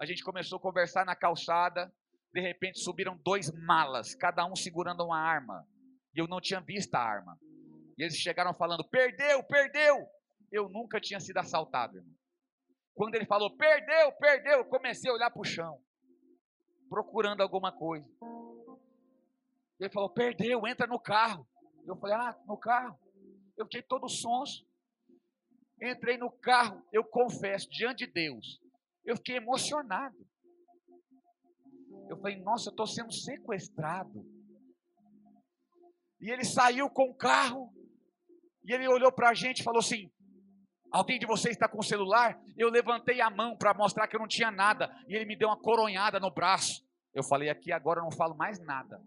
A 0.00 0.06
gente 0.06 0.24
começou 0.24 0.58
a 0.58 0.60
conversar 0.60 1.04
na 1.04 1.14
calçada. 1.14 1.92
De 2.32 2.40
repente 2.40 2.78
subiram 2.80 3.16
dois 3.18 3.52
malas, 3.52 4.14
cada 4.14 4.44
um 4.46 4.56
segurando 4.56 5.04
uma 5.04 5.18
arma. 5.18 5.66
E 6.14 6.18
eu 6.18 6.26
não 6.26 6.40
tinha 6.40 6.60
visto 6.60 6.94
a 6.94 7.00
arma. 7.00 7.38
E 7.98 8.02
eles 8.02 8.16
chegaram 8.16 8.54
falando: 8.54 8.88
perdeu, 8.88 9.42
perdeu. 9.44 10.06
Eu 10.50 10.68
nunca 10.68 11.00
tinha 11.00 11.20
sido 11.20 11.38
assaltado, 11.38 11.98
irmão. 11.98 12.14
Quando 12.94 13.14
ele 13.14 13.26
falou: 13.26 13.54
perdeu, 13.56 14.12
perdeu, 14.12 14.58
eu 14.58 14.64
comecei 14.64 15.10
a 15.10 15.14
olhar 15.14 15.30
para 15.30 15.40
o 15.40 15.44
chão, 15.44 15.78
procurando 16.88 17.42
alguma 17.42 17.72
coisa. 17.72 18.06
Ele 19.82 19.90
falou: 19.90 20.08
perdeu, 20.08 20.64
entra 20.64 20.86
no 20.86 21.00
carro. 21.00 21.44
Eu 21.84 21.96
falei: 21.96 22.14
ah, 22.14 22.38
no 22.46 22.56
carro. 22.56 22.96
Eu 23.56 23.64
fiquei 23.64 23.82
todo 23.82 24.08
sonso. 24.08 24.64
Entrei 25.82 26.16
no 26.16 26.30
carro, 26.30 26.80
eu 26.92 27.02
confesso, 27.04 27.68
diante 27.68 28.06
de 28.06 28.12
Deus, 28.12 28.60
eu 29.04 29.16
fiquei 29.16 29.36
emocionado. 29.36 30.16
Eu 32.08 32.16
falei: 32.18 32.40
nossa, 32.40 32.68
eu 32.68 32.70
estou 32.70 32.86
sendo 32.86 33.12
sequestrado. 33.12 34.24
E 36.20 36.30
ele 36.30 36.44
saiu 36.44 36.88
com 36.88 37.10
o 37.10 37.14
carro. 37.16 37.72
E 38.64 38.72
ele 38.72 38.86
olhou 38.86 39.10
para 39.10 39.30
a 39.30 39.34
gente 39.34 39.58
e 39.60 39.64
falou 39.64 39.80
assim: 39.80 40.08
Alguém 40.92 41.18
de 41.18 41.26
vocês 41.26 41.56
está 41.56 41.68
com 41.68 41.80
o 41.80 41.84
celular? 41.84 42.40
Eu 42.56 42.70
levantei 42.70 43.20
a 43.20 43.28
mão 43.28 43.56
para 43.56 43.74
mostrar 43.74 44.06
que 44.06 44.14
eu 44.14 44.20
não 44.20 44.28
tinha 44.28 44.52
nada. 44.52 44.94
E 45.08 45.16
ele 45.16 45.24
me 45.24 45.36
deu 45.36 45.48
uma 45.48 45.60
coronhada 45.60 46.20
no 46.20 46.30
braço. 46.30 46.86
Eu 47.12 47.24
falei: 47.24 47.48
Aqui 47.50 47.72
agora 47.72 47.98
eu 47.98 48.04
não 48.04 48.12
falo 48.12 48.36
mais 48.36 48.60
nada. 48.60 49.02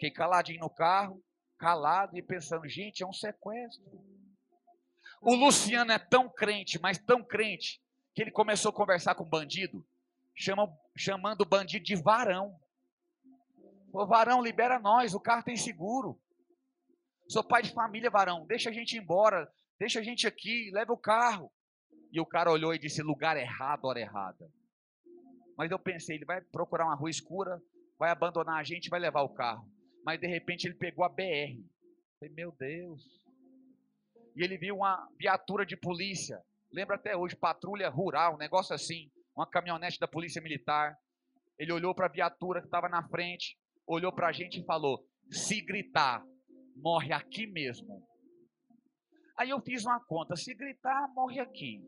Fiquei 0.00 0.10
caladinho 0.10 0.60
no 0.60 0.70
carro, 0.70 1.22
calado 1.58 2.16
e 2.16 2.22
pensando: 2.22 2.66
Gente, 2.66 3.02
é 3.02 3.06
um 3.06 3.12
sequestro. 3.12 3.84
O 5.20 5.34
Luciano 5.34 5.92
é 5.92 5.98
tão 5.98 6.26
crente, 6.26 6.80
mas 6.80 6.96
tão 6.96 7.22
crente, 7.22 7.82
que 8.14 8.22
ele 8.22 8.30
começou 8.30 8.70
a 8.70 8.74
conversar 8.74 9.14
com 9.14 9.24
o 9.24 9.28
bandido, 9.28 9.86
chama, 10.34 10.74
chamando 10.96 11.42
o 11.42 11.44
bandido 11.44 11.84
de 11.84 11.94
varão. 11.96 12.58
Ô 13.92 14.06
varão, 14.06 14.42
libera 14.42 14.78
nós, 14.78 15.12
o 15.12 15.20
carro 15.20 15.42
tem 15.42 15.54
seguro. 15.54 16.18
Sou 17.28 17.44
pai 17.44 17.62
de 17.62 17.74
família, 17.74 18.08
varão. 18.08 18.46
Deixa 18.46 18.70
a 18.70 18.72
gente 18.72 18.96
embora. 18.96 19.52
Deixa 19.78 20.00
a 20.00 20.02
gente 20.02 20.26
aqui. 20.26 20.70
Leva 20.72 20.94
o 20.94 20.98
carro. 20.98 21.52
E 22.10 22.18
o 22.18 22.24
cara 22.24 22.50
olhou 22.50 22.72
e 22.72 22.78
disse: 22.78 23.02
lugar 23.02 23.36
errado, 23.36 23.84
hora 23.84 24.00
errada. 24.00 24.50
Mas 25.58 25.70
eu 25.70 25.78
pensei: 25.78 26.16
ele 26.16 26.24
vai 26.24 26.40
procurar 26.40 26.86
uma 26.86 26.94
rua 26.94 27.10
escura, 27.10 27.62
vai 27.98 28.08
abandonar 28.10 28.58
a 28.58 28.64
gente 28.64 28.88
vai 28.88 28.98
levar 28.98 29.20
o 29.20 29.28
carro. 29.28 29.70
Mas 30.04 30.20
de 30.20 30.26
repente 30.26 30.66
ele 30.66 30.74
pegou 30.74 31.04
a 31.04 31.08
BR. 31.08 31.60
falei: 32.18 32.34
meu 32.34 32.52
Deus. 32.52 33.20
E 34.36 34.42
ele 34.42 34.56
viu 34.56 34.76
uma 34.76 35.08
viatura 35.18 35.66
de 35.66 35.76
polícia. 35.76 36.40
Lembra 36.72 36.96
até 36.96 37.16
hoje, 37.16 37.36
patrulha 37.36 37.88
rural, 37.88 38.34
um 38.34 38.38
negócio 38.38 38.74
assim. 38.74 39.10
Uma 39.36 39.46
caminhonete 39.46 39.98
da 39.98 40.08
polícia 40.08 40.40
militar. 40.40 40.96
Ele 41.58 41.72
olhou 41.72 41.94
para 41.94 42.06
a 42.06 42.10
viatura 42.10 42.60
que 42.60 42.66
estava 42.66 42.88
na 42.88 43.06
frente, 43.08 43.58
olhou 43.86 44.12
para 44.12 44.28
a 44.28 44.32
gente 44.32 44.60
e 44.60 44.64
falou: 44.64 45.04
se 45.30 45.60
gritar, 45.60 46.24
morre 46.76 47.12
aqui 47.12 47.46
mesmo. 47.46 48.06
Aí 49.36 49.50
eu 49.50 49.60
fiz 49.60 49.84
uma 49.84 50.00
conta: 50.04 50.36
se 50.36 50.54
gritar, 50.54 51.08
morre 51.14 51.40
aqui. 51.40 51.82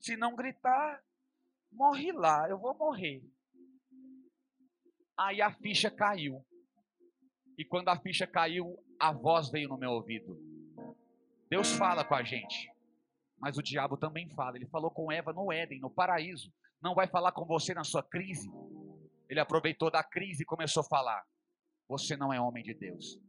Se 0.00 0.16
não 0.16 0.34
gritar, 0.34 1.02
morre 1.70 2.10
lá. 2.12 2.48
Eu 2.48 2.58
vou 2.58 2.76
morrer. 2.76 3.22
Aí 5.18 5.42
a 5.42 5.52
ficha 5.52 5.90
caiu. 5.90 6.44
E 7.60 7.64
quando 7.66 7.90
a 7.90 8.00
ficha 8.00 8.26
caiu, 8.26 8.82
a 8.98 9.12
voz 9.12 9.50
veio 9.50 9.68
no 9.68 9.76
meu 9.76 9.90
ouvido. 9.90 10.34
Deus 11.50 11.70
fala 11.72 12.02
com 12.02 12.14
a 12.14 12.22
gente, 12.22 12.72
mas 13.38 13.58
o 13.58 13.62
diabo 13.62 13.98
também 13.98 14.30
fala. 14.30 14.56
Ele 14.56 14.64
falou 14.64 14.90
com 14.90 15.12
Eva 15.12 15.30
no 15.30 15.52
Éden, 15.52 15.78
no 15.78 15.90
paraíso. 15.90 16.50
Não 16.80 16.94
vai 16.94 17.06
falar 17.06 17.32
com 17.32 17.44
você 17.44 17.74
na 17.74 17.84
sua 17.84 18.02
crise. 18.02 18.50
Ele 19.28 19.40
aproveitou 19.40 19.90
da 19.90 20.02
crise 20.02 20.42
e 20.42 20.46
começou 20.46 20.80
a 20.80 20.88
falar: 20.88 21.22
Você 21.86 22.16
não 22.16 22.32
é 22.32 22.40
homem 22.40 22.64
de 22.64 22.72
Deus 22.72 23.20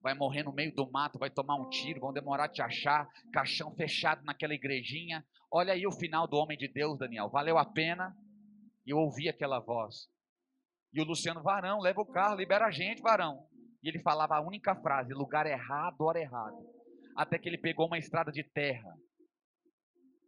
vai 0.00 0.14
morrer 0.14 0.42
no 0.44 0.52
meio 0.52 0.74
do 0.74 0.90
mato, 0.90 1.18
vai 1.18 1.28
tomar 1.28 1.56
um 1.56 1.68
tiro, 1.68 2.00
vão 2.00 2.12
demorar 2.12 2.44
a 2.44 2.48
te 2.48 2.62
achar, 2.62 3.06
caixão 3.32 3.74
fechado 3.74 4.24
naquela 4.24 4.54
igrejinha. 4.54 5.26
Olha 5.50 5.72
aí 5.72 5.86
o 5.86 5.92
final 5.92 6.26
do 6.26 6.36
homem 6.36 6.56
de 6.56 6.68
Deus, 6.68 6.96
Daniel. 6.96 7.28
Valeu 7.28 7.58
a 7.58 7.64
pena. 7.64 8.16
E 8.86 8.90
eu 8.90 8.96
ouvi 8.96 9.28
aquela 9.28 9.58
voz. 9.58 10.08
E 10.98 11.00
o 11.00 11.04
Luciano 11.04 11.42
Varão, 11.42 11.80
leva 11.80 12.00
o 12.00 12.06
carro, 12.06 12.36
libera 12.36 12.66
a 12.66 12.70
gente, 12.70 13.00
Varão. 13.00 13.46
E 13.82 13.88
ele 13.88 14.00
falava 14.00 14.36
a 14.36 14.40
única 14.40 14.74
frase: 14.74 15.14
lugar 15.14 15.46
errado, 15.46 16.00
hora 16.00 16.20
errada. 16.20 16.56
Até 17.16 17.38
que 17.38 17.48
ele 17.48 17.58
pegou 17.58 17.86
uma 17.86 17.98
estrada 17.98 18.32
de 18.32 18.42
terra. 18.42 18.92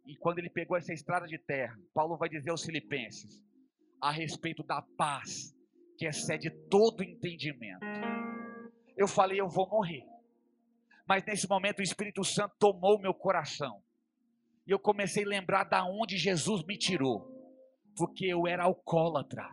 E 0.05 0.15
quando 0.17 0.39
ele 0.39 0.49
pegou 0.49 0.77
essa 0.77 0.93
estrada 0.93 1.27
de 1.27 1.37
terra, 1.37 1.77
Paulo 1.93 2.17
vai 2.17 2.29
dizer 2.29 2.49
aos 2.49 2.63
Filipenses 2.63 3.43
a 4.01 4.11
respeito 4.11 4.63
da 4.63 4.81
paz 4.97 5.53
que 5.97 6.07
excede 6.07 6.49
todo 6.69 7.03
entendimento 7.03 7.85
eu 9.01 9.07
falei, 9.07 9.39
eu 9.39 9.49
vou 9.49 9.67
morrer. 9.67 10.05
Mas 11.07 11.25
nesse 11.25 11.47
momento 11.47 11.79
o 11.79 11.83
Espírito 11.83 12.23
Santo 12.23 12.55
tomou 12.59 12.99
meu 12.99 13.13
coração. 13.13 13.81
E 14.65 14.71
eu 14.71 14.79
comecei 14.79 15.23
a 15.23 15.27
lembrar 15.27 15.63
da 15.63 15.83
onde 15.83 16.17
Jesus 16.17 16.63
me 16.63 16.77
tirou. 16.77 17.27
Porque 17.97 18.25
eu 18.27 18.47
era 18.47 18.63
alcoólatra, 18.63 19.49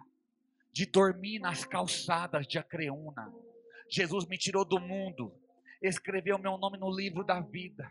de 0.78 0.86
dormir 0.86 1.40
nas 1.40 1.64
calçadas 1.64 2.46
de 2.46 2.56
Acreúna. 2.56 3.34
Jesus 3.90 4.24
me 4.28 4.38
tirou 4.38 4.64
do 4.64 4.78
mundo, 4.78 5.34
escreveu 5.82 6.38
meu 6.38 6.56
nome 6.56 6.78
no 6.78 6.88
livro 6.88 7.24
da 7.24 7.40
vida. 7.40 7.90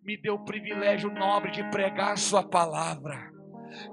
Me 0.00 0.16
deu 0.16 0.34
o 0.34 0.44
privilégio 0.44 1.10
nobre 1.10 1.50
de 1.50 1.68
pregar 1.70 2.16
sua 2.16 2.48
palavra. 2.48 3.32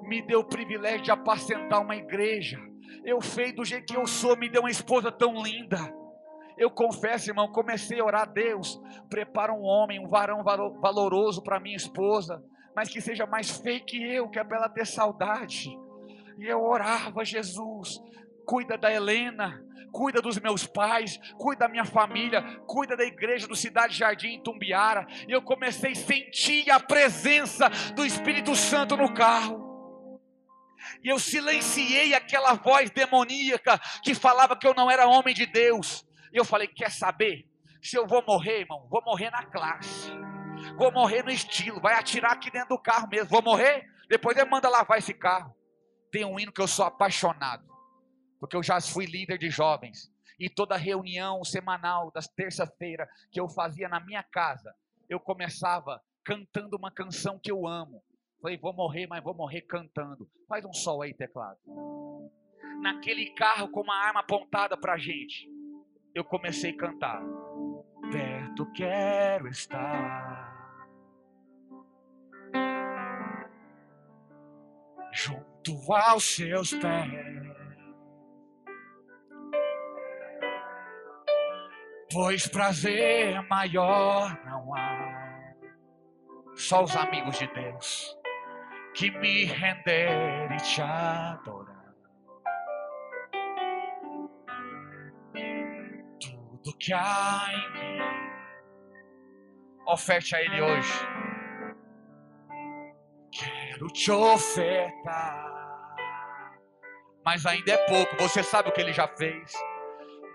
Me 0.03 0.21
deu 0.21 0.41
o 0.41 0.47
privilégio 0.47 1.01
de 1.01 1.09
apacentar 1.09 1.81
uma 1.81 1.95
igreja. 1.95 2.59
Eu 3.03 3.19
feio 3.21 3.55
do 3.55 3.65
jeito 3.65 3.91
que 3.91 3.97
eu 3.97 4.05
sou, 4.05 4.37
me 4.37 4.49
deu 4.49 4.61
uma 4.61 4.69
esposa 4.69 5.11
tão 5.11 5.41
linda 5.41 5.79
Eu 6.59 6.69
confesso, 6.69 7.31
irmão, 7.31 7.51
comecei 7.51 7.99
a 7.99 8.05
orar 8.05 8.21
a 8.21 8.25
Deus, 8.25 8.79
prepara 9.09 9.51
um 9.51 9.63
homem, 9.63 9.99
um 9.99 10.07
varão 10.07 10.43
valoroso 10.43 11.41
para 11.41 11.59
minha 11.59 11.75
esposa, 11.75 12.39
mas 12.75 12.87
que 12.87 13.01
seja 13.01 13.25
mais 13.25 13.49
feio 13.49 13.83
que 13.83 13.97
eu, 13.97 14.29
que 14.29 14.37
é 14.37 14.43
para 14.43 14.57
ela 14.57 14.69
ter 14.69 14.85
saudade. 14.85 15.75
E 16.37 16.45
eu 16.45 16.61
orava, 16.61 17.23
Jesus, 17.23 17.99
cuida 18.45 18.77
da 18.77 18.91
Helena, 18.91 19.63
cuida 19.91 20.21
dos 20.21 20.39
meus 20.39 20.65
pais, 20.65 21.17
cuida 21.37 21.61
da 21.61 21.69
minha 21.69 21.85
família, 21.85 22.41
cuida 22.65 22.95
da 22.95 23.03
igreja 23.03 23.47
do 23.47 23.55
Cidade 23.55 23.97
Jardim 23.97 24.35
em 24.35 24.43
Tumbiara. 24.43 25.05
E 25.27 25.31
eu 25.31 25.41
comecei 25.41 25.91
a 25.91 25.95
sentir 25.95 26.69
a 26.71 26.79
presença 26.79 27.69
do 27.95 28.05
Espírito 28.05 28.55
Santo 28.55 28.95
no 28.95 29.13
carro. 29.13 29.69
E 31.03 31.09
eu 31.09 31.19
silenciei 31.19 32.13
aquela 32.13 32.53
voz 32.53 32.89
demoníaca 32.89 33.79
que 34.03 34.15
falava 34.15 34.55
que 34.55 34.67
eu 34.67 34.73
não 34.73 34.89
era 34.89 35.07
homem 35.07 35.33
de 35.33 35.45
Deus. 35.45 36.05
E 36.33 36.37
eu 36.37 36.45
falei: 36.45 36.67
quer 36.67 36.91
saber? 36.91 37.45
Se 37.81 37.97
eu 37.97 38.07
vou 38.07 38.23
morrer, 38.25 38.61
irmão, 38.61 38.87
vou 38.89 39.01
morrer 39.03 39.29
na 39.31 39.43
classe. 39.45 40.11
Vou 40.77 40.91
morrer 40.91 41.23
no 41.23 41.31
estilo. 41.31 41.81
Vai 41.81 41.95
atirar 41.95 42.33
aqui 42.33 42.51
dentro 42.51 42.69
do 42.69 42.81
carro 42.81 43.07
mesmo. 43.09 43.29
Vou 43.29 43.41
morrer? 43.41 43.85
Depois 44.07 44.37
ele 44.37 44.49
manda 44.49 44.69
lavar 44.69 44.97
esse 44.97 45.13
carro. 45.13 45.55
Tem 46.11 46.25
um 46.25 46.39
hino 46.39 46.51
que 46.51 46.61
eu 46.61 46.67
sou 46.67 46.85
apaixonado. 46.85 47.65
Porque 48.39 48.55
eu 48.55 48.63
já 48.63 48.79
fui 48.81 49.05
líder 49.05 49.37
de 49.37 49.49
jovens. 49.49 50.11
E 50.39 50.49
toda 50.49 50.75
reunião 50.75 51.43
semanal 51.43 52.11
das 52.11 52.27
terça-feira 52.27 53.07
que 53.31 53.39
eu 53.39 53.47
fazia 53.47 53.87
na 53.87 53.99
minha 53.99 54.23
casa, 54.23 54.73
eu 55.07 55.19
começava 55.19 56.01
cantando 56.23 56.75
uma 56.75 56.91
canção 56.91 57.39
que 57.39 57.51
eu 57.51 57.67
amo. 57.67 58.03
Falei, 58.41 58.57
vou 58.57 58.73
morrer, 58.73 59.05
mas 59.07 59.23
vou 59.23 59.35
morrer 59.35 59.61
cantando. 59.61 60.27
Faz 60.47 60.65
um 60.65 60.73
sol 60.73 61.03
aí, 61.03 61.13
teclado. 61.13 61.59
Naquele 62.81 63.29
carro 63.35 63.69
com 63.69 63.81
uma 63.81 63.95
arma 63.95 64.21
apontada 64.21 64.75
para 64.75 64.93
a 64.93 64.97
gente, 64.97 65.47
eu 66.15 66.25
comecei 66.25 66.71
a 66.71 66.77
cantar. 66.77 67.21
Perto 68.11 68.69
quero 68.73 69.47
estar, 69.47 70.51
junto 75.13 75.50
aos 75.89 76.23
seus 76.23 76.73
pés. 76.73 77.41
Pois 82.11 82.47
prazer 82.47 83.41
maior 83.47 84.37
não 84.45 84.75
há, 84.75 85.53
só 86.55 86.83
os 86.83 86.95
amigos 86.95 87.39
de 87.39 87.47
Deus 87.47 88.17
que 88.93 89.09
me 89.11 89.45
render 89.45 90.51
e 90.51 90.57
te 90.57 90.81
adorar. 90.81 91.95
Tudo 96.19 96.77
que 96.77 96.93
há 96.93 97.47
em 97.53 97.71
mim, 97.73 98.03
oferte 99.87 100.35
a 100.35 100.41
Ele 100.41 100.61
hoje. 100.61 101.30
Quero 103.81 103.93
te 103.93 104.11
ofertar, 104.11 105.95
mas 107.25 107.47
ainda 107.47 107.71
é 107.71 107.77
pouco. 107.87 108.15
Você 108.19 108.43
sabe 108.43 108.69
o 108.69 108.71
que 108.71 108.79
Ele 108.79 108.93
já 108.93 109.07
fez, 109.07 109.51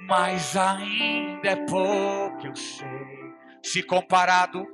mas 0.01 0.57
ainda 0.57 1.51
é 1.51 1.55
pouco. 1.67 2.45
Eu 2.45 2.57
sei, 2.57 3.33
se 3.63 3.85
comparado 3.85 4.67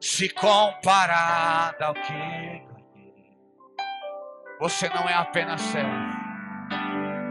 se 0.00 0.28
comparada 0.30 1.86
ao 1.86 1.94
que 1.94 2.12
ganhei. 2.12 2.66
Você 4.58 4.88
não 4.88 5.08
é 5.08 5.14
apenas 5.14 5.60
servo, 5.60 6.16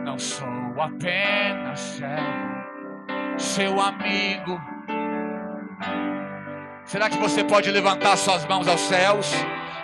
não 0.06 0.18
sou 0.18 0.82
apenas 0.82 1.80
servo, 1.80 3.38
seu 3.38 3.78
amigo. 3.82 4.58
Será 6.88 7.10
que 7.10 7.18
você 7.18 7.44
pode 7.44 7.70
levantar 7.70 8.16
suas 8.16 8.46
mãos 8.46 8.66
aos 8.66 8.80
céus 8.80 9.28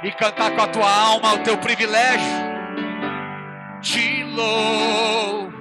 e 0.04 0.12
cantar 0.14 0.56
com 0.56 0.62
a 0.62 0.68
tua 0.68 0.90
alma 0.90 1.34
o 1.34 1.44
teu 1.44 1.58
privilégio? 1.58 2.32
Te 3.82 4.24
louvo 4.24 5.52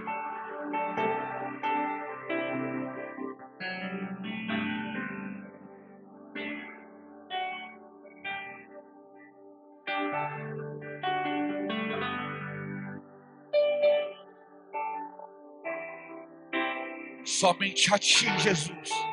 somente 17.24 17.92
a 17.92 17.98
Ti, 17.98 18.26
Jesus. 18.38 19.11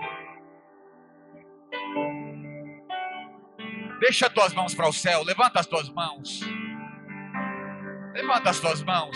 Deixa 4.10 4.26
as 4.26 4.34
tuas 4.34 4.54
mãos 4.56 4.74
para 4.74 4.90
o 4.90 4.92
céu, 4.92 5.22
levanta 5.22 5.60
as 5.60 5.68
tuas 5.68 5.88
mãos. 5.88 6.40
Levanta 8.12 8.50
as 8.50 8.60
tuas 8.60 8.82
mãos. 8.82 9.16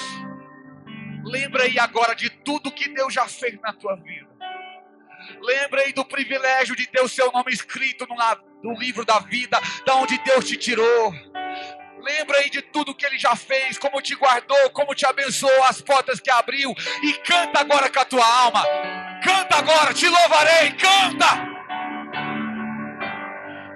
Lembra 1.26 1.64
aí 1.64 1.80
agora 1.80 2.14
de 2.14 2.30
tudo 2.30 2.72
que 2.72 2.90
Deus 2.90 3.12
já 3.12 3.28
fez 3.28 3.60
na 3.60 3.74
tua 3.74 3.96
vida. 3.96 4.30
Lembra 5.42 5.82
aí 5.82 5.94
do 5.94 6.06
privilégio 6.06 6.76
de 6.76 6.86
ter 6.86 7.02
o 7.02 7.10
seu 7.10 7.32
nome 7.32 7.52
escrito 7.52 8.06
no, 8.62 8.74
livro 8.74 9.04
da 9.04 9.18
vida, 9.18 9.60
da 9.84 9.96
onde 9.96 10.16
Deus 10.20 10.46
te 10.46 10.58
tirou. 10.58 11.12
Lembra 12.00 12.38
aí 12.38 12.52
de 12.52 12.62
tudo 12.62 12.94
que 12.94 13.08
ele 13.08 13.18
já 13.18 13.36
fez, 13.36 13.80
como 13.80 14.00
te 14.00 14.14
guardou, 14.14 14.70
como 14.70 14.94
te 14.94 15.08
abençoou, 15.08 15.64
as 15.64 15.82
portas 15.82 16.20
que 16.20 16.30
abriu. 16.30 16.72
E 17.02 17.14
canta 17.14 17.62
agora 17.62 17.90
com 17.90 18.00
a 18.00 18.06
tua 18.06 18.28
alma. 18.44 18.64
Canta 19.24 19.56
agora, 19.56 19.92
te 19.92 20.08
louvarei, 20.08 20.72
canta. 20.74 21.53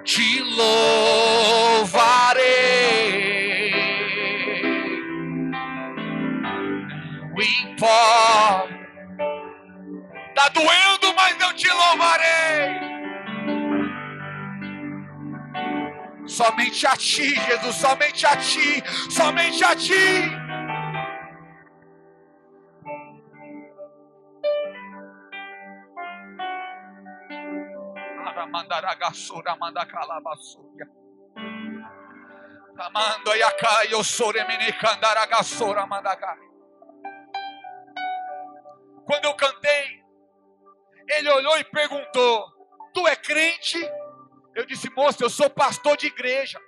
Te 0.08 0.40
louvarei. 0.40 1.92
Não 7.30 7.42
importa. 7.42 8.78
Está 10.30 10.48
doendo, 10.48 11.14
mas 11.14 11.38
eu 11.38 11.52
te 11.52 11.68
louvarei. 11.68 12.88
Somente 16.26 16.86
a 16.86 16.96
ti, 16.96 17.34
Jesus, 17.34 17.76
somente 17.76 18.26
a 18.26 18.36
ti, 18.38 18.82
somente 19.10 19.62
a 19.62 19.76
ti. 19.76 20.47
Mandaragassura, 28.78 29.56
mandacalabassuria. 29.56 30.86
Amando 32.78 33.34
Yakai, 33.34 33.92
Osore 33.94 34.46
Minicandaragassura, 34.46 35.84
mandagai. 35.84 36.38
Quando 39.04 39.24
eu 39.24 39.34
cantei, 39.34 40.00
ele 41.08 41.28
olhou 41.30 41.58
e 41.58 41.64
perguntou: 41.64 42.46
Tu 42.94 43.08
é 43.08 43.16
crente? 43.16 43.78
Eu 44.54 44.64
disse, 44.64 44.88
moço, 44.90 45.24
eu 45.24 45.30
sou 45.30 45.50
pastor 45.50 45.96
de 45.96 46.06
igreja. 46.06 46.60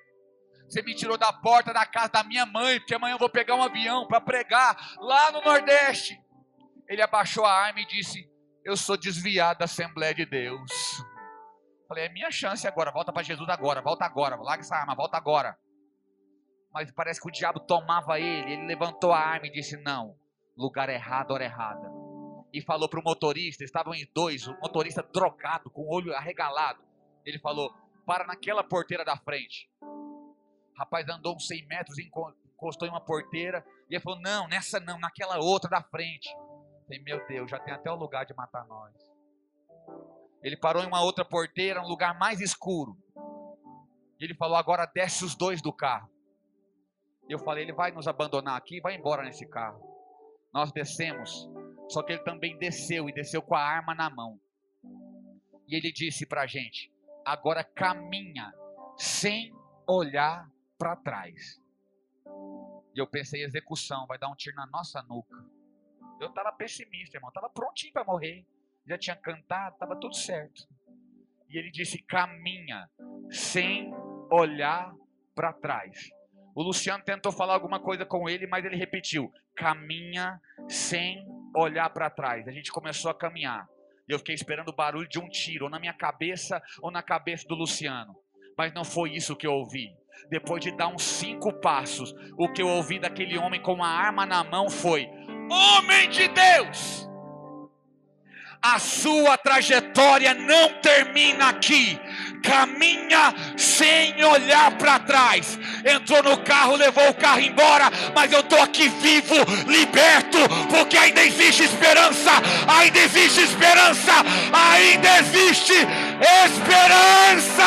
Você 0.69 0.83
me 0.83 0.95
tirou 0.95 1.17
da 1.17 1.33
porta 1.33 1.73
da 1.73 1.87
casa 1.87 2.09
da 2.09 2.25
minha 2.25 2.47
mãe, 2.47 2.79
porque 2.81 2.95
amanhã 2.95 3.15
eu 3.15 3.19
vou 3.19 3.29
pegar 3.29 3.55
um 3.55 3.63
avião 3.63 4.07
para 4.07 4.21
pregar 4.21 4.77
lá 4.99 5.31
no 5.31 5.43
Nordeste. 5.43 6.17
Ele 6.89 7.03
abaixou 7.03 7.45
a 7.45 7.53
arma 7.53 7.81
e 7.81 7.87
disse: 7.87 8.29
Eu 8.65 8.77
sou 8.77 8.97
desviado 8.97 9.61
da 9.61 9.67
Assembleia 9.67 10.15
de 10.15 10.27
Deus. 10.27 11.10
Falei, 11.91 12.05
é 12.05 12.09
minha 12.09 12.31
chance 12.31 12.65
agora, 12.69 12.93
volta 12.93 13.13
para 13.13 13.25
Jesus 13.25 13.49
agora, 13.49 13.83
volta 13.83 14.05
agora, 14.05 14.37
larga 14.37 14.61
essa 14.63 14.77
arma, 14.77 14.95
volta 14.95 15.17
agora. 15.17 15.59
Mas 16.73 16.89
parece 16.93 17.21
que 17.21 17.27
o 17.29 17.33
diabo 17.33 17.59
tomava 17.59 18.21
ele, 18.21 18.53
ele 18.53 18.65
levantou 18.65 19.13
a 19.13 19.19
arma 19.19 19.49
e 19.49 19.51
disse: 19.51 19.77
Não, 19.77 20.17
lugar 20.57 20.89
errado, 20.89 21.33
hora 21.33 21.43
errada. 21.43 21.91
E 22.53 22.63
falou 22.63 22.89
para 22.89 23.01
o 23.01 23.03
motorista, 23.03 23.65
estavam 23.65 23.93
em 23.93 24.09
dois, 24.15 24.47
o 24.47 24.57
motorista 24.61 25.03
drogado, 25.03 25.69
com 25.69 25.83
o 25.83 25.93
olho 25.93 26.15
arregalado. 26.15 26.81
Ele 27.25 27.41
falou: 27.41 27.75
para 28.07 28.25
naquela 28.25 28.63
porteira 28.63 29.05
da 29.05 29.17
frente. 29.17 29.69
O 29.83 30.79
rapaz 30.79 31.09
andou 31.09 31.35
uns 31.35 31.49
100 31.49 31.67
metros, 31.67 31.99
encostou 31.99 32.87
em 32.87 32.91
uma 32.93 33.05
porteira. 33.05 33.67
E 33.89 33.97
ele 33.97 34.01
falou: 34.01 34.21
não, 34.21 34.47
nessa 34.47 34.79
não, 34.79 34.97
naquela 35.01 35.39
outra 35.41 35.69
da 35.69 35.83
frente. 35.83 36.31
Eu 36.33 36.83
falei: 36.85 37.03
meu 37.03 37.27
Deus, 37.27 37.51
já 37.51 37.59
tem 37.59 37.75
até 37.75 37.91
o 37.91 37.97
lugar 37.97 38.25
de 38.25 38.33
matar 38.33 38.65
nós. 38.69 39.10
Ele 40.43 40.57
parou 40.57 40.83
em 40.83 40.87
uma 40.87 41.03
outra 41.03 41.25
porteira, 41.25 41.83
um 41.83 41.89
lugar 41.89 42.19
mais 42.19 42.41
escuro. 42.41 42.97
E 44.19 44.25
ele 44.25 44.35
falou: 44.35 44.57
agora 44.57 44.87
desce 44.87 45.25
os 45.25 45.35
dois 45.35 45.61
do 45.61 45.73
carro. 45.73 46.11
Eu 47.29 47.39
falei: 47.39 47.65
ele 47.65 47.73
vai 47.73 47.91
nos 47.91 48.09
abandonar 48.09 48.57
aqui, 48.57 48.81
vai 48.81 48.95
embora 48.95 49.23
nesse 49.23 49.47
carro. 49.47 49.81
Nós 50.53 50.73
descemos. 50.73 51.49
Só 51.89 52.03
que 52.03 52.13
ele 52.13 52.23
também 52.23 52.57
desceu 52.57 53.09
e 53.09 53.13
desceu 53.13 53.43
com 53.43 53.55
a 53.55 53.63
arma 53.63 53.95
na 53.95 54.09
mão. 54.09 54.41
E 55.67 55.77
ele 55.77 55.93
disse 55.93 56.27
para 56.27 56.43
a 56.43 56.47
gente: 56.47 56.93
agora 57.25 57.63
caminha 57.63 58.53
sem 58.97 59.55
olhar 59.87 60.51
para 60.79 60.97
trás. 60.97 61.61
E 62.95 62.99
eu 62.99 63.07
pensei, 63.07 63.45
execução, 63.45 64.07
vai 64.07 64.19
dar 64.19 64.29
um 64.29 64.35
tiro 64.35 64.57
na 64.57 64.67
nossa 64.67 65.03
nuca. 65.03 65.37
Eu 66.21 66.29
estava 66.29 66.53
pessimista, 66.53 67.17
irmão. 67.17 67.29
Estava 67.29 67.49
prontinho 67.49 67.93
para 67.93 68.05
morrer. 68.05 68.45
Já 68.87 68.99
tinha 68.99 69.17
cantado, 69.17 69.75
estava 69.75 69.99
tudo 69.99 70.15
certo. 70.15 70.63
E 71.49 71.59
ele 71.59 71.71
disse: 71.71 72.03
caminha 72.05 72.89
sem 73.31 73.93
olhar 74.31 74.93
para 75.35 75.53
trás. 75.53 76.09
O 76.55 76.63
Luciano 76.63 77.03
tentou 77.05 77.33
falar 77.33 77.55
alguma 77.55 77.81
coisa 77.81 78.05
com 78.05 78.29
ele, 78.29 78.47
mas 78.47 78.65
ele 78.65 78.77
repetiu: 78.77 79.31
caminha 79.57 80.41
sem 80.69 81.25
olhar 81.55 81.91
para 81.91 82.11
trás. 82.11 82.47
A 82.47 82.53
gente 82.53 82.71
começou 82.73 83.11
a 83.11 83.15
caminhar. 83.15 83.67
Eu 84.09 84.19
fiquei 84.19 84.35
esperando 84.35 84.71
o 84.71 84.75
barulho 84.75 85.09
de 85.09 85.19
um 85.19 85.29
tiro, 85.29 85.65
ou 85.65 85.71
na 85.71 85.79
minha 85.79 85.95
cabeça, 85.95 86.61
ou 86.83 86.91
na 86.91 87.03
cabeça 87.03 87.47
do 87.47 87.55
Luciano. 87.55 88.15
Mas 88.57 88.73
não 88.73 88.85
foi 88.85 89.15
isso 89.15 89.37
que 89.37 89.47
eu 89.47 89.53
ouvi. 89.53 89.89
Depois 90.29 90.63
de 90.63 90.77
dar 90.77 90.89
uns 90.89 91.03
cinco 91.03 91.53
passos, 91.61 92.13
o 92.37 92.53
que 92.53 92.61
eu 92.61 92.69
ouvi 92.69 92.99
daquele 92.99 93.39
homem 93.39 93.63
com 93.63 93.73
uma 93.73 93.89
arma 93.89 94.27
na 94.27 94.45
mão 94.45 94.69
foi: 94.69 95.07
Homem 95.51 96.09
de 96.11 96.29
Deus! 96.29 97.10
A 98.63 98.79
sua 98.79 99.39
trajetória 99.39 100.35
não 100.35 100.69
termina 100.81 101.49
aqui. 101.49 101.99
Caminha 102.43 103.35
sem 103.57 104.23
olhar 104.25 104.71
para 104.73 104.99
trás. 105.01 105.59
Entrou 105.85 106.23
no 106.23 106.39
carro, 106.39 106.77
levou 106.77 107.09
o 107.09 107.15
carro 107.15 107.41
embora, 107.41 107.91
mas 108.15 108.31
eu 108.33 108.41
estou 108.41 108.61
aqui 108.63 108.89
vivo, 108.89 109.35
liberto, 109.67 110.39
porque 110.71 110.97
ainda 110.97 111.23
existe 111.23 111.65
esperança. 111.65 112.31
Ainda 112.67 112.99
existe 112.99 113.43
esperança. 113.43 114.13
Ainda 114.53 115.19
existe 115.19 115.75
esperança. 116.45 117.65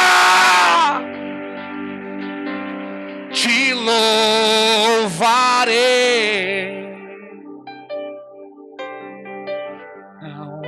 Te 3.32 3.74
louvarei 4.94 5.44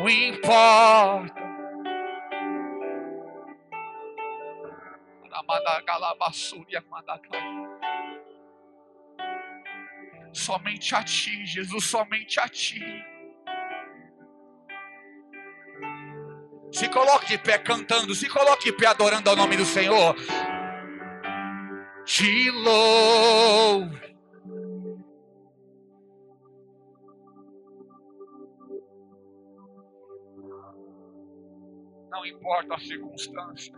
não 0.05 0.09
importa. 0.09 1.45
Somente 10.31 10.93
a 10.95 11.03
ti, 11.03 11.45
Jesus, 11.45 11.85
somente 11.85 12.39
a 12.39 12.47
ti. 12.47 12.83
Se 16.71 16.89
coloque 16.89 17.27
de 17.27 17.37
pé 17.37 17.57
cantando, 17.57 18.13
se 18.13 18.27
coloque 18.27 18.71
de 18.71 18.77
pé 18.77 18.87
adorando 18.87 19.29
ao 19.29 19.35
nome 19.35 19.55
do 19.55 19.65
Senhor. 19.65 20.15
Te 22.05 22.51
louvo. 22.51 23.34
Não 32.25 32.27
importa 32.27 32.75
a 32.75 32.79
circunstância. 32.79 33.73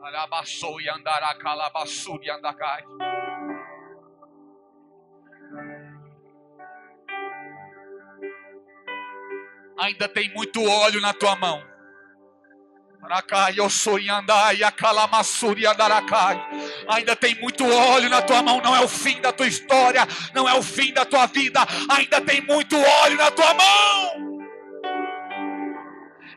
Alabaçou 0.00 0.80
e 0.80 0.88
andará, 0.88 1.34
calabaçu 1.36 2.18
e 2.22 2.30
andacai. 2.30 2.84
Ainda 9.78 10.08
tem 10.08 10.32
muito 10.32 10.62
óleo 10.62 11.00
na 11.00 11.12
tua 11.12 11.36
mão. 11.36 11.75
Ainda 16.88 17.14
tem 17.14 17.34
muito 17.40 17.64
óleo 17.64 18.08
na 18.08 18.22
tua 18.22 18.42
mão, 18.42 18.60
não 18.60 18.74
é 18.74 18.80
o 18.80 18.88
fim 18.88 19.20
da 19.20 19.32
tua 19.32 19.46
história, 19.46 20.06
não 20.34 20.48
é 20.48 20.54
o 20.54 20.62
fim 20.62 20.92
da 20.92 21.04
tua 21.04 21.26
vida, 21.26 21.60
ainda 21.88 22.20
tem 22.20 22.40
muito 22.40 22.76
óleo 22.76 23.16
na 23.16 23.30
tua 23.30 23.54
mão. 23.54 24.38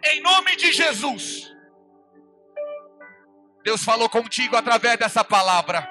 Em 0.03 0.21
nome 0.21 0.55
de 0.55 0.71
Jesus. 0.71 1.49
Deus 3.63 3.83
falou 3.83 4.09
contigo 4.09 4.55
através 4.55 4.97
dessa 4.97 5.23
palavra. 5.23 5.87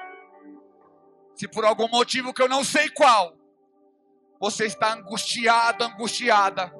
Se 1.35 1.47
por 1.47 1.63
algum 1.63 1.87
motivo 1.87 2.33
que 2.33 2.41
eu 2.41 2.49
não 2.49 2.63
sei 2.63 2.89
qual, 2.89 3.37
você 4.39 4.65
está 4.65 4.93
angustiado, 4.93 5.83
angustiada, 5.83 6.73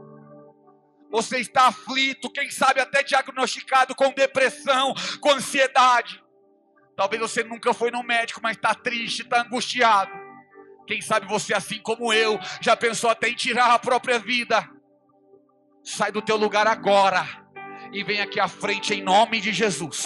você 1.09 1.37
está 1.37 1.67
aflito, 1.67 2.31
quem 2.31 2.49
sabe 2.49 2.79
até 2.79 3.03
diagnosticado 3.03 3.95
com 3.95 4.11
depressão, 4.11 4.93
com 5.19 5.31
ansiedade. 5.31 6.23
Talvez 6.95 7.21
você 7.21 7.43
nunca 7.43 7.73
foi 7.73 7.91
no 7.91 8.03
médico, 8.03 8.39
mas 8.43 8.57
está 8.57 8.75
triste, 8.75 9.21
está 9.23 9.41
angustiado. 9.41 10.11
Quem 10.85 11.01
sabe 11.01 11.27
você, 11.27 11.53
assim 11.53 11.79
como 11.79 12.11
eu, 12.11 12.39
já 12.61 12.75
pensou 12.75 13.09
até 13.09 13.29
em 13.29 13.35
tirar 13.35 13.73
a 13.73 13.79
própria 13.79 14.19
vida. 14.19 14.69
Sai 15.83 16.11
do 16.11 16.21
teu 16.21 16.35
lugar 16.35 16.67
agora 16.67 17.25
e 17.91 18.03
vem 18.03 18.21
aqui 18.21 18.39
à 18.39 18.47
frente 18.47 18.93
em 18.93 19.01
nome 19.01 19.39
de 19.39 19.51
Jesus. 19.51 20.05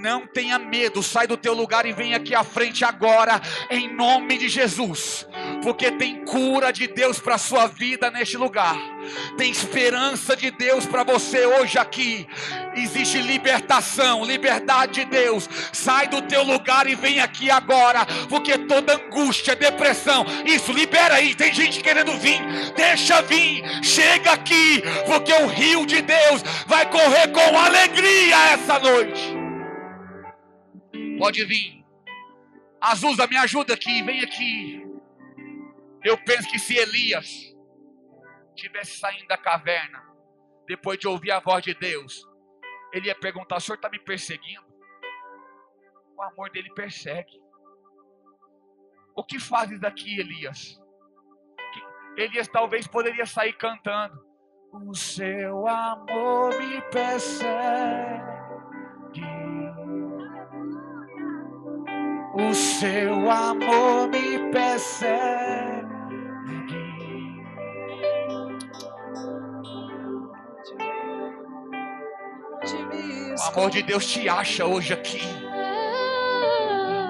Não 0.00 0.28
tenha 0.28 0.60
medo, 0.60 1.02
sai 1.02 1.26
do 1.26 1.36
teu 1.36 1.52
lugar 1.54 1.84
e 1.84 1.92
vem 1.92 2.14
aqui 2.14 2.32
à 2.32 2.44
frente 2.44 2.84
agora, 2.84 3.40
em 3.68 3.92
nome 3.92 4.38
de 4.38 4.48
Jesus, 4.48 5.26
porque 5.60 5.90
tem 5.90 6.24
cura 6.24 6.72
de 6.72 6.86
Deus 6.86 7.18
para 7.18 7.34
a 7.34 7.38
sua 7.38 7.66
vida 7.66 8.08
neste 8.08 8.36
lugar, 8.36 8.76
tem 9.36 9.50
esperança 9.50 10.36
de 10.36 10.52
Deus 10.52 10.86
para 10.86 11.02
você 11.02 11.44
hoje 11.46 11.78
aqui, 11.78 12.28
existe 12.76 13.20
libertação, 13.20 14.24
liberdade 14.24 15.00
de 15.00 15.04
Deus. 15.04 15.48
Sai 15.72 16.06
do 16.06 16.22
teu 16.22 16.44
lugar 16.44 16.86
e 16.86 16.94
vem 16.94 17.18
aqui 17.20 17.50
agora, 17.50 18.06
porque 18.28 18.56
toda 18.56 18.94
angústia, 18.94 19.56
depressão, 19.56 20.24
isso 20.44 20.72
libera 20.72 21.14
aí. 21.14 21.34
Tem 21.34 21.52
gente 21.52 21.80
querendo 21.80 22.12
vir, 22.18 22.40
deixa 22.76 23.20
vir, 23.22 23.64
chega 23.82 24.32
aqui, 24.32 24.82
porque 25.06 25.32
o 25.32 25.46
rio 25.46 25.84
de 25.86 26.00
Deus 26.02 26.42
vai 26.66 26.86
correr 26.86 27.28
com 27.28 27.58
alegria 27.58 28.52
essa 28.52 28.78
noite. 28.78 29.37
Pode 31.18 31.44
vir. 31.44 31.84
Azusa, 32.80 33.26
me 33.26 33.36
ajuda 33.36 33.74
aqui, 33.74 34.02
vem 34.02 34.20
aqui. 34.22 34.86
Eu 36.04 36.16
penso 36.24 36.48
que 36.48 36.58
se 36.58 36.76
Elias 36.76 37.54
tivesse 38.54 38.98
saindo 38.98 39.26
da 39.26 39.36
caverna, 39.36 40.02
depois 40.66 40.98
de 40.98 41.08
ouvir 41.08 41.32
a 41.32 41.40
voz 41.40 41.64
de 41.64 41.74
Deus, 41.74 42.22
ele 42.92 43.08
ia 43.08 43.14
perguntar: 43.14 43.56
O 43.56 43.60
senhor 43.60 43.76
está 43.76 43.88
me 43.88 43.98
perseguindo? 43.98 44.66
O 46.16 46.22
amor 46.22 46.50
dele 46.50 46.72
persegue. 46.74 47.40
O 49.16 49.24
que 49.24 49.40
fazes 49.40 49.80
daqui, 49.80 50.20
Elias? 50.20 50.80
Elias 52.16 52.48
talvez 52.48 52.86
poderia 52.86 53.26
sair 53.26 53.52
cantando: 53.52 54.24
O 54.72 54.94
seu 54.94 55.66
amor 55.66 56.56
me 56.58 56.80
persegue. 56.90 57.48
O 62.38 62.54
seu 62.54 63.30
amor 63.30 64.08
me 64.08 64.50
persegue. 64.52 65.88
O 73.36 73.42
amor 73.58 73.70
de 73.70 73.82
Deus 73.82 74.06
te 74.06 74.28
acha 74.28 74.64
hoje 74.64 74.92
aqui. 74.92 75.22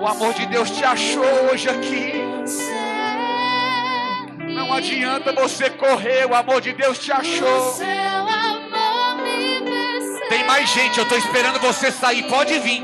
O 0.00 0.06
amor 0.06 0.32
de 0.32 0.46
Deus 0.46 0.70
te 0.70 0.84
achou 0.84 1.24
hoje 1.50 1.68
aqui. 1.68 2.12
Não 4.54 4.72
adianta 4.72 5.32
você 5.32 5.68
correr, 5.70 6.26
o 6.26 6.34
amor 6.34 6.60
de 6.60 6.72
Deus 6.72 6.98
te 6.98 7.12
achou. 7.12 7.74
Tem 10.28 10.44
mais 10.44 10.68
gente, 10.70 10.98
eu 10.98 11.04
estou 11.04 11.18
esperando 11.18 11.58
você 11.60 11.90
sair. 11.90 12.22
Pode 12.28 12.58
vir. 12.60 12.82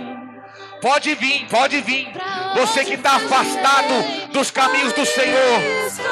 Pode 0.81 1.15
vir, 1.15 1.47
pode 1.49 1.81
vir. 1.81 2.13
Você 2.55 2.85
que 2.85 2.95
está 2.95 3.17
afastado 3.17 4.31
dos 4.33 4.51
caminhos 4.51 4.93
do 4.93 5.05
Senhor, 5.05 5.61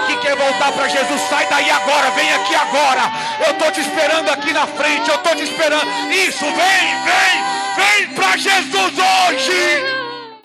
que 0.06 0.16
quer 0.16 0.36
voltar 0.36 0.72
para 0.72 0.88
Jesus, 0.88 1.20
sai 1.30 1.46
daí 1.48 1.70
agora, 1.70 2.10
vem 2.10 2.32
aqui 2.32 2.54
agora. 2.54 3.02
Eu 3.46 3.52
estou 3.52 3.70
te 3.70 3.80
esperando 3.80 4.28
aqui 4.28 4.52
na 4.52 4.66
frente, 4.66 5.08
eu 5.08 5.16
estou 5.16 5.36
te 5.36 5.44
esperando. 5.44 5.86
Isso, 6.10 6.44
vem, 6.44 6.56
vem, 7.04 8.06
vem 8.06 8.14
para 8.14 8.36
Jesus 8.36 8.92
hoje. 8.98 10.01